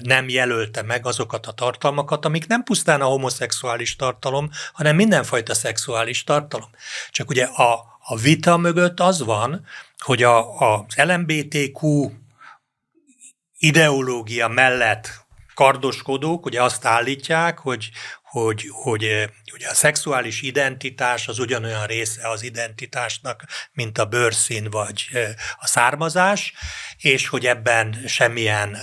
nem 0.01 0.29
jelölte 0.29 0.81
meg 0.81 1.05
azokat 1.05 1.45
a 1.45 1.51
tartalmakat, 1.51 2.25
amik 2.25 2.47
nem 2.47 2.63
pusztán 2.63 3.01
a 3.01 3.05
homoszexuális 3.05 3.95
tartalom, 3.95 4.49
hanem 4.73 4.95
mindenfajta 4.95 5.53
szexuális 5.53 6.23
tartalom. 6.23 6.69
Csak 7.09 7.29
ugye 7.29 7.43
a, 7.43 7.90
a 8.03 8.15
vita 8.15 8.57
mögött 8.57 8.99
az 8.99 9.21
van, 9.21 9.65
hogy 9.97 10.23
a, 10.23 10.59
az 10.59 10.95
LMBTQ 10.95 12.11
ideológia 13.57 14.47
mellett 14.47 15.25
kardoskodók 15.53 16.45
ugye 16.45 16.63
azt 16.63 16.85
állítják, 16.85 17.59
hogy, 17.59 17.89
hogy, 18.23 18.69
hogy, 18.71 19.29
hogy 19.51 19.63
a 19.69 19.73
szexuális 19.73 20.41
identitás 20.41 21.27
az 21.27 21.39
ugyanolyan 21.39 21.85
része 21.85 22.29
az 22.29 22.43
identitásnak, 22.43 23.43
mint 23.71 23.97
a 23.97 24.05
bőrszín 24.05 24.69
vagy 24.69 25.07
a 25.59 25.67
származás, 25.67 26.53
és 26.97 27.27
hogy 27.27 27.45
ebben 27.45 28.03
semmilyen 28.07 28.77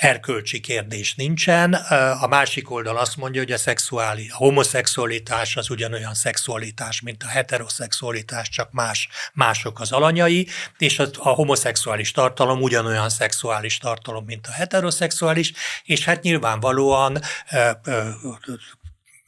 erkölcsi 0.00 0.60
kérdés 0.60 1.14
nincsen. 1.14 1.74
A 2.20 2.26
másik 2.26 2.70
oldal 2.70 2.96
azt 2.96 3.16
mondja, 3.16 3.40
hogy 3.40 3.52
a, 3.52 3.58
szexuális, 3.58 4.30
a 4.30 4.36
homoszexualitás 4.36 5.56
az 5.56 5.70
ugyanolyan 5.70 6.14
szexualitás, 6.14 7.00
mint 7.00 7.22
a 7.22 7.28
heteroszexualitás, 7.28 8.48
csak 8.48 8.72
más, 8.72 9.08
mások 9.32 9.80
az 9.80 9.92
alanyai, 9.92 10.48
és 10.78 10.98
a, 10.98 11.06
a 11.18 11.28
homoszexuális 11.28 12.10
tartalom 12.10 12.62
ugyanolyan 12.62 13.08
szexuális 13.08 13.78
tartalom, 13.78 14.24
mint 14.24 14.46
a 14.46 14.52
heteroszexuális, 14.52 15.52
és 15.84 16.04
hát 16.04 16.22
nyilvánvalóan 16.22 17.20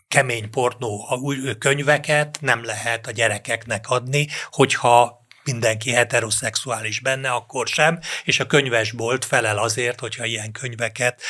kemény 0.09 0.51
pornó 0.51 1.09
könyveket 1.59 2.39
nem 2.41 2.65
lehet 2.65 3.07
a 3.07 3.11
gyerekeknek 3.11 3.89
adni, 3.89 4.29
hogyha 4.51 5.22
mindenki 5.45 5.91
heteroszexuális 5.91 7.01
benne, 7.01 7.31
akkor 7.31 7.67
sem, 7.67 7.99
és 8.25 8.41
a 8.41 8.47
könyvesbolt 8.47 9.25
felel 9.25 9.59
azért, 9.59 10.01
hogyha 10.01 10.25
ilyen 10.25 10.53
könyveket, 10.53 11.23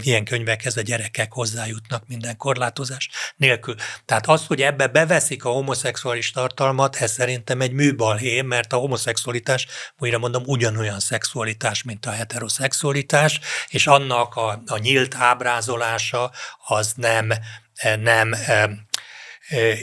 ilyen 0.00 0.24
könyvekhez 0.24 0.76
a 0.76 0.80
gyerekek 0.80 1.32
hozzájutnak 1.32 2.06
minden 2.06 2.36
korlátozás 2.36 3.08
nélkül. 3.36 3.74
Tehát 4.04 4.26
az, 4.26 4.46
hogy 4.46 4.62
ebbe 4.62 4.86
beveszik 4.86 5.44
a 5.44 5.50
homoszexuális 5.50 6.30
tartalmat, 6.30 6.96
ez 6.96 7.12
szerintem 7.12 7.60
egy 7.60 7.72
műbalhé, 7.72 8.40
mert 8.40 8.72
a 8.72 8.76
homoszexualitás, 8.76 9.66
újra 9.98 10.18
mondom, 10.18 10.42
ugyanolyan 10.46 11.00
szexualitás, 11.00 11.82
mint 11.82 12.06
a 12.06 12.10
heteroszexualitás, 12.10 13.40
és 13.68 13.86
annak 13.86 14.36
a, 14.36 14.62
a 14.66 14.78
nyílt 14.78 15.14
ábrázolása 15.14 16.30
az 16.66 16.92
nem, 16.96 17.32
nem 18.00 18.32
e, 18.32 18.70
e, 19.48 19.58
e, 19.58 19.76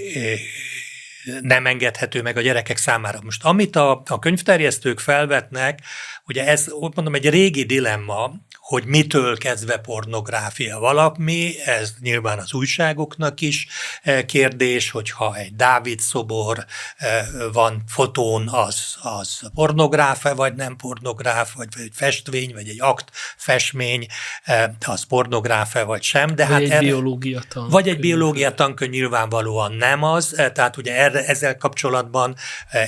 nem 1.41 1.65
engedhető 1.65 2.21
meg 2.21 2.37
a 2.37 2.41
gyerekek 2.41 2.77
számára. 2.77 3.19
Most 3.23 3.43
amit 3.43 3.75
a, 3.75 4.01
a 4.05 4.19
könyvterjesztők 4.19 4.99
felvetnek, 4.99 5.79
ugye 6.27 6.47
ez, 6.47 6.65
mondom, 6.79 7.13
egy 7.13 7.29
régi 7.29 7.63
dilemma, 7.63 8.31
hogy 8.67 8.85
mitől 8.85 9.37
kezdve 9.37 9.77
pornográfia 9.77 10.79
valami, 10.79 11.53
ez 11.65 11.93
nyilván 11.99 12.39
az 12.39 12.53
újságoknak 12.53 13.41
is 13.41 13.67
e, 14.01 14.25
kérdés, 14.25 14.91
hogyha 14.91 15.35
egy 15.35 15.55
Dávid 15.55 15.99
szobor 15.99 16.65
e, 16.97 17.25
van 17.53 17.83
fotón, 17.87 18.47
az, 18.47 18.95
az 19.01 19.39
pornográfe, 19.53 20.33
vagy 20.33 20.55
nem 20.55 20.75
pornográf, 20.75 21.53
vagy 21.53 21.67
egy 21.77 21.91
festvény, 21.93 22.53
vagy 22.53 22.67
egy 22.67 22.81
akt 22.81 23.09
festmény, 23.37 24.05
e, 24.43 24.75
az 24.85 25.03
pornográfe, 25.03 25.83
vagy 25.83 26.03
sem. 26.03 26.35
De 26.35 26.43
vagy 26.43 26.53
hát 26.53 26.61
egy 26.61 26.69
erre, 26.69 26.79
biológia 26.79 27.39
tankönyv. 27.39 27.71
Vagy 27.71 27.87
egy 27.87 27.99
biológia 27.99 28.53
tankönyv 28.53 28.91
nyilvánvalóan 28.91 29.73
nem 29.73 30.03
az, 30.03 30.35
tehát 30.53 30.77
ugye 30.77 30.95
erre, 30.95 31.25
ezzel 31.25 31.57
kapcsolatban 31.57 32.35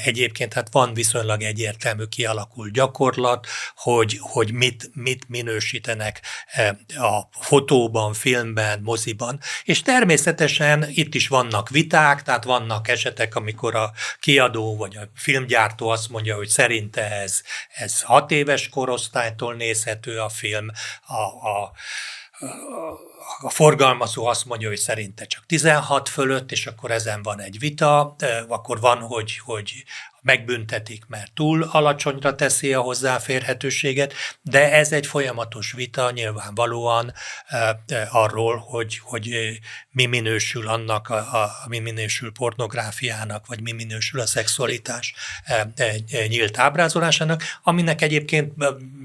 egyébként 0.03 0.53
hát 0.53 0.67
van 0.71 0.93
viszonylag 0.93 1.41
egyértelmű 1.41 2.03
kialakult 2.03 2.71
gyakorlat, 2.71 3.28
hogy, 3.75 4.17
hogy 4.21 4.51
mit, 4.51 4.89
mit 4.93 5.27
minős 5.27 5.69
minősítenek 5.69 6.21
eh, 6.45 6.69
a 7.13 7.29
fotóban, 7.39 8.13
filmben, 8.13 8.79
moziban, 8.81 9.39
és 9.63 9.81
természetesen 9.81 10.85
itt 10.89 11.13
is 11.13 11.27
vannak 11.27 11.69
viták, 11.69 12.23
tehát 12.23 12.43
vannak 12.43 12.87
esetek, 12.87 13.35
amikor 13.35 13.75
a 13.75 13.91
kiadó 14.19 14.77
vagy 14.77 14.97
a 14.97 15.09
filmgyártó 15.15 15.89
azt 15.89 16.09
mondja, 16.09 16.35
hogy 16.35 16.47
szerinte 16.47 17.11
ez, 17.11 17.41
ez 17.75 18.01
hat 18.01 18.31
éves 18.31 18.69
korosztálytól 18.69 19.53
nézhető 19.55 20.19
a 20.19 20.29
film, 20.29 20.67
a, 21.05 21.47
a 21.49 21.71
a 23.41 23.49
forgalmazó 23.49 24.25
azt 24.25 24.45
mondja, 24.45 24.67
hogy 24.67 24.77
szerinte 24.77 25.25
csak 25.25 25.45
16 25.45 26.09
fölött, 26.09 26.51
és 26.51 26.67
akkor 26.67 26.91
ezen 26.91 27.21
van 27.21 27.41
egy 27.41 27.59
vita, 27.59 28.15
eh, 28.17 28.43
akkor 28.47 28.79
van, 28.79 28.99
hogy, 28.99 29.37
hogy 29.37 29.83
megbüntetik, 30.29 31.05
mert 31.07 31.33
túl 31.33 31.63
alacsonyra 31.63 32.35
teszi 32.35 32.73
a 32.73 32.81
hozzáférhetőséget, 32.81 34.13
de 34.41 34.73
ez 34.73 34.91
egy 34.91 35.05
folyamatos 35.05 35.71
vita 35.71 36.11
nyilvánvalóan 36.11 37.13
e, 37.47 37.57
e, 37.87 38.07
arról, 38.11 38.57
hogy, 38.57 38.97
hogy 38.97 39.59
mi 39.91 40.05
minősül 40.05 40.67
annak, 40.67 41.09
a, 41.09 41.15
a, 41.15 41.51
mi 41.67 41.79
minősül 41.79 42.31
pornográfiának, 42.31 43.45
vagy 43.45 43.61
mi 43.61 43.71
minősül 43.71 44.19
a 44.19 44.25
szexualitás 44.25 45.13
e, 45.43 45.67
e, 45.75 45.95
nyílt 46.27 46.57
ábrázolásának, 46.57 47.43
aminek 47.63 48.01
egyébként 48.01 48.53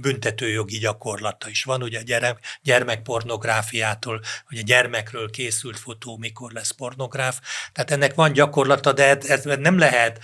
büntetőjogi 0.01 0.79
gyakorlata 0.79 1.49
is 1.49 1.65
van, 1.65 1.83
ugye 1.83 2.03
gyerek, 2.03 2.39
gyermekpornográfiától, 2.63 4.21
hogy 4.49 4.59
a 4.59 4.63
gyermekről 4.63 5.31
készült 5.31 5.79
fotó 5.79 6.17
mikor 6.17 6.53
lesz 6.53 6.71
pornográf, 6.71 7.41
tehát 7.73 7.91
ennek 7.91 8.15
van 8.15 8.33
gyakorlata, 8.33 8.93
de 8.93 9.09
ez, 9.09 9.27
ez 9.27 9.59
nem 9.59 9.79
lehet 9.79 10.21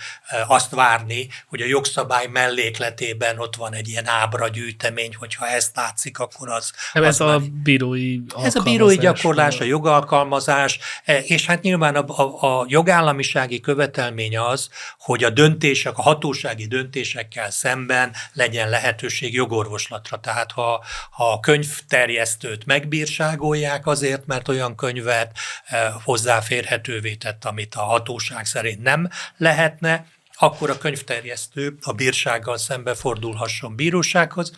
azt 0.47 0.71
várni, 0.71 1.27
hogy 1.47 1.61
a 1.61 1.65
jogszabály 1.65 2.27
mellékletében 2.27 3.39
ott 3.39 3.55
van 3.55 3.73
egy 3.73 3.87
ilyen 3.87 4.07
ábra 4.07 4.47
gyűjtemény, 4.47 5.15
hogyha 5.15 5.47
ezt 5.47 5.75
látszik, 5.75 6.19
akkor 6.19 6.49
az... 6.49 6.71
Nem, 6.93 7.03
az 7.03 7.09
ez 7.09 7.19
már, 7.19 7.35
a 7.35 7.41
bírói 7.63 8.19
Ez 8.43 8.55
a 8.55 8.61
bírói 8.61 8.97
gyakorlás, 8.97 9.59
a 9.59 9.63
jogalkalmazás, 9.63 10.50
e, 11.05 11.19
és 11.19 11.45
hát 11.45 11.61
nyilván 11.61 11.95
a, 11.95 12.21
a, 12.21 12.59
a 12.59 12.65
jogállamisági 12.67 13.59
követelmény 13.59 14.37
az, 14.37 14.69
hogy 14.99 15.23
a 15.23 15.29
döntések, 15.29 15.97
a 15.97 16.01
hatósági 16.01 16.67
döntésekkel 16.67 17.51
szemben 17.51 18.11
legyen 18.33 18.69
lehetőség 18.69 19.33
jogorvoslatra. 19.33 20.19
Tehát 20.19 20.51
ha, 20.51 20.83
ha 21.11 21.31
a 21.31 21.39
könyvterjesztőt 21.39 22.65
megbírságolják 22.65 23.87
azért, 23.87 24.25
mert 24.25 24.47
olyan 24.47 24.75
könyvet 24.75 25.37
e, 25.65 25.93
hozzáférhetővé 26.03 27.15
tett, 27.15 27.45
amit 27.45 27.75
a 27.75 27.81
hatóság 27.81 28.45
szerint 28.45 28.81
nem 28.81 29.09
lehetne, 29.37 30.05
akkor 30.41 30.69
a 30.69 30.77
könyvterjesztő 30.77 31.77
a 31.81 31.91
bírsággal 31.91 32.57
szembe 32.57 32.95
fordulhasson 32.95 33.75
bírósághoz, 33.75 34.51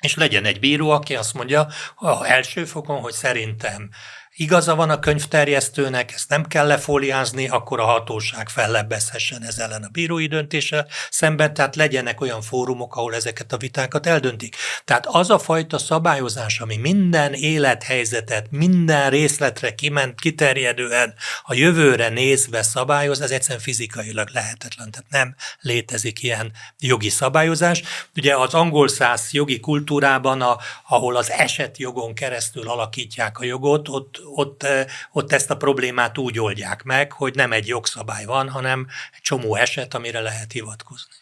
és 0.00 0.14
legyen 0.14 0.44
egy 0.44 0.60
bíró, 0.60 0.90
aki 0.90 1.16
azt 1.16 1.34
mondja 1.34 1.68
a 1.94 2.24
első 2.26 2.64
fokon, 2.64 3.00
hogy 3.00 3.12
szerintem 3.12 3.90
igaza 4.36 4.74
van 4.74 4.90
a 4.90 4.98
könyvterjesztőnek, 4.98 6.12
ezt 6.12 6.28
nem 6.28 6.46
kell 6.46 6.66
lefóliázni, 6.66 7.48
akkor 7.48 7.80
a 7.80 7.84
hatóság 7.84 8.48
fellebbezhessen 8.48 9.42
ez 9.42 9.58
ellen 9.58 9.82
a 9.82 9.88
bírói 9.88 10.26
döntése 10.26 10.86
szemben, 11.10 11.54
tehát 11.54 11.76
legyenek 11.76 12.20
olyan 12.20 12.42
fórumok, 12.42 12.96
ahol 12.96 13.14
ezeket 13.14 13.52
a 13.52 13.56
vitákat 13.56 14.06
eldöntik. 14.06 14.56
Tehát 14.84 15.06
az 15.06 15.30
a 15.30 15.38
fajta 15.38 15.78
szabályozás, 15.78 16.60
ami 16.60 16.76
minden 16.76 17.32
élethelyzetet, 17.32 18.46
minden 18.50 19.10
részletre 19.10 19.74
kiment, 19.74 20.20
kiterjedően 20.20 21.14
a 21.42 21.54
jövőre 21.54 22.08
nézve 22.08 22.62
szabályoz, 22.62 23.20
ez 23.20 23.30
egyszerűen 23.30 23.60
fizikailag 23.60 24.28
lehetetlen, 24.32 24.90
tehát 24.90 25.10
nem 25.10 25.34
létezik 25.60 26.22
ilyen 26.22 26.52
jogi 26.78 27.08
szabályozás. 27.08 27.82
Ugye 28.16 28.36
az 28.36 28.54
angol 28.54 28.88
száz 28.88 29.28
jogi 29.32 29.60
kultúrában, 29.60 30.40
a, 30.40 30.58
ahol 30.88 31.16
az 31.16 31.30
esetjogon 31.30 32.14
keresztül 32.14 32.68
alakítják 32.68 33.38
a 33.38 33.44
jogot, 33.44 33.88
ott 33.88 34.20
ott, 34.34 34.66
ott 35.12 35.32
ezt 35.32 35.50
a 35.50 35.56
problémát 35.56 36.18
úgy 36.18 36.38
oldják 36.38 36.82
meg, 36.82 37.12
hogy 37.12 37.34
nem 37.34 37.52
egy 37.52 37.66
jogszabály 37.66 38.24
van, 38.24 38.48
hanem 38.48 38.86
egy 39.14 39.22
csomó 39.22 39.54
eset, 39.54 39.94
amire 39.94 40.20
lehet 40.20 40.52
hivatkozni. 40.52 41.14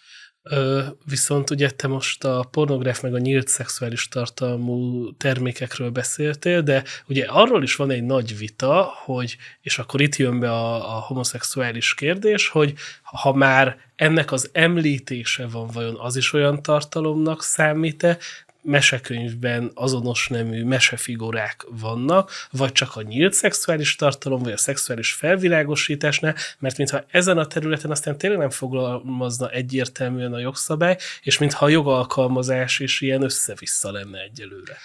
Ö, 0.51 0.85
viszont 1.05 1.51
ugye 1.51 1.71
te 1.71 1.87
most 1.87 2.25
a 2.25 2.49
pornográf 2.51 3.01
meg 3.01 3.15
a 3.15 3.19
nyílt 3.19 3.49
szexuális 3.49 4.09
tartalmú 4.09 5.11
termékekről 5.17 5.91
beszéltél, 5.91 6.63
de 6.63 6.85
ugye 7.09 7.25
arról 7.25 7.63
is 7.63 7.77
van 7.77 7.91
egy 7.91 8.03
nagy 8.03 8.39
vita, 8.39 8.93
hogy, 9.05 9.37
és 9.61 9.79
akkor 9.79 10.01
itt 10.01 10.17
jön 10.17 10.41
be 10.41 10.51
a, 10.51 10.97
a 10.97 11.01
homoszexuális 11.01 11.95
kérdés, 11.95 12.49
hogy 12.49 12.75
ha 13.03 13.33
már 13.33 13.77
ennek 13.97 14.33
az 14.33 14.51
említése 14.53 15.47
van, 15.47 15.67
vajon 15.67 15.97
az 15.99 16.17
is 16.17 16.33
olyan 16.33 16.63
tartalomnak 16.63 17.43
számít-e, 17.43 18.19
mesekönyvben 18.63 19.71
azonos 19.75 20.29
nemű 20.29 20.65
mesefigurák 20.65 21.67
vannak, 21.69 22.31
vagy 22.51 22.73
csak 22.73 22.97
a 22.97 23.03
nyílt 23.03 23.33
szexuális 23.33 23.97
tartalom, 23.97 24.43
vagy 24.43 24.53
a 24.53 24.57
szexuális 24.57 25.13
felvilágosításnál, 25.13 26.35
mert 26.59 26.77
mintha 26.77 27.05
ezen 27.11 27.39
a 27.39 27.47
területen 27.47 27.91
aztán 27.91 28.19
tényleg 28.19 28.39
nem 28.39 28.51
fogalmazna 28.51 29.51
egyértelműen 29.51 30.33
a 30.33 30.39
jogszabály, 30.39 30.97
és 31.23 31.39
mintha 31.39 31.65
a 31.65 31.69
jogalkalmazás 31.69 32.79
is 32.79 33.01
ilyen 33.01 33.23
össze-vissza 33.23 33.91
lenne 33.91 34.19
egyelőre. 34.21 34.77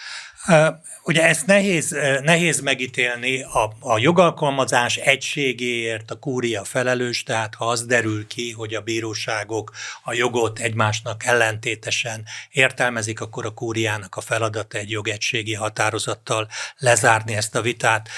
Ugye 1.04 1.24
ezt 1.24 1.46
nehéz, 1.46 1.98
nehéz 2.22 2.60
megítélni, 2.60 3.44
a, 3.44 3.74
a 3.80 3.98
jogalkalmazás 3.98 4.96
egységéért 4.96 6.12
a 6.12 6.20
kúria 6.20 6.64
felelős, 6.64 7.24
tehát 7.24 7.56
ha 7.56 7.66
az 7.66 7.86
derül 7.86 8.28
ki, 8.28 8.52
hogy 8.52 8.74
a 8.74 8.82
bíróságok 8.82 9.72
a 10.04 10.14
jogot 10.14 10.60
egymásnak 10.60 11.26
ellentétesen 11.26 12.26
értelmezik, 12.52 13.22
akkor 13.22 13.46
a 13.46 13.54
kúriának 13.54 14.16
a 14.16 14.22
feladata 14.22 14.78
egy 14.78 14.90
jogegységi 14.90 15.54
határozattal 15.54 16.48
lezárni 16.78 17.36
ezt 17.36 17.56
a 17.56 17.62
vitát. 17.62 18.10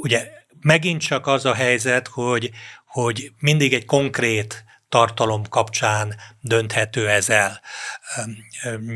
Ugye 0.00 0.30
megint 0.60 1.00
csak 1.00 1.26
az 1.26 1.44
a 1.44 1.54
helyzet, 1.54 2.08
hogy, 2.08 2.50
hogy 2.86 3.32
mindig 3.38 3.74
egy 3.74 3.84
konkrét 3.84 4.64
tartalom 4.88 5.48
kapcsán 5.48 6.14
dönthető 6.40 7.08
ez 7.08 7.28
el. 7.28 7.60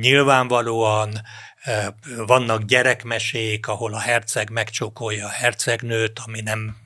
Nyilvánvalóan 0.01 1.20
vannak 2.27 2.62
gyerekmesék, 2.62 3.69
ahol 3.69 3.95
a 3.95 3.99
herceg 3.99 4.51
megcsókolja 4.51 5.27
a 5.27 5.31
hercegnőt, 5.31 6.21
ami 6.25 6.41
nem 6.41 6.77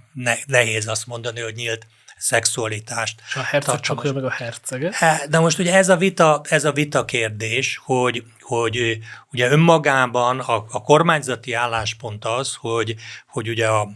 nehéz 0.47 0.89
azt 0.89 1.07
mondani, 1.07 1.41
hogy 1.41 1.55
nyílt 1.55 1.87
szexualitást. 2.19 3.23
És 3.29 3.35
a 3.37 3.43
herceg 3.43 3.81
csókolja 3.81 4.13
meg 4.13 4.25
a 4.25 4.31
herceget? 4.31 4.95
De 5.29 5.39
most 5.39 5.59
ugye 5.59 5.75
ez 5.75 5.89
a 5.89 5.97
vita, 5.97 6.41
ez 6.49 6.65
a 6.65 6.73
vita 6.73 7.05
kérdés, 7.05 7.81
hogy, 7.85 8.25
hogy 8.41 8.99
ugye 9.33 9.51
önmagában 9.51 10.41
a, 10.41 10.65
a 10.71 10.83
kormányzati 10.83 11.53
álláspont 11.53 12.25
az, 12.25 12.55
hogy, 12.55 12.95
hogy 13.27 13.49
ugye 13.49 13.69
a, 13.69 13.89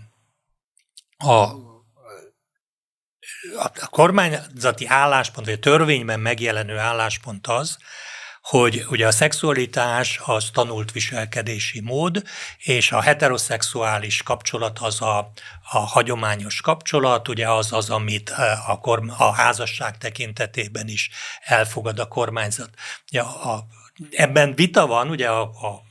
a 1.16 1.70
a 3.80 3.89
kormányzati 3.91 4.87
álláspont, 4.87 5.47
vagy 5.47 5.57
a 5.57 5.59
törvényben 5.59 6.20
megjelenő 6.20 6.78
álláspont 6.78 7.47
az, 7.47 7.78
hogy 8.43 8.84
ugye 8.88 9.07
a 9.07 9.11
szexualitás 9.11 10.20
az 10.24 10.51
tanult 10.53 10.93
viselkedési 10.93 11.80
mód, 11.80 12.22
és 12.59 12.93
a 12.93 13.01
heteroszexuális 13.01 14.22
kapcsolat 14.22 14.78
az 14.78 15.03
a, 15.03 15.32
a 15.70 15.78
hagyományos 15.78 16.61
kapcsolat, 16.61 17.28
ugye 17.28 17.51
az 17.51 17.72
az, 17.72 17.90
amit 17.90 18.30
a, 18.66 18.78
korm, 18.80 19.09
a 19.18 19.32
házasság 19.32 19.99
tekintetében 19.99 20.88
is 20.88 21.11
elfogad 21.40 21.99
a 21.99 22.09
kormányzat. 22.09 22.70
Ja, 23.11 23.43
a, 23.43 23.66
ebben 24.11 24.55
vita 24.55 24.86
van, 24.86 25.09
ugye 25.09 25.28
a, 25.28 25.40
a 25.40 25.90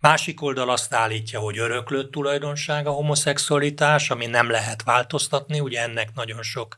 Másik 0.00 0.42
oldal 0.42 0.70
azt 0.70 0.94
állítja, 0.94 1.40
hogy 1.40 1.58
öröklött 1.58 2.10
tulajdonság 2.10 2.86
a 2.86 2.90
homoszexualitás, 2.90 4.10
ami 4.10 4.26
nem 4.26 4.50
lehet 4.50 4.82
változtatni, 4.82 5.60
ugye 5.60 5.80
ennek 5.82 6.14
nagyon 6.14 6.42
sok 6.42 6.76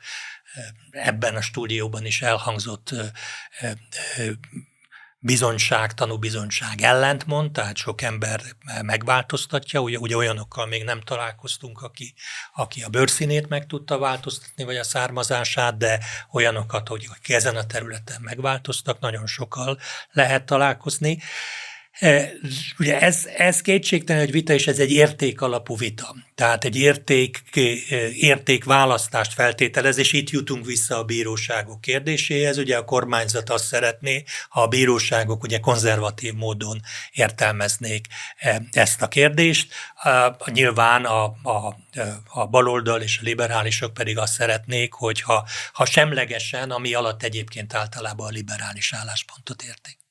ebben 0.91 1.37
a 1.37 1.41
stúdióban 1.41 2.05
is 2.05 2.23
elhangzott 2.23 2.95
bizonyság, 5.25 5.95
tanúbizonyság 5.95 6.81
ellentmond, 6.81 7.53
tehát 7.53 7.77
sok 7.77 8.03
ember 8.03 8.41
megváltoztatja, 8.83 9.81
ugye, 9.81 9.99
ugye 9.99 10.17
olyanokkal 10.17 10.67
még 10.67 10.85
nem 10.85 11.01
találkoztunk, 11.01 11.83
aki, 11.83 12.15
aki 12.55 12.83
a 12.83 12.89
bőrszínét 12.89 13.49
meg 13.49 13.67
tudta 13.67 13.99
változtatni, 13.99 14.65
vagy 14.65 14.77
a 14.77 14.85
származását, 14.85 15.77
de 15.77 16.01
olyanokat, 16.33 16.89
hogy 16.89 17.09
ezen 17.27 17.57
a 17.57 17.67
területen 17.67 18.21
megváltoztak, 18.21 19.01
nagyon 19.01 19.27
sokkal 19.27 19.79
lehet 20.11 20.47
találkozni. 20.47 21.19
Ugye 22.79 23.01
ez, 23.01 23.27
ez 23.37 23.61
kétségtelen 23.61 24.23
egy 24.23 24.31
vita, 24.31 24.53
és 24.53 24.67
ez 24.67 24.79
egy 24.79 24.93
érték 24.93 25.41
alapú 25.41 25.77
vita. 25.77 26.15
Tehát 26.35 26.65
egy 26.65 26.77
érték, 26.77 27.43
értékválasztást 28.15 29.33
feltételez, 29.33 29.99
és 29.99 30.13
itt 30.13 30.31
jutunk 30.31 30.67
vissza 30.67 30.99
a 30.99 31.05
bíróságok 31.05 31.81
kérdéséhez. 31.81 32.59
Ugye 32.59 32.77
a 32.77 32.85
kormányzat 32.85 33.51
azt 33.51 33.65
szeretné, 33.65 34.25
ha 34.49 34.63
a 34.63 34.67
bíróságok 34.67 35.43
ugye 35.43 35.59
konzervatív 35.59 36.35
módon 36.35 36.81
értelmeznék 37.13 38.07
ezt 38.73 39.03
a 39.03 39.09
kérdést. 39.09 39.73
Nyilván 40.47 41.05
a, 41.05 41.25
a, 41.25 41.77
a 42.27 42.47
baloldal 42.47 43.01
és 43.01 43.19
a 43.19 43.23
liberálisok 43.25 43.95
pedig 43.95 44.19
azt 44.19 44.33
szeretnék, 44.33 44.93
hogy 44.93 45.21
ha, 45.21 45.47
ha 45.73 45.85
semlegesen, 45.85 46.71
ami 46.71 46.95
alatt 46.95 47.23
egyébként 47.23 47.75
általában 47.75 48.27
a 48.27 48.31
liberális 48.31 48.93
álláspontot 48.93 49.63
érték. 49.63 50.02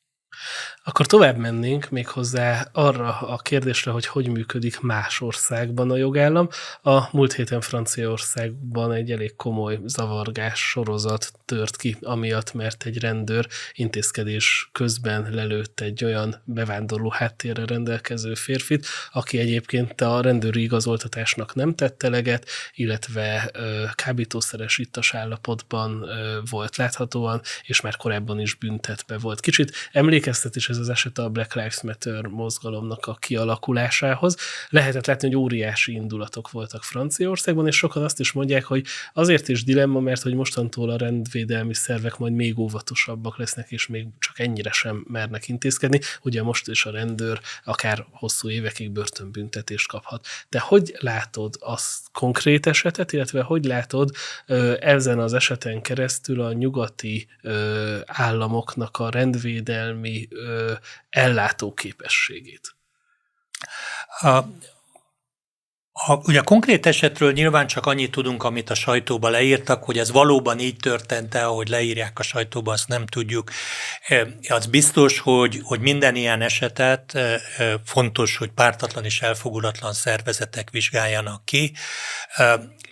Akkor 0.83 1.05
tovább 1.05 1.37
mennénk 1.37 1.89
még 1.89 2.07
hozzá 2.07 2.67
arra 2.71 3.19
a 3.19 3.37
kérdésre, 3.37 3.91
hogy 3.91 4.05
hogy 4.05 4.27
működik 4.27 4.79
más 4.79 5.21
országban 5.21 5.91
a 5.91 5.95
jogállam. 5.95 6.49
A 6.81 6.99
múlt 7.11 7.33
héten 7.33 7.61
Franciaországban 7.61 8.91
egy 8.91 9.11
elég 9.11 9.35
komoly 9.35 9.79
zavargás 9.85 10.59
sorozat 10.69 11.31
tört 11.45 11.75
ki, 11.75 11.97
amiatt, 12.01 12.53
mert 12.53 12.85
egy 12.85 12.99
rendőr 12.99 13.47
intézkedés 13.73 14.69
közben 14.71 15.27
lelőtt 15.31 15.79
egy 15.79 16.03
olyan 16.03 16.41
bevándorló 16.43 17.09
háttérre 17.09 17.65
rendelkező 17.65 18.33
férfit, 18.33 18.87
aki 19.11 19.39
egyébként 19.39 20.01
a 20.01 20.21
rendőri 20.21 20.61
igazoltatásnak 20.61 21.55
nem 21.55 21.75
tette 21.75 22.07
eleget, 22.07 22.45
illetve 22.73 23.51
kábítószeres 23.95 24.77
ittas 24.77 25.13
állapotban 25.13 26.05
volt 26.49 26.75
láthatóan, 26.75 27.41
és 27.63 27.81
már 27.81 27.95
korábban 27.95 28.39
is 28.39 28.53
büntetve 28.53 29.17
volt. 29.17 29.39
Kicsit 29.39 29.75
emlékeztet 30.31 30.55
is 30.55 30.69
ez 30.69 30.77
az 30.77 30.89
eset 30.89 31.17
a 31.17 31.29
Black 31.29 31.53
Lives 31.53 31.81
Matter 31.81 32.25
mozgalomnak 32.25 33.05
a 33.05 33.13
kialakulásához. 33.13 34.37
Lehetett 34.69 35.05
látni, 35.05 35.27
hogy 35.27 35.37
óriási 35.37 35.93
indulatok 35.93 36.51
voltak 36.51 36.83
Franciaországban, 36.83 37.67
és 37.67 37.75
sokan 37.75 38.03
azt 38.03 38.19
is 38.19 38.31
mondják, 38.31 38.63
hogy 38.63 38.85
azért 39.13 39.47
is 39.47 39.63
dilemma, 39.63 39.99
mert 39.99 40.21
hogy 40.21 40.33
mostantól 40.33 40.89
a 40.89 40.97
rendvédelmi 40.97 41.73
szervek 41.73 42.17
majd 42.17 42.33
még 42.33 42.59
óvatosabbak 42.59 43.37
lesznek, 43.37 43.71
és 43.71 43.87
még 43.87 44.07
csak 44.19 44.39
ennyire 44.39 44.71
sem 44.71 45.05
mernek 45.07 45.47
intézkedni. 45.47 45.99
Ugye 46.21 46.43
most 46.43 46.67
is 46.67 46.85
a 46.85 46.91
rendőr 46.91 47.39
akár 47.63 48.05
hosszú 48.11 48.49
évekig 48.49 48.91
börtönbüntetést 48.91 49.87
kaphat. 49.87 50.25
De 50.49 50.59
hogy 50.59 50.95
látod 50.99 51.55
azt 51.59 52.11
konkrét 52.11 52.65
esetet, 52.65 53.13
illetve 53.13 53.41
hogy 53.41 53.65
látod 53.65 54.09
ezen 54.79 55.19
az 55.19 55.33
eseten 55.33 55.81
keresztül 55.81 56.41
a 56.41 56.53
nyugati 56.53 57.27
államoknak 58.05 58.97
a 58.97 59.09
rendvédelmi 59.09 60.20
ellátó 61.09 61.73
képességét. 61.73 62.75
A, 64.19 64.43
a, 65.93 66.13
ugye 66.23 66.39
a 66.39 66.43
konkrét 66.43 66.85
esetről 66.85 67.31
nyilván 67.31 67.67
csak 67.67 67.85
annyit 67.85 68.11
tudunk, 68.11 68.43
amit 68.43 68.69
a 68.69 68.73
sajtóba 68.73 69.29
leírtak, 69.29 69.83
hogy 69.83 69.97
ez 69.97 70.11
valóban 70.11 70.59
így 70.59 70.77
történt 70.77 71.35
el, 71.35 71.47
ahogy 71.47 71.67
leírják 71.67 72.19
a 72.19 72.23
sajtóba, 72.23 72.71
azt 72.71 72.87
nem 72.87 73.05
tudjuk. 73.05 73.51
Az 74.47 74.65
biztos, 74.65 75.19
hogy, 75.19 75.59
hogy 75.63 75.79
minden 75.79 76.15
ilyen 76.15 76.41
esetet 76.41 77.17
fontos, 77.85 78.37
hogy 78.37 78.49
pártatlan 78.49 79.05
és 79.05 79.21
elfogulatlan 79.21 79.93
szervezetek 79.93 80.69
vizsgáljanak 80.69 81.45
ki. 81.45 81.73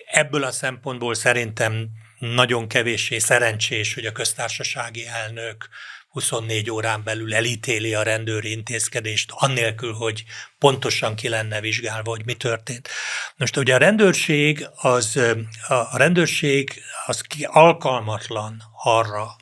Ebből 0.05 0.43
a 0.43 0.51
szempontból 0.51 1.13
szerintem 1.13 1.89
nagyon 2.19 2.67
kevéssé 2.67 3.17
szerencsés, 3.17 3.93
hogy 3.93 4.05
a 4.05 4.11
köztársasági 4.11 5.07
elnök 5.07 5.69
24 6.09 6.69
órán 6.69 7.03
belül 7.03 7.35
elítéli 7.35 7.93
a 7.93 8.03
rendőri 8.03 8.51
intézkedést, 8.51 9.31
annélkül, 9.33 9.93
hogy 9.93 10.23
pontosan 10.57 11.15
ki 11.15 11.29
lenne 11.29 11.61
vizsgálva, 11.61 12.09
hogy 12.09 12.25
mi 12.25 12.33
történt. 12.33 12.89
Most 13.35 13.57
ugye 13.57 13.73
a 13.73 13.77
rendőrség 13.77 14.67
az, 14.75 15.19
a 15.67 15.97
rendőrség 15.97 16.81
az 17.05 17.21
alkalmatlan 17.43 18.63
arra, 18.83 19.35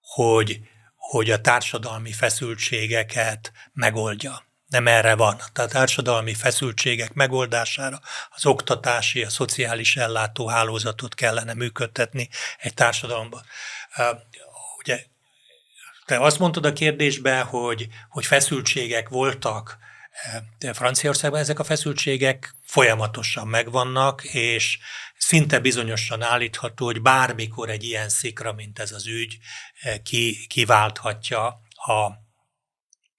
hogy, 0.00 0.60
hogy 0.96 1.30
a 1.30 1.40
társadalmi 1.40 2.12
feszültségeket 2.12 3.52
megoldja 3.72 4.46
nem 4.68 4.86
erre 4.86 5.14
van. 5.14 5.40
Tehát 5.52 5.70
társadalmi 5.70 6.34
feszültségek 6.34 7.12
megoldására 7.12 8.00
az 8.30 8.46
oktatási, 8.46 9.22
a 9.22 9.28
szociális 9.30 9.96
ellátóhálózatot 9.96 11.14
kellene 11.14 11.54
működtetni 11.54 12.28
egy 12.58 12.74
társadalomban. 12.74 13.42
Ugye 14.78 15.04
te 16.08 16.20
azt 16.20 16.38
mondtad 16.38 16.64
a 16.64 16.72
kérdésben, 16.72 17.44
hogy, 17.44 17.88
hogy 18.08 18.26
feszültségek 18.26 19.08
voltak 19.08 19.78
Franciaországban 20.72 21.40
ezek 21.40 21.58
a 21.58 21.64
feszültségek 21.64 22.54
folyamatosan 22.64 23.48
megvannak, 23.48 24.24
és 24.24 24.78
szinte 25.16 25.58
bizonyosan 25.58 26.22
állítható, 26.22 26.84
hogy 26.84 27.02
bármikor 27.02 27.68
egy 27.68 27.84
ilyen 27.84 28.08
szikra, 28.08 28.52
mint 28.52 28.78
ez 28.78 28.92
az 28.92 29.06
ügy, 29.06 29.38
ki, 30.02 30.46
kiválthatja 30.46 31.46
a 31.74 32.26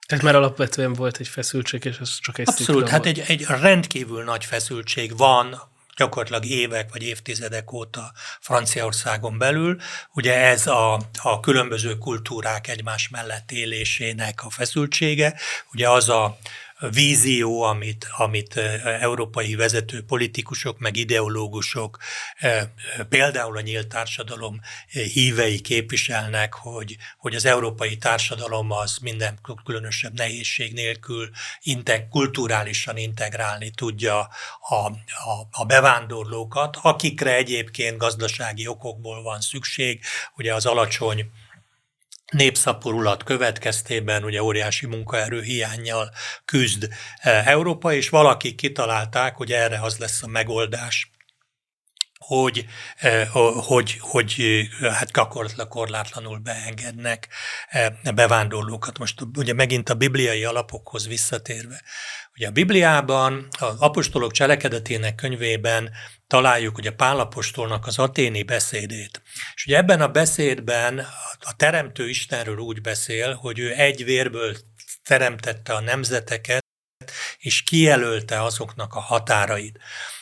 tehát 0.07 0.23
már 0.23 0.35
alapvetően 0.35 0.93
volt 0.93 1.17
egy 1.17 1.27
feszültség, 1.27 1.85
és 1.85 1.97
ez 1.97 2.19
csak 2.19 2.37
egy 2.37 2.47
Abszolút, 2.47 2.89
hát 2.89 3.05
egy, 3.05 3.19
egy 3.27 3.45
rendkívül 3.45 4.23
nagy 4.23 4.45
feszültség 4.45 5.17
van 5.17 5.61
gyakorlatilag 5.99 6.45
évek 6.45 6.91
vagy 6.91 7.03
évtizedek 7.03 7.71
óta 7.71 8.11
Franciaországon 8.39 9.37
belül. 9.37 9.77
Ugye 10.13 10.33
ez 10.33 10.67
a, 10.67 11.01
a 11.21 11.39
különböző 11.39 11.97
kultúrák 11.97 12.67
egymás 12.67 13.09
mellett 13.09 13.51
élésének 13.51 14.43
a 14.43 14.49
feszültsége, 14.49 15.33
ugye 15.73 15.89
az 15.89 16.09
a 16.09 16.37
vízió, 16.79 17.61
amit, 17.61 18.07
amit 18.17 18.57
európai 18.83 19.55
vezető 19.55 20.03
politikusok, 20.03 20.79
meg 20.79 20.95
ideológusok, 20.97 21.97
például 23.09 23.57
a 23.57 23.61
nyílt 23.61 23.87
társadalom 23.87 24.59
hívei 24.89 25.61
képviselnek, 25.61 26.53
hogy, 26.53 26.97
hogy 27.17 27.35
az 27.35 27.45
európai 27.45 27.97
társadalom 27.97 28.71
az 28.71 28.97
minden 29.01 29.39
különösebb 29.63 30.13
nehézség 30.13 30.73
nélkül 30.73 31.29
integ, 31.61 32.07
kulturálisan 32.07 32.97
integrálni 32.97 33.69
tudja 33.69 34.19
a, 34.59 34.75
a, 34.75 34.91
a 35.51 35.65
bevándorlókat, 35.65 36.77
akikre 36.81 37.35
egyébként 37.35 37.97
gazdasági 37.97 38.67
okokból 38.67 39.21
van 39.21 39.41
szükség, 39.41 40.01
ugye 40.35 40.53
az 40.53 40.65
alacsony 40.65 41.31
népszaporulat 42.29 43.23
következtében 43.23 44.23
ugye 44.23 44.43
óriási 44.43 44.85
munkaerő 44.85 45.41
hiányjal 45.41 46.11
küzd 46.45 46.87
eh, 47.15 47.47
Európa, 47.47 47.93
és 47.93 48.09
valakik 48.09 48.55
kitalálták, 48.55 49.35
hogy 49.35 49.51
erre 49.51 49.79
az 49.81 49.97
lesz 49.97 50.23
a 50.23 50.27
megoldás, 50.27 51.11
hogy, 52.17 52.65
eh, 52.97 53.27
hogy, 53.67 53.97
hogy 53.99 54.35
eh, 54.81 54.93
hát 54.93 55.11
korlátlanul 55.67 56.37
beengednek 56.37 57.27
bevándorlókat. 58.15 58.97
Most 58.97 59.21
ugye 59.37 59.53
megint 59.53 59.89
a 59.89 59.93
bibliai 59.93 60.43
alapokhoz 60.43 61.07
visszatérve. 61.07 61.81
Ugye 62.39 62.47
a 62.47 62.51
Bibliában, 62.51 63.47
az 63.59 63.79
apostolok 63.79 64.31
cselekedetének 64.31 65.15
könyvében 65.15 65.91
találjuk 66.27 66.77
ugye 66.77 66.91
Pálapostolnak 66.91 67.87
az 67.87 67.99
aténi 67.99 68.43
beszédét. 68.43 69.21
És 69.53 69.65
ugye 69.65 69.77
ebben 69.77 70.01
a 70.01 70.07
beszédben 70.07 70.99
a 71.39 71.55
Teremtő 71.55 72.09
Istenről 72.09 72.57
úgy 72.57 72.81
beszél, 72.81 73.33
hogy 73.33 73.59
ő 73.59 73.73
egy 73.73 74.03
vérből 74.03 74.55
teremtette 75.03 75.73
a 75.73 75.79
nemzeteket, 75.79 76.63
és 77.37 77.63
kijelölte 77.63 78.43
azoknak 78.43 78.93
a 78.93 78.99
határait. 78.99 79.79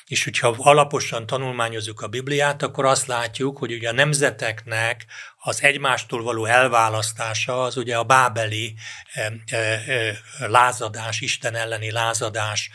És 0.07 0.23
hogyha 0.23 0.55
alaposan 0.57 1.25
tanulmányozzuk 1.25 2.01
a 2.01 2.07
Bibliát, 2.07 2.63
akkor 2.63 2.85
azt 2.85 3.07
látjuk, 3.07 3.57
hogy 3.57 3.71
ugye 3.73 3.89
a 3.89 3.93
nemzeteknek 3.93 5.05
az 5.37 5.63
egymástól 5.63 6.23
való 6.23 6.45
elválasztása 6.45 7.63
az 7.63 7.77
ugye 7.77 7.97
a 7.97 8.03
bábeli 8.03 8.75
e, 9.13 9.33
e, 9.45 9.57
e, 9.57 10.17
lázadás, 10.39 11.21
Isten 11.21 11.55
elleni 11.55 11.91
lázadás 11.91 12.69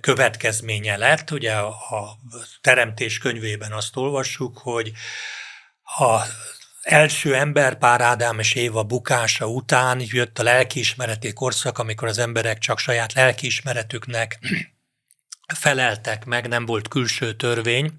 következménye 0.00 0.96
lett. 0.96 1.30
Ugye 1.30 1.54
a 1.54 2.18
Teremtés 2.60 3.18
könyvében 3.18 3.72
azt 3.72 3.96
olvassuk, 3.96 4.58
hogy 4.58 4.92
a 5.82 6.20
első 6.82 7.34
emberpár 7.34 8.00
Ádám 8.00 8.38
és 8.38 8.54
Éva 8.54 8.82
bukása 8.82 9.46
után 9.46 10.02
jött 10.04 10.38
a 10.38 10.42
lelkiismereti 10.42 11.32
korszak, 11.32 11.78
amikor 11.78 12.08
az 12.08 12.18
emberek 12.18 12.58
csak 12.58 12.78
saját 12.78 13.12
lelkiismeretüknek 13.12 14.38
feleltek 15.54 16.24
meg, 16.24 16.48
nem 16.48 16.66
volt 16.66 16.88
külső 16.88 17.32
törvény, 17.36 17.92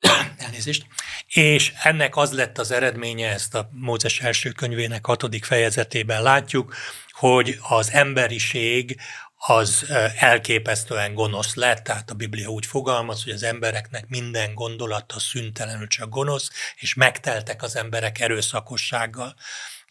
elnézést, 0.38 0.86
és 1.26 1.72
ennek 1.82 2.16
az 2.16 2.32
lett 2.32 2.58
az 2.58 2.70
eredménye, 2.70 3.28
ezt 3.28 3.54
a 3.54 3.68
Mózes 3.72 4.20
első 4.20 4.50
könyvének 4.50 5.06
hatodik 5.06 5.44
fejezetében 5.44 6.22
látjuk, 6.22 6.74
hogy 7.10 7.58
az 7.68 7.90
emberiség 7.90 9.00
az 9.46 9.86
elképesztően 10.18 11.14
gonosz 11.14 11.54
lett, 11.54 11.84
tehát 11.84 12.10
a 12.10 12.14
Biblia 12.14 12.48
úgy 12.48 12.66
fogalmaz, 12.66 13.24
hogy 13.24 13.32
az 13.32 13.42
embereknek 13.42 14.08
minden 14.08 14.54
gondolata 14.54 15.20
szüntelenül 15.20 15.86
csak 15.86 16.08
gonosz, 16.08 16.50
és 16.76 16.94
megteltek 16.94 17.62
az 17.62 17.76
emberek 17.76 18.20
erőszakossággal. 18.20 19.34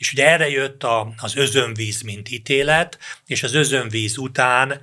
És 0.02 0.12
ugye 0.12 0.28
erre 0.28 0.50
jött 0.50 0.84
a, 0.84 1.14
az 1.18 1.36
özönvíz, 1.36 2.02
mint 2.02 2.30
ítélet, 2.30 3.00
és 3.26 3.44
az 3.44 3.54
özönvíz 3.54 4.18
után 4.18 4.82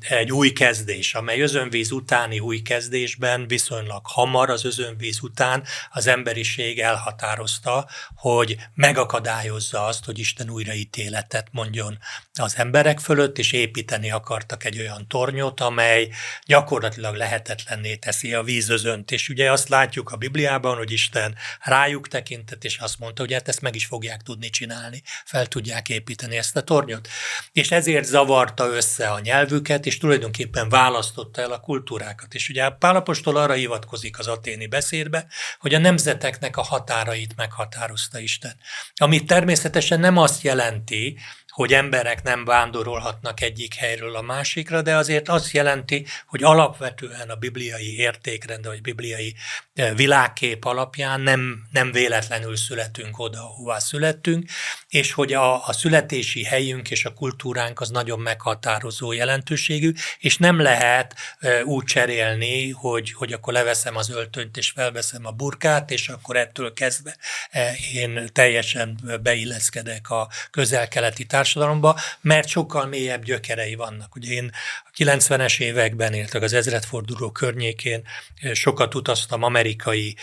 egy 0.00 0.32
új 0.32 0.50
kezdés, 0.52 1.14
amely 1.14 1.40
özönvíz 1.40 1.90
utáni 1.90 2.38
új 2.40 2.62
kezdésben 2.62 3.46
viszonylag 3.46 4.00
hamar 4.06 4.50
az 4.50 4.64
özönvíz 4.64 5.22
után 5.22 5.64
az 5.90 6.06
emberiség 6.06 6.78
elhatározta, 6.78 7.88
hogy 8.14 8.56
megakadályozza 8.74 9.84
azt, 9.84 10.04
hogy 10.04 10.18
Isten 10.18 10.50
újra 10.50 10.72
ítéletet 10.72 11.48
mondjon 11.50 11.98
az 12.32 12.56
emberek 12.56 12.98
fölött, 12.98 13.38
és 13.38 13.52
építeni 13.52 14.10
akartak 14.10 14.64
egy 14.64 14.78
olyan 14.78 15.08
tornyot, 15.08 15.60
amely 15.60 16.08
gyakorlatilag 16.46 17.14
lehetetlenné 17.14 17.96
teszi 17.96 18.34
a 18.34 18.42
vízözönt. 18.42 19.10
És 19.10 19.28
ugye 19.28 19.52
azt 19.52 19.68
látjuk 19.68 20.10
a 20.10 20.16
Bibliában, 20.16 20.76
hogy 20.76 20.92
Isten 20.92 21.34
rájuk 21.60 22.08
tekintett, 22.08 22.64
és 22.64 22.78
azt 22.78 22.98
mondta, 22.98 23.22
hogy 23.22 23.32
hát 23.32 23.48
ezt 23.48 23.60
meg 23.60 23.74
is 23.74 23.86
fogják 23.86 24.22
tudni 24.22 24.36
tudni 24.38 24.50
csinálni, 24.50 25.02
fel 25.24 25.46
tudják 25.46 25.88
építeni 25.88 26.36
ezt 26.36 26.56
a 26.56 26.62
tornyot. 26.62 27.08
És 27.52 27.70
ezért 27.70 28.04
zavarta 28.04 28.66
össze 28.66 29.08
a 29.08 29.20
nyelvüket, 29.20 29.86
és 29.86 29.98
tulajdonképpen 29.98 30.68
választotta 30.68 31.40
el 31.42 31.52
a 31.52 31.60
kultúrákat. 31.60 32.34
És 32.34 32.48
ugye 32.48 32.70
Pálapostól 32.70 33.36
arra 33.36 33.52
hivatkozik 33.52 34.18
az 34.18 34.26
aténi 34.26 34.66
beszédbe, 34.66 35.26
hogy 35.58 35.74
a 35.74 35.78
nemzeteknek 35.78 36.56
a 36.56 36.62
határait 36.62 37.36
meghatározta 37.36 38.18
Isten. 38.18 38.56
Ami 38.94 39.24
természetesen 39.24 40.00
nem 40.00 40.16
azt 40.16 40.42
jelenti, 40.42 41.18
hogy 41.58 41.72
emberek 41.72 42.22
nem 42.22 42.44
vándorolhatnak 42.44 43.40
egyik 43.40 43.74
helyről 43.74 44.16
a 44.16 44.22
másikra, 44.22 44.82
de 44.82 44.96
azért 44.96 45.28
azt 45.28 45.50
jelenti, 45.50 46.06
hogy 46.26 46.42
alapvetően 46.42 47.30
a 47.30 47.34
bibliai 47.34 47.96
értékrend, 47.96 48.66
vagy 48.66 48.80
bibliai 48.80 49.34
e, 49.74 49.94
világkép 49.94 50.64
alapján 50.64 51.20
nem, 51.20 51.66
nem 51.72 51.92
véletlenül 51.92 52.56
születünk 52.56 53.18
oda, 53.18 53.38
ahová 53.38 53.78
születtünk, 53.78 54.50
és 54.88 55.12
hogy 55.12 55.32
a, 55.32 55.66
a 55.66 55.72
születési 55.72 56.44
helyünk 56.44 56.90
és 56.90 57.04
a 57.04 57.12
kultúránk 57.12 57.80
az 57.80 57.90
nagyon 57.90 58.20
meghatározó 58.20 59.12
jelentőségű, 59.12 59.92
és 60.18 60.36
nem 60.36 60.60
lehet 60.60 61.14
e, 61.38 61.64
úgy 61.64 61.84
cserélni, 61.84 62.70
hogy, 62.70 63.12
hogy 63.12 63.32
akkor 63.32 63.52
leveszem 63.52 63.96
az 63.96 64.10
öltönyt 64.10 64.56
és 64.56 64.70
felveszem 64.70 65.26
a 65.26 65.30
burkát, 65.30 65.90
és 65.90 66.08
akkor 66.08 66.36
ettől 66.36 66.72
kezdve 66.72 67.16
e, 67.50 67.74
én 67.94 68.30
teljesen 68.32 69.18
beilleszkedek 69.22 70.10
a 70.10 70.28
közel-keleti 70.50 71.24
társadalomba, 71.24 71.46
társadalomba, 71.48 71.98
mert 72.20 72.48
sokkal 72.48 72.86
mélyebb 72.86 73.24
gyökerei 73.24 73.74
vannak. 73.74 74.14
Ugye 74.14 74.32
én 74.32 74.50
a 74.84 74.90
90-es 74.96 75.60
években, 75.60 76.14
illetve 76.14 76.40
az 76.40 76.52
ezredforduló 76.52 77.30
környékén 77.30 78.06
sokat 78.52 78.94
utaztam 78.94 79.42
amerikai 79.42 80.16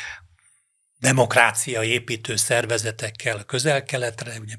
demokrácia 0.99 1.83
építő 1.83 2.35
szervezetekkel 2.35 3.37
a 3.37 3.43
közel-keletre, 3.43 4.39
ugye 4.39 4.55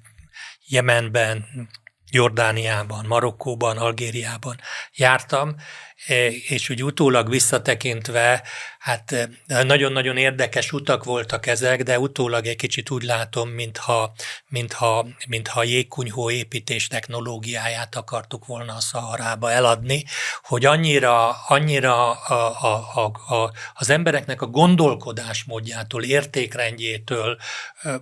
Jemenben, 0.67 1.69
Jordániában, 2.11 3.07
Marokkóban, 3.07 3.77
Algériában 3.77 4.61
jártam, 4.95 5.57
és 6.49 6.71
úgy 6.71 6.83
utólag 6.83 7.29
visszatekintve 7.29 8.43
Hát 8.87 9.13
eh, 9.13 9.63
nagyon-nagyon 9.65 10.17
érdekes 10.17 10.73
utak 10.73 11.05
voltak 11.05 11.47
ezek, 11.47 11.83
de 11.83 11.99
utólag 11.99 12.47
egy 12.47 12.57
kicsit 12.57 12.91
úgy 12.91 13.03
látom, 13.03 13.49
mintha, 13.49 14.13
mintha, 14.49 15.07
mintha 15.29 15.63
jégkunyhó 15.65 16.31
építés 16.31 16.87
technológiáját 16.87 17.97
akartuk 17.97 18.47
volna 18.47 18.75
a 18.75 18.81
Szaharába 18.81 19.51
eladni, 19.51 20.05
hogy 20.43 20.65
annyira, 20.65 21.31
annyira 21.31 22.11
a, 22.11 22.63
a, 22.63 23.03
a, 23.05 23.35
a, 23.35 23.53
az 23.75 23.91
embereknek 23.91 24.43
a 24.43 24.47
gondolkodásmódjától, 24.47 26.03
értékrendjétől 26.03 27.39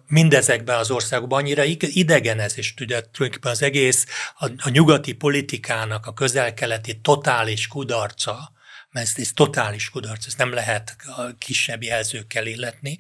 mindezekben 0.07 0.79
az 0.79 0.91
országokban 0.91 1.39
annyira 1.39 1.65
idegen 1.79 2.41
ez, 2.41 2.59
és 2.59 2.75
tulajdonképpen 2.75 3.53
az 3.53 3.63
egész 3.63 4.07
a, 4.39 4.47
a 4.59 4.69
nyugati 4.69 5.13
politikának 5.13 6.07
a 6.07 6.13
közelkeleti 6.13 7.01
totális 7.01 7.67
kudarca, 7.85 8.53
mert 8.91 9.07
ez, 9.07 9.13
ez 9.17 9.31
totális 9.35 9.91
kudarc, 9.91 10.27
ezt 10.27 10.39
nem 10.39 10.53
lehet 10.53 10.97
a 11.17 11.37
kisebb 11.39 11.83
jelzőkkel 11.83 12.47
illetni. 12.47 12.99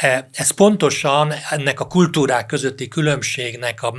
E, 0.00 0.28
ez 0.32 0.50
pontosan 0.50 1.32
ennek 1.50 1.80
a 1.80 1.86
kultúrák 1.86 2.46
közötti 2.46 2.88
különbségnek 2.88 3.82
a, 3.82 3.94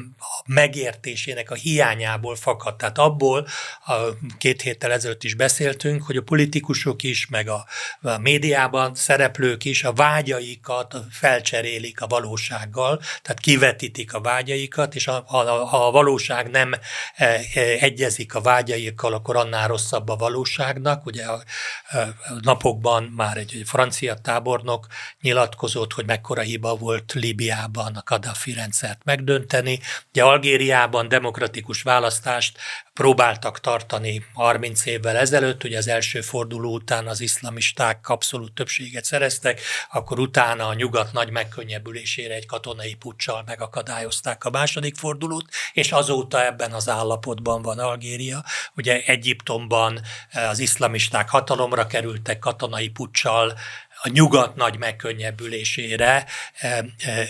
megértésének 0.46 1.52
a 1.52 1.56
hiányából 1.56 2.36
fakad. 2.36 2.76
Tehát 2.76 2.98
abból 2.98 3.48
a 3.86 3.94
két 4.38 4.62
héttel 4.62 4.92
ezelőtt 4.92 5.24
is 5.24 5.34
beszéltünk, 5.34 6.04
hogy 6.04 6.18
a 6.18 6.22
politikusok 6.22 7.04
is, 7.04 7.28
meg 7.28 7.50
a, 7.50 7.66
a 8.02 8.18
médiában 8.18 8.96
szereplők 8.96 9.66
is 9.66 9.84
a 9.84 9.94
vágyaikat 9.94 10.96
felcserélik 11.12 12.02
a 12.02 12.08
valósággal, 12.08 13.02
tehát 13.22 13.40
kivetítik 13.40 14.14
a 14.14 14.22
vágyaikat, 14.22 14.96
és 14.96 15.06
ha 15.06 15.12
a, 15.12 15.88
a 15.88 15.92
valóság 15.92 16.50
nem 16.50 16.74
e, 16.74 17.26
e, 17.26 17.42
egyezik 17.80 18.36
a 18.36 18.42
vágyaikkal, 18.42 19.14
akkor 19.14 19.36
annál 19.36 19.68
rosszabb 19.68 20.10
a 20.10 20.16
valóságnak. 20.16 21.06
Ugye 21.06 21.26
a, 21.26 21.44
a 21.90 21.98
napokban 22.42 23.04
már 23.04 23.38
egy 23.38 23.62
francia 23.66 24.14
tábornok 24.14 24.88
nyilatkozott, 25.22 25.89
hogy 25.94 26.06
mekkora 26.06 26.42
hiba 26.42 26.76
volt 26.76 27.14
Líbiában 27.14 27.96
a 27.96 28.04
Kadhafi 28.04 28.54
rendszert 28.54 29.04
megdönteni. 29.04 29.80
Ugye 30.10 30.24
Algériában 30.24 31.08
demokratikus 31.08 31.82
választást 31.82 32.58
próbáltak 33.00 33.60
tartani 33.60 34.26
30 34.34 34.86
évvel 34.86 35.18
ezelőtt, 35.18 35.64
ugye 35.64 35.78
az 35.78 35.88
első 35.88 36.22
forduló 36.22 36.74
után 36.74 37.08
az 37.08 37.22
iszlamisták 37.22 38.10
abszolút 38.10 38.54
többséget 38.54 39.06
szereztek, 39.06 39.62
akkor 39.92 40.20
utána 40.20 40.68
a 40.68 40.74
nyugat 40.74 41.14
nagy 41.14 41.30
megkönnyebbülésére 41.30 42.34
egy 42.34 42.46
katonai 42.46 42.94
puccsal 42.94 43.44
megakadályozták 43.46 44.44
a 44.44 44.50
második 44.50 44.96
fordulót, 44.96 45.46
és 45.74 45.92
azóta 45.92 46.46
ebben 46.46 46.72
az 46.72 46.90
állapotban 46.90 47.62
van 47.62 47.80
Algéria. 47.80 48.44
Ugye 48.76 49.02
Egyiptomban 49.06 50.02
eh, 50.30 50.50
az 50.50 50.60
iszlamisták 50.60 51.30
hatalomra 51.30 51.88
kerültek 51.88 52.40
katonai 52.40 52.90
puccsal, 52.90 53.54
a 54.02 54.10
nyugat 54.10 54.56
nagy 54.56 54.78
megkönnyebbülésére 54.78 56.26
eh, 56.60 56.78
eh, 57.06 57.28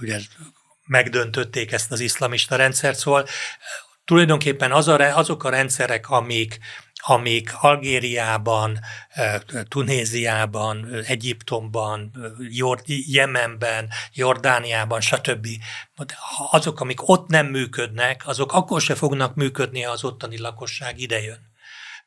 ugye 0.00 0.18
megdöntötték 0.84 1.72
ezt 1.72 1.92
az 1.92 2.00
iszlamista 2.00 2.56
rendszert, 2.56 2.98
szóval 2.98 3.26
tulajdonképpen 4.04 4.72
az 4.72 4.88
a, 4.88 5.16
azok 5.16 5.44
a 5.44 5.50
rendszerek, 5.50 6.10
amik, 6.10 6.58
amik 6.94 7.50
Algériában, 7.60 8.78
Tunéziában, 9.68 10.88
Egyiptomban, 11.06 12.12
Jemenben, 12.86 13.88
Jordániában, 14.12 15.00
stb. 15.00 15.46
Azok, 16.50 16.80
amik 16.80 17.08
ott 17.08 17.28
nem 17.28 17.46
működnek, 17.46 18.26
azok 18.26 18.52
akkor 18.52 18.80
se 18.80 18.94
fognak 18.94 19.34
működni, 19.34 19.82
ha 19.82 19.92
az 19.92 20.04
ottani 20.04 20.38
lakosság 20.38 21.00
idejön 21.00 21.47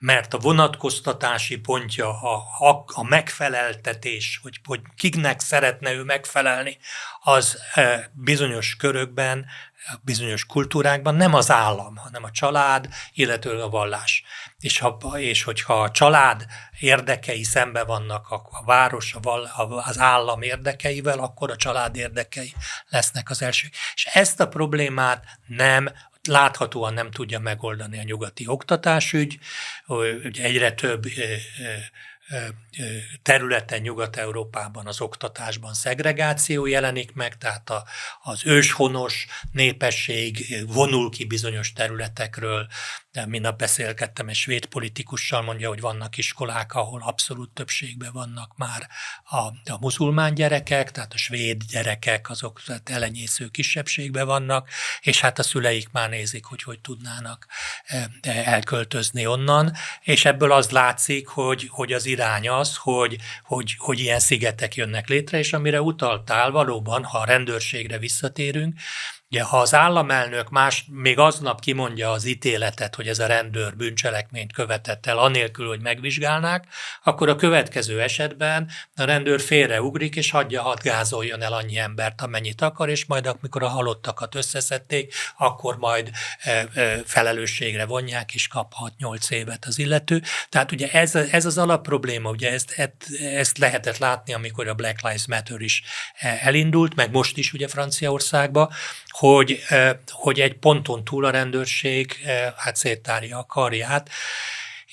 mert 0.02 0.34
a 0.34 0.38
vonatkoztatási 0.38 1.58
pontja, 1.58 2.22
a, 2.22 2.44
a, 2.70 2.84
a 2.88 3.04
megfeleltetés, 3.04 4.40
hogy, 4.44 4.60
hogy 4.64 4.82
kiknek 4.96 5.40
szeretne 5.40 5.92
ő 5.94 6.04
megfelelni, 6.04 6.78
az 7.22 7.58
e, 7.74 8.12
bizonyos 8.14 8.76
körökben, 8.76 9.46
bizonyos 10.02 10.46
kultúrákban 10.46 11.16
nem 11.16 11.34
az 11.34 11.52
állam, 11.52 11.96
hanem 11.96 12.24
a 12.24 12.32
család, 12.32 12.88
illetőleg 13.14 13.62
a 13.62 13.70
vallás. 13.70 14.24
És, 14.60 14.80
ha, 14.80 14.98
és 15.16 15.44
hogyha 15.44 15.82
a 15.82 15.92
család 15.92 16.46
érdekei 16.80 17.44
szembe 17.44 17.84
vannak 17.84 18.30
a, 18.30 18.36
a 18.52 18.64
város, 18.66 19.14
a, 19.14 19.62
az 19.62 20.00
állam 20.00 20.42
érdekeivel, 20.42 21.20
akkor 21.20 21.52
a 21.52 21.56
család 21.56 21.96
érdekei 21.96 22.54
lesznek 22.90 23.30
az 23.30 23.42
elsők. 23.42 23.74
És 23.94 24.06
ezt 24.06 24.40
a 24.40 24.48
problémát 24.48 25.26
nem 25.48 25.92
láthatóan 26.28 26.94
nem 26.94 27.12
tudja 27.12 27.40
megoldani 27.40 28.00
a 28.00 28.04
nyugati 28.04 28.48
oktatásügy, 28.48 29.40
hogy 29.86 30.40
egyre 30.40 30.72
több 30.72 31.04
területen 33.22 33.82
Nyugat-Európában 33.82 34.88
az 34.88 35.02
oktatásban 35.02 35.74
szegregáció 35.74 36.66
jelenik 36.66 37.14
meg, 37.14 37.38
tehát 37.38 37.70
a, 37.70 37.86
az 38.22 38.42
őshonos 38.46 39.28
népesség 39.52 40.56
vonul 40.68 41.10
ki 41.10 41.26
bizonyos 41.26 41.74
területekről, 41.74 42.68
de 43.12 43.26
minap 43.26 43.58
beszélgettem 43.58 44.28
egy 44.28 44.36
svéd 44.36 44.66
politikussal, 44.66 45.42
mondja, 45.42 45.68
hogy 45.68 45.80
vannak 45.82 46.18
iskolák, 46.18 46.74
ahol 46.74 47.02
abszolút 47.06 47.50
többségben 47.50 48.12
vannak 48.14 48.58
már 48.58 48.88
a, 49.24 49.38
a 49.72 49.78
muzulmán 49.80 50.34
gyerekek, 50.34 50.92
tehát 50.92 51.14
a 51.14 51.18
svéd 51.18 51.64
gyerekek, 51.64 52.30
azok 52.30 52.62
tehát 52.66 52.90
elenyésző 52.90 53.48
kisebbségben 53.48 54.26
vannak, 54.26 54.70
és 55.02 55.20
hát 55.22 55.40
a 55.40 55.44
szüleik 55.44 55.90
már 55.92 56.10
nézik, 56.10 56.46
hogy 56.46 56.64
hogy 56.64 56.80
tudnának 56.80 57.48
elköltözni 58.22 59.26
onnan, 59.26 59.74
és 60.02 60.26
ebből 60.26 60.52
az 60.52 60.70
látszik, 60.70 61.28
hogy, 61.28 61.68
hogy 61.70 61.94
az 61.94 62.06
irány 62.06 62.21
az, 62.48 62.78
hogy, 62.78 63.18
hogy, 63.44 63.76
hogy 63.78 64.00
ilyen 64.00 64.20
szigetek 64.20 64.76
jönnek 64.76 65.08
létre, 65.08 65.38
és 65.38 65.54
amire 65.54 65.82
utaltál, 65.82 66.52
valóban, 66.52 67.04
ha 67.04 67.18
a 67.18 67.26
rendőrségre 67.26 67.98
visszatérünk, 67.98 68.80
Ugye, 69.32 69.44
ha 69.44 69.60
az 69.60 69.74
államelnök 69.74 70.50
más, 70.50 70.86
még 70.90 71.20
aznap 71.20 71.62
kimondja 71.62 72.12
az 72.12 72.26
ítéletet, 72.26 72.96
hogy 72.96 73.08
ez 73.08 73.20
a 73.20 73.26
rendőr 73.26 73.76
bűncselekményt 73.76 74.54
követett 74.54 75.06
el, 75.06 75.18
anélkül, 75.18 75.68
hogy 75.68 75.82
megvizsgálnák, 75.82 76.66
akkor 77.04 77.30
a 77.30 77.36
következő 77.36 78.02
esetben 78.02 78.70
a 78.96 79.04
rendőr 79.04 79.42
félreugrik, 79.42 80.16
és 80.16 80.32
hagyja, 80.32 80.62
hadd 80.62 80.78
gázoljon 80.82 81.42
el 81.42 81.54
annyi 81.54 81.78
embert, 81.78 82.22
amennyit 82.22 82.62
akar, 82.62 82.90
és 82.90 83.06
majd 83.06 83.26
amikor 83.26 83.64
a 83.64 83.68
halottakat 83.68 84.36
összeszedték, 84.36 85.14
akkor 85.38 85.78
majd 85.78 86.10
e, 86.40 86.68
e, 86.74 87.02
felelősségre 87.06 87.86
vonják, 87.86 88.34
és 88.34 88.48
kap 88.48 88.74
6-8 89.00 89.32
évet 89.32 89.66
az 89.66 89.80
illető. 89.80 90.22
Tehát 90.50 90.72
ugye 90.72 90.92
ez, 90.92 91.16
ez 91.16 91.46
az 91.46 91.58
alapprobléma, 91.58 92.30
ugye 92.30 92.52
ezt, 92.52 92.92
ezt, 93.20 93.58
lehetett 93.58 93.98
látni, 93.98 94.34
amikor 94.34 94.68
a 94.68 94.74
Black 94.74 95.02
Lives 95.02 95.28
Matter 95.28 95.62
is 95.62 95.84
e, 96.20 96.40
elindult, 96.42 96.96
meg 96.96 97.12
most 97.12 97.38
is 97.38 97.54
ugye 97.54 97.68
Franciaországban, 97.68 98.70
hogy, 99.22 99.60
hogy 100.08 100.40
egy 100.40 100.54
ponton 100.54 101.04
túl 101.04 101.26
a 101.26 101.30
rendőrség 101.30 102.16
hát 102.58 102.76
széttárja 102.76 103.38
a 103.38 103.46
karját, 103.46 104.10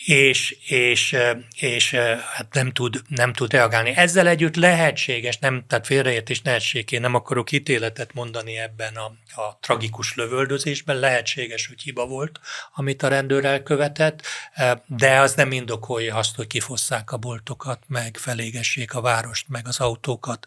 és, 0.08 0.56
és, 0.66 1.16
és 1.56 1.94
hát 2.34 2.46
nem 2.52 2.72
tud, 2.72 3.02
nem 3.08 3.32
tud 3.32 3.52
reagálni. 3.52 3.90
Ezzel 3.96 4.28
együtt 4.28 4.56
lehetséges, 4.56 5.38
nem, 5.38 5.64
tehát 5.66 5.86
félreértés 5.86 6.42
nehetségé, 6.42 6.98
nem 6.98 7.14
akarok 7.14 7.52
ítéletet 7.52 8.14
mondani 8.14 8.58
ebben 8.58 8.94
a, 8.96 9.04
a 9.40 9.58
tragikus 9.60 10.14
lövöldözésben, 10.14 10.96
lehetséges, 10.96 11.66
hogy 11.66 11.82
hiba 11.82 12.06
volt, 12.06 12.40
amit 12.74 13.02
a 13.02 13.08
rendőr 13.08 13.44
elkövetett, 13.44 14.22
de 14.86 15.20
az 15.20 15.34
nem 15.34 15.52
indokolja 15.52 16.16
azt, 16.16 16.36
hogy 16.36 16.46
kifosszák 16.46 17.12
a 17.12 17.16
boltokat, 17.16 17.82
meg 17.86 18.16
felégessék 18.16 18.94
a 18.94 19.00
várost, 19.00 19.48
meg 19.48 19.66
az 19.66 19.80
autókat 19.80 20.46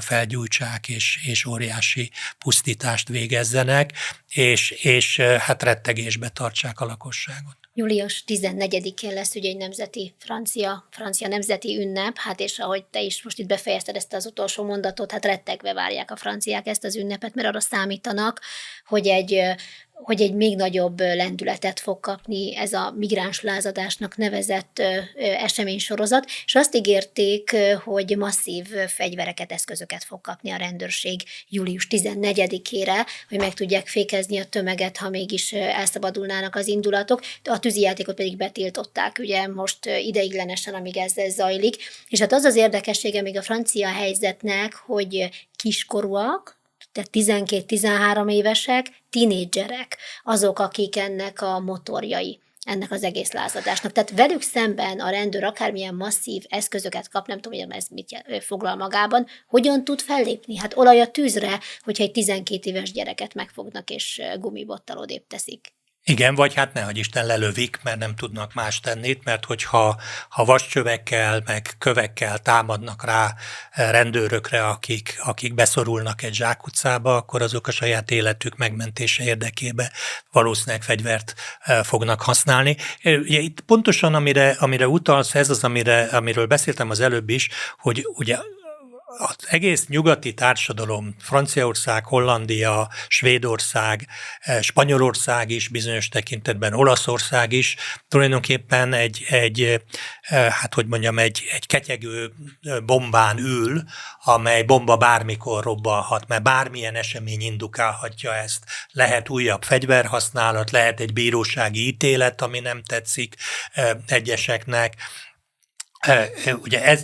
felgyújtsák, 0.00 0.88
és, 0.88 1.20
és 1.26 1.44
óriási 1.44 2.10
pusztítást 2.38 3.08
végezzenek, 3.08 3.92
és, 4.28 4.70
és 4.70 5.20
hát 5.20 5.62
rettegésbe 5.62 6.28
tartsák 6.28 6.80
a 6.80 6.84
lakosságot. 6.84 7.63
Július 7.76 8.24
14-én 8.26 9.14
lesz 9.14 9.34
ugye 9.34 9.48
egy 9.48 9.56
nemzeti 9.56 10.14
francia, 10.18 10.88
francia 10.90 11.28
nemzeti 11.28 11.78
ünnep, 11.80 12.16
hát 12.16 12.40
és 12.40 12.58
ahogy 12.58 12.84
te 12.84 13.00
is 13.00 13.22
most 13.22 13.38
itt 13.38 13.46
befejezted 13.46 13.96
ezt 13.96 14.12
az 14.12 14.26
utolsó 14.26 14.64
mondatot, 14.64 15.10
hát 15.10 15.24
rettegve 15.24 15.72
várják 15.72 16.10
a 16.10 16.16
franciák 16.16 16.66
ezt 16.66 16.84
az 16.84 16.96
ünnepet, 16.96 17.34
mert 17.34 17.48
arra 17.48 17.60
számítanak, 17.60 18.40
hogy 18.86 19.06
egy 19.06 19.40
hogy 20.04 20.20
egy 20.20 20.34
még 20.34 20.56
nagyobb 20.56 21.00
lendületet 21.00 21.80
fog 21.80 22.00
kapni 22.00 22.56
ez 22.56 22.72
a 22.72 22.94
migráns 22.96 23.40
lázadásnak 23.40 24.16
nevezett 24.16 24.82
eseménysorozat, 25.16 26.24
és 26.44 26.54
azt 26.54 26.74
ígérték, 26.74 27.56
hogy 27.84 28.16
masszív 28.16 28.66
fegyvereket, 28.88 29.52
eszközöket 29.52 30.04
fog 30.04 30.20
kapni 30.20 30.50
a 30.50 30.56
rendőrség 30.56 31.22
július 31.48 31.86
14-ére, 31.90 33.06
hogy 33.28 33.38
meg 33.38 33.54
tudják 33.54 33.86
fékezni 33.86 34.38
a 34.38 34.44
tömeget, 34.44 34.96
ha 34.96 35.08
mégis 35.08 35.52
elszabadulnának 35.52 36.54
az 36.54 36.66
indulatok. 36.66 37.22
A 37.44 37.58
tűzijátékot 37.58 38.14
pedig 38.14 38.36
betiltották, 38.36 39.18
ugye 39.18 39.48
most 39.48 39.86
ideiglenesen, 39.86 40.74
amíg 40.74 40.96
ez 40.96 41.12
zajlik. 41.28 41.76
És 42.08 42.20
hát 42.20 42.32
az 42.32 42.44
az 42.44 42.56
érdekessége 42.56 43.22
még 43.22 43.36
a 43.36 43.42
francia 43.42 43.88
helyzetnek, 43.88 44.74
hogy 44.74 45.28
kiskorúak, 45.56 46.62
tehát 46.94 47.46
12-13 47.48 48.32
évesek, 48.32 48.86
tinédzserek, 49.10 49.98
azok, 50.24 50.58
akik 50.58 50.96
ennek 50.96 51.42
a 51.42 51.60
motorjai 51.60 52.40
ennek 52.64 52.90
az 52.90 53.02
egész 53.02 53.32
lázadásnak. 53.32 53.92
Tehát 53.92 54.10
velük 54.10 54.42
szemben 54.42 55.00
a 55.00 55.10
rendőr 55.10 55.44
akármilyen 55.44 55.94
masszív 55.94 56.44
eszközöket 56.48 57.08
kap, 57.08 57.26
nem 57.26 57.40
tudom, 57.40 57.60
hogy 57.60 57.76
ez 57.76 57.86
mit 57.88 58.24
foglal 58.40 58.76
magában, 58.76 59.26
hogyan 59.46 59.84
tud 59.84 60.00
fellépni? 60.00 60.56
Hát 60.56 60.76
olaj 60.76 61.00
a 61.00 61.10
tűzre, 61.10 61.60
hogyha 61.80 62.04
egy 62.04 62.12
12 62.12 62.70
éves 62.70 62.92
gyereket 62.92 63.34
megfognak 63.34 63.90
és 63.90 64.22
gumibottal 64.38 64.98
odébb 64.98 65.26
teszik. 65.26 65.73
Igen, 66.06 66.34
vagy 66.34 66.54
hát 66.54 66.72
nehogy 66.72 66.96
Isten 66.96 67.26
lelövik, 67.26 67.80
mert 67.82 67.98
nem 67.98 68.14
tudnak 68.14 68.54
más 68.54 68.80
tenni, 68.80 69.18
mert 69.24 69.44
hogyha 69.44 70.00
ha 70.28 70.44
vascsövekkel, 70.44 71.42
meg 71.44 71.74
kövekkel 71.78 72.38
támadnak 72.38 73.04
rá 73.04 73.34
rendőrökre, 73.70 74.66
akik, 74.66 75.16
akik 75.22 75.54
beszorulnak 75.54 76.22
egy 76.22 76.34
zsákutcába, 76.34 77.16
akkor 77.16 77.42
azok 77.42 77.66
a 77.66 77.70
saját 77.70 78.10
életük 78.10 78.56
megmentése 78.56 79.24
érdekébe 79.24 79.92
valószínűleg 80.32 80.82
fegyvert 80.82 81.34
e, 81.60 81.82
fognak 81.82 82.22
használni. 82.22 82.76
Ugye 83.02 83.38
itt 83.38 83.60
pontosan 83.60 84.14
amire, 84.14 84.56
amire 84.58 84.88
utalsz, 84.88 85.34
ez 85.34 85.50
az, 85.50 85.64
amire, 85.64 86.02
amiről 86.02 86.46
beszéltem 86.46 86.90
az 86.90 87.00
előbb 87.00 87.28
is, 87.28 87.48
hogy 87.78 88.06
ugye 88.14 88.38
az 89.18 89.36
egész 89.48 89.86
nyugati 89.86 90.34
társadalom, 90.34 91.14
Franciaország, 91.18 92.04
Hollandia, 92.04 92.90
Svédország, 93.08 94.06
eh, 94.40 94.62
Spanyolország 94.62 95.50
is, 95.50 95.68
bizonyos 95.68 96.08
tekintetben 96.08 96.72
Olaszország 96.72 97.52
is, 97.52 97.76
tulajdonképpen 98.08 98.92
egy, 98.92 99.24
egy 99.28 99.80
eh, 100.20 100.50
hát 100.52 100.74
hogy 100.74 100.86
mondjam, 100.86 101.18
egy, 101.18 101.42
egy 101.52 101.66
ketyegő 101.66 102.32
bombán 102.84 103.38
ül, 103.38 103.82
amely 104.24 104.62
bomba 104.62 104.96
bármikor 104.96 105.64
robbanhat, 105.64 106.28
mert 106.28 106.42
bármilyen 106.42 106.94
esemény 106.94 107.42
indukálhatja 107.42 108.34
ezt. 108.34 108.64
Lehet 108.90 109.28
újabb 109.28 109.62
fegyverhasználat, 109.62 110.70
lehet 110.70 111.00
egy 111.00 111.12
bírósági 111.12 111.86
ítélet, 111.86 112.42
ami 112.42 112.60
nem 112.60 112.82
tetszik 112.82 113.34
egyeseknek, 114.06 114.94
Ugye 116.62 116.84
ez, 116.84 117.02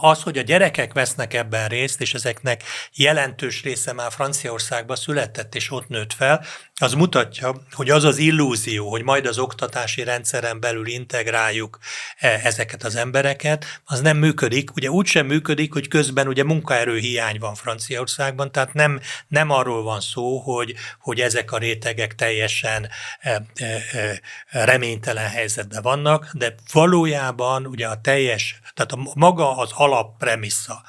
az, 0.00 0.22
hogy 0.22 0.38
a 0.38 0.42
gyerekek 0.42 0.92
vesznek 0.92 1.34
ebben 1.34 1.68
részt, 1.68 2.00
és 2.00 2.14
ezeknek 2.14 2.62
jelentős 2.94 3.62
része 3.62 3.92
már 3.92 4.12
Franciaországban 4.12 4.96
született, 4.96 5.54
és 5.54 5.70
ott 5.70 5.88
nőtt 5.88 6.12
fel, 6.12 6.44
az 6.82 6.92
mutatja, 6.92 7.54
hogy 7.72 7.90
az 7.90 8.04
az 8.04 8.18
illúzió, 8.18 8.90
hogy 8.90 9.02
majd 9.02 9.26
az 9.26 9.38
oktatási 9.38 10.04
rendszeren 10.04 10.60
belül 10.60 10.86
integráljuk 10.86 11.78
e, 12.18 12.40
ezeket 12.44 12.82
az 12.82 12.96
embereket, 12.96 13.80
az 13.84 14.00
nem 14.00 14.16
működik. 14.16 14.76
Ugye 14.76 14.90
úgy 14.90 15.06
sem 15.06 15.26
működik, 15.26 15.72
hogy 15.72 15.88
közben 15.88 16.28
ugye 16.28 16.44
munkaerő 16.44 16.98
hiány 16.98 17.38
van 17.38 17.54
Franciaországban, 17.54 18.52
tehát 18.52 18.72
nem, 18.72 19.00
nem 19.28 19.50
arról 19.50 19.82
van 19.82 20.00
szó, 20.00 20.38
hogy, 20.38 20.74
hogy 21.00 21.20
ezek 21.20 21.52
a 21.52 21.58
rétegek 21.58 22.14
teljesen 22.14 22.88
e, 23.20 23.42
e, 23.54 24.20
reménytelen 24.50 25.28
helyzetben 25.28 25.82
vannak, 25.82 26.30
de 26.32 26.54
valójában 26.72 27.66
ugye 27.66 27.86
a 27.86 28.00
teljes, 28.00 28.60
tehát 28.74 28.92
a 28.92 29.12
maga 29.14 29.56
az 29.56 29.70
alappremissza, 29.72 30.82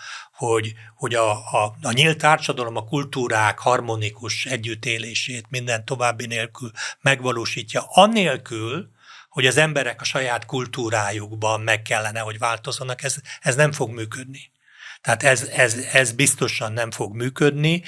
hogy, 0.47 0.73
hogy 0.95 1.13
a, 1.13 1.31
a, 1.31 1.75
a 1.81 1.91
nyílt 1.91 2.17
társadalom 2.17 2.75
a 2.75 2.83
kultúrák 2.83 3.59
harmonikus 3.59 4.45
együttélését 4.45 5.45
minden 5.49 5.85
további 5.85 6.25
nélkül 6.25 6.71
megvalósítja, 7.01 7.83
anélkül, 7.87 8.89
hogy 9.29 9.45
az 9.45 9.57
emberek 9.57 10.01
a 10.01 10.03
saját 10.03 10.45
kultúrájukban 10.45 11.61
meg 11.61 11.81
kellene, 11.81 12.19
hogy 12.19 12.37
változzanak, 12.37 13.03
ez, 13.03 13.15
ez 13.41 13.55
nem 13.55 13.71
fog 13.71 13.89
működni. 13.89 14.51
Tehát 15.01 15.23
ez, 15.23 15.43
ez, 15.43 15.75
ez 15.93 16.11
biztosan 16.11 16.71
nem 16.71 16.91
fog 16.91 17.15
működni, 17.15 17.83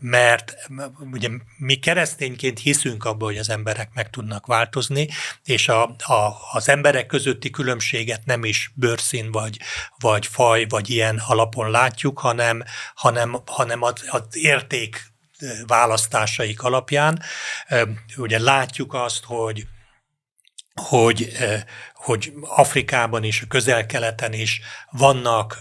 mert 0.00 0.54
ugye 1.12 1.28
mi 1.56 1.74
keresztényként 1.74 2.58
hiszünk 2.58 3.04
abban, 3.04 3.28
hogy 3.28 3.38
az 3.38 3.50
emberek 3.50 3.90
meg 3.94 4.10
tudnak 4.10 4.46
változni, 4.46 5.08
és 5.44 5.68
a, 5.68 5.82
a, 5.98 6.36
az 6.52 6.68
emberek 6.68 7.06
közötti 7.06 7.50
különbséget 7.50 8.24
nem 8.24 8.44
is 8.44 8.72
bőrszín, 8.74 9.30
vagy, 9.30 9.60
vagy 9.98 10.26
faj, 10.26 10.66
vagy 10.68 10.90
ilyen 10.90 11.22
alapon 11.26 11.70
látjuk, 11.70 12.18
hanem, 12.18 12.64
hanem, 12.94 13.42
hanem 13.46 13.82
az, 13.82 13.92
az 14.08 14.22
érték 14.30 15.12
választásaik 15.66 16.62
alapján. 16.62 17.22
Ugye 18.16 18.38
látjuk 18.38 18.94
azt, 18.94 19.24
hogy 19.24 19.66
hogy, 20.74 21.32
hogy 22.04 22.32
Afrikában 22.40 23.24
is, 23.24 23.42
a 23.42 23.46
közel-keleten 23.48 24.32
is 24.32 24.60
vannak 24.90 25.58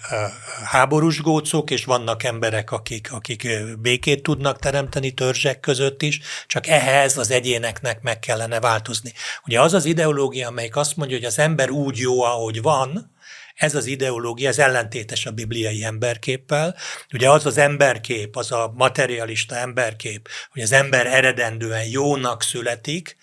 háborús 0.65 1.21
gócok, 1.21 1.71
és 1.71 1.85
vannak 1.85 2.23
emberek, 2.23 2.71
akik, 2.71 3.11
akik 3.11 3.47
békét 3.79 4.23
tudnak 4.23 4.59
teremteni 4.59 5.11
törzsek 5.11 5.59
között 5.59 6.01
is, 6.01 6.19
csak 6.47 6.67
ehhez 6.67 7.17
az 7.17 7.31
egyéneknek 7.31 8.01
meg 8.01 8.19
kellene 8.19 8.59
változni. 8.59 9.13
Ugye 9.45 9.61
az 9.61 9.73
az 9.73 9.85
ideológia, 9.85 10.47
amelyik 10.47 10.75
azt 10.75 10.95
mondja, 10.95 11.17
hogy 11.17 11.25
az 11.25 11.39
ember 11.39 11.69
úgy 11.69 11.97
jó, 11.97 12.23
ahogy 12.23 12.61
van, 12.61 13.11
ez 13.55 13.75
az 13.75 13.85
ideológia, 13.85 14.49
ez 14.49 14.59
ellentétes 14.59 15.25
a 15.25 15.31
bibliai 15.31 15.83
emberképpel. 15.83 16.75
Ugye 17.13 17.29
az 17.29 17.45
az 17.45 17.57
emberkép, 17.57 18.35
az 18.35 18.51
a 18.51 18.71
materialista 18.75 19.55
emberkép, 19.55 20.29
hogy 20.51 20.61
az 20.61 20.71
ember 20.71 21.05
eredendően 21.05 21.85
jónak 21.85 22.43
születik, 22.43 23.17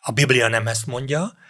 a 0.00 0.10
Biblia 0.12 0.48
nem 0.48 0.66
ezt 0.66 0.86
mondja. 0.86 1.42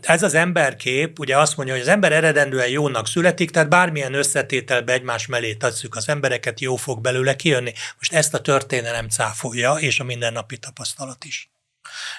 Ez 0.00 0.22
az 0.22 0.34
emberkép 0.34 1.18
ugye 1.18 1.38
azt 1.38 1.56
mondja, 1.56 1.74
hogy 1.74 1.82
az 1.82 1.88
ember 1.88 2.12
eredendően 2.12 2.68
jónak 2.68 3.06
születik, 3.06 3.50
tehát 3.50 3.68
bármilyen 3.68 4.14
összetételbe 4.14 4.92
egymás 4.92 5.26
mellé 5.26 5.54
tetszük 5.54 5.96
az 5.96 6.08
embereket, 6.08 6.60
jó 6.60 6.76
fog 6.76 7.00
belőle 7.00 7.36
kijönni. 7.36 7.72
Most 7.96 8.12
ezt 8.12 8.34
a 8.34 8.40
történelem 8.40 9.08
cáfolja, 9.08 9.72
és 9.72 10.00
a 10.00 10.04
mindennapi 10.04 10.58
tapasztalat 10.58 11.24
is. 11.24 11.48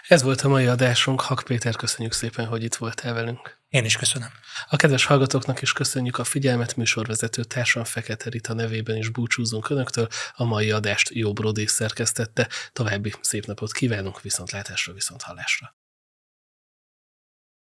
Ez 0.08 0.22
volt 0.22 0.42
a 0.42 0.48
mai 0.48 0.66
adásunk. 0.66 1.22
Hak 1.22 1.44
Péter, 1.46 1.76
köszönjük 1.76 2.14
szépen, 2.14 2.46
hogy 2.46 2.64
itt 2.64 2.76
voltál 2.76 3.14
velünk. 3.14 3.58
Én 3.70 3.86
is 3.86 3.98
köszönöm. 3.98 4.30
A 4.70 4.76
kedves 4.76 5.06
hallgatóknak 5.06 5.62
is 5.62 5.74
köszönjük 5.74 6.18
a 6.18 6.24
figyelmet, 6.24 6.76
műsorvezető 6.76 7.44
társam 7.44 7.84
Fekete 7.84 8.30
Rita 8.30 8.54
nevében 8.54 8.96
is 8.96 9.10
búcsúzunk 9.10 9.70
Önöktől. 9.70 10.08
A 10.34 10.44
mai 10.44 10.72
adást 10.72 11.10
Jó 11.14 11.34
Brodé 11.34 11.66
szerkesztette. 11.66 12.50
További 12.74 13.14
szép 13.22 13.46
napot 13.46 13.72
kívánunk, 13.72 14.22
viszontlátásra, 14.22 14.94
viszont 14.94 15.22
hallásra. 15.22 15.76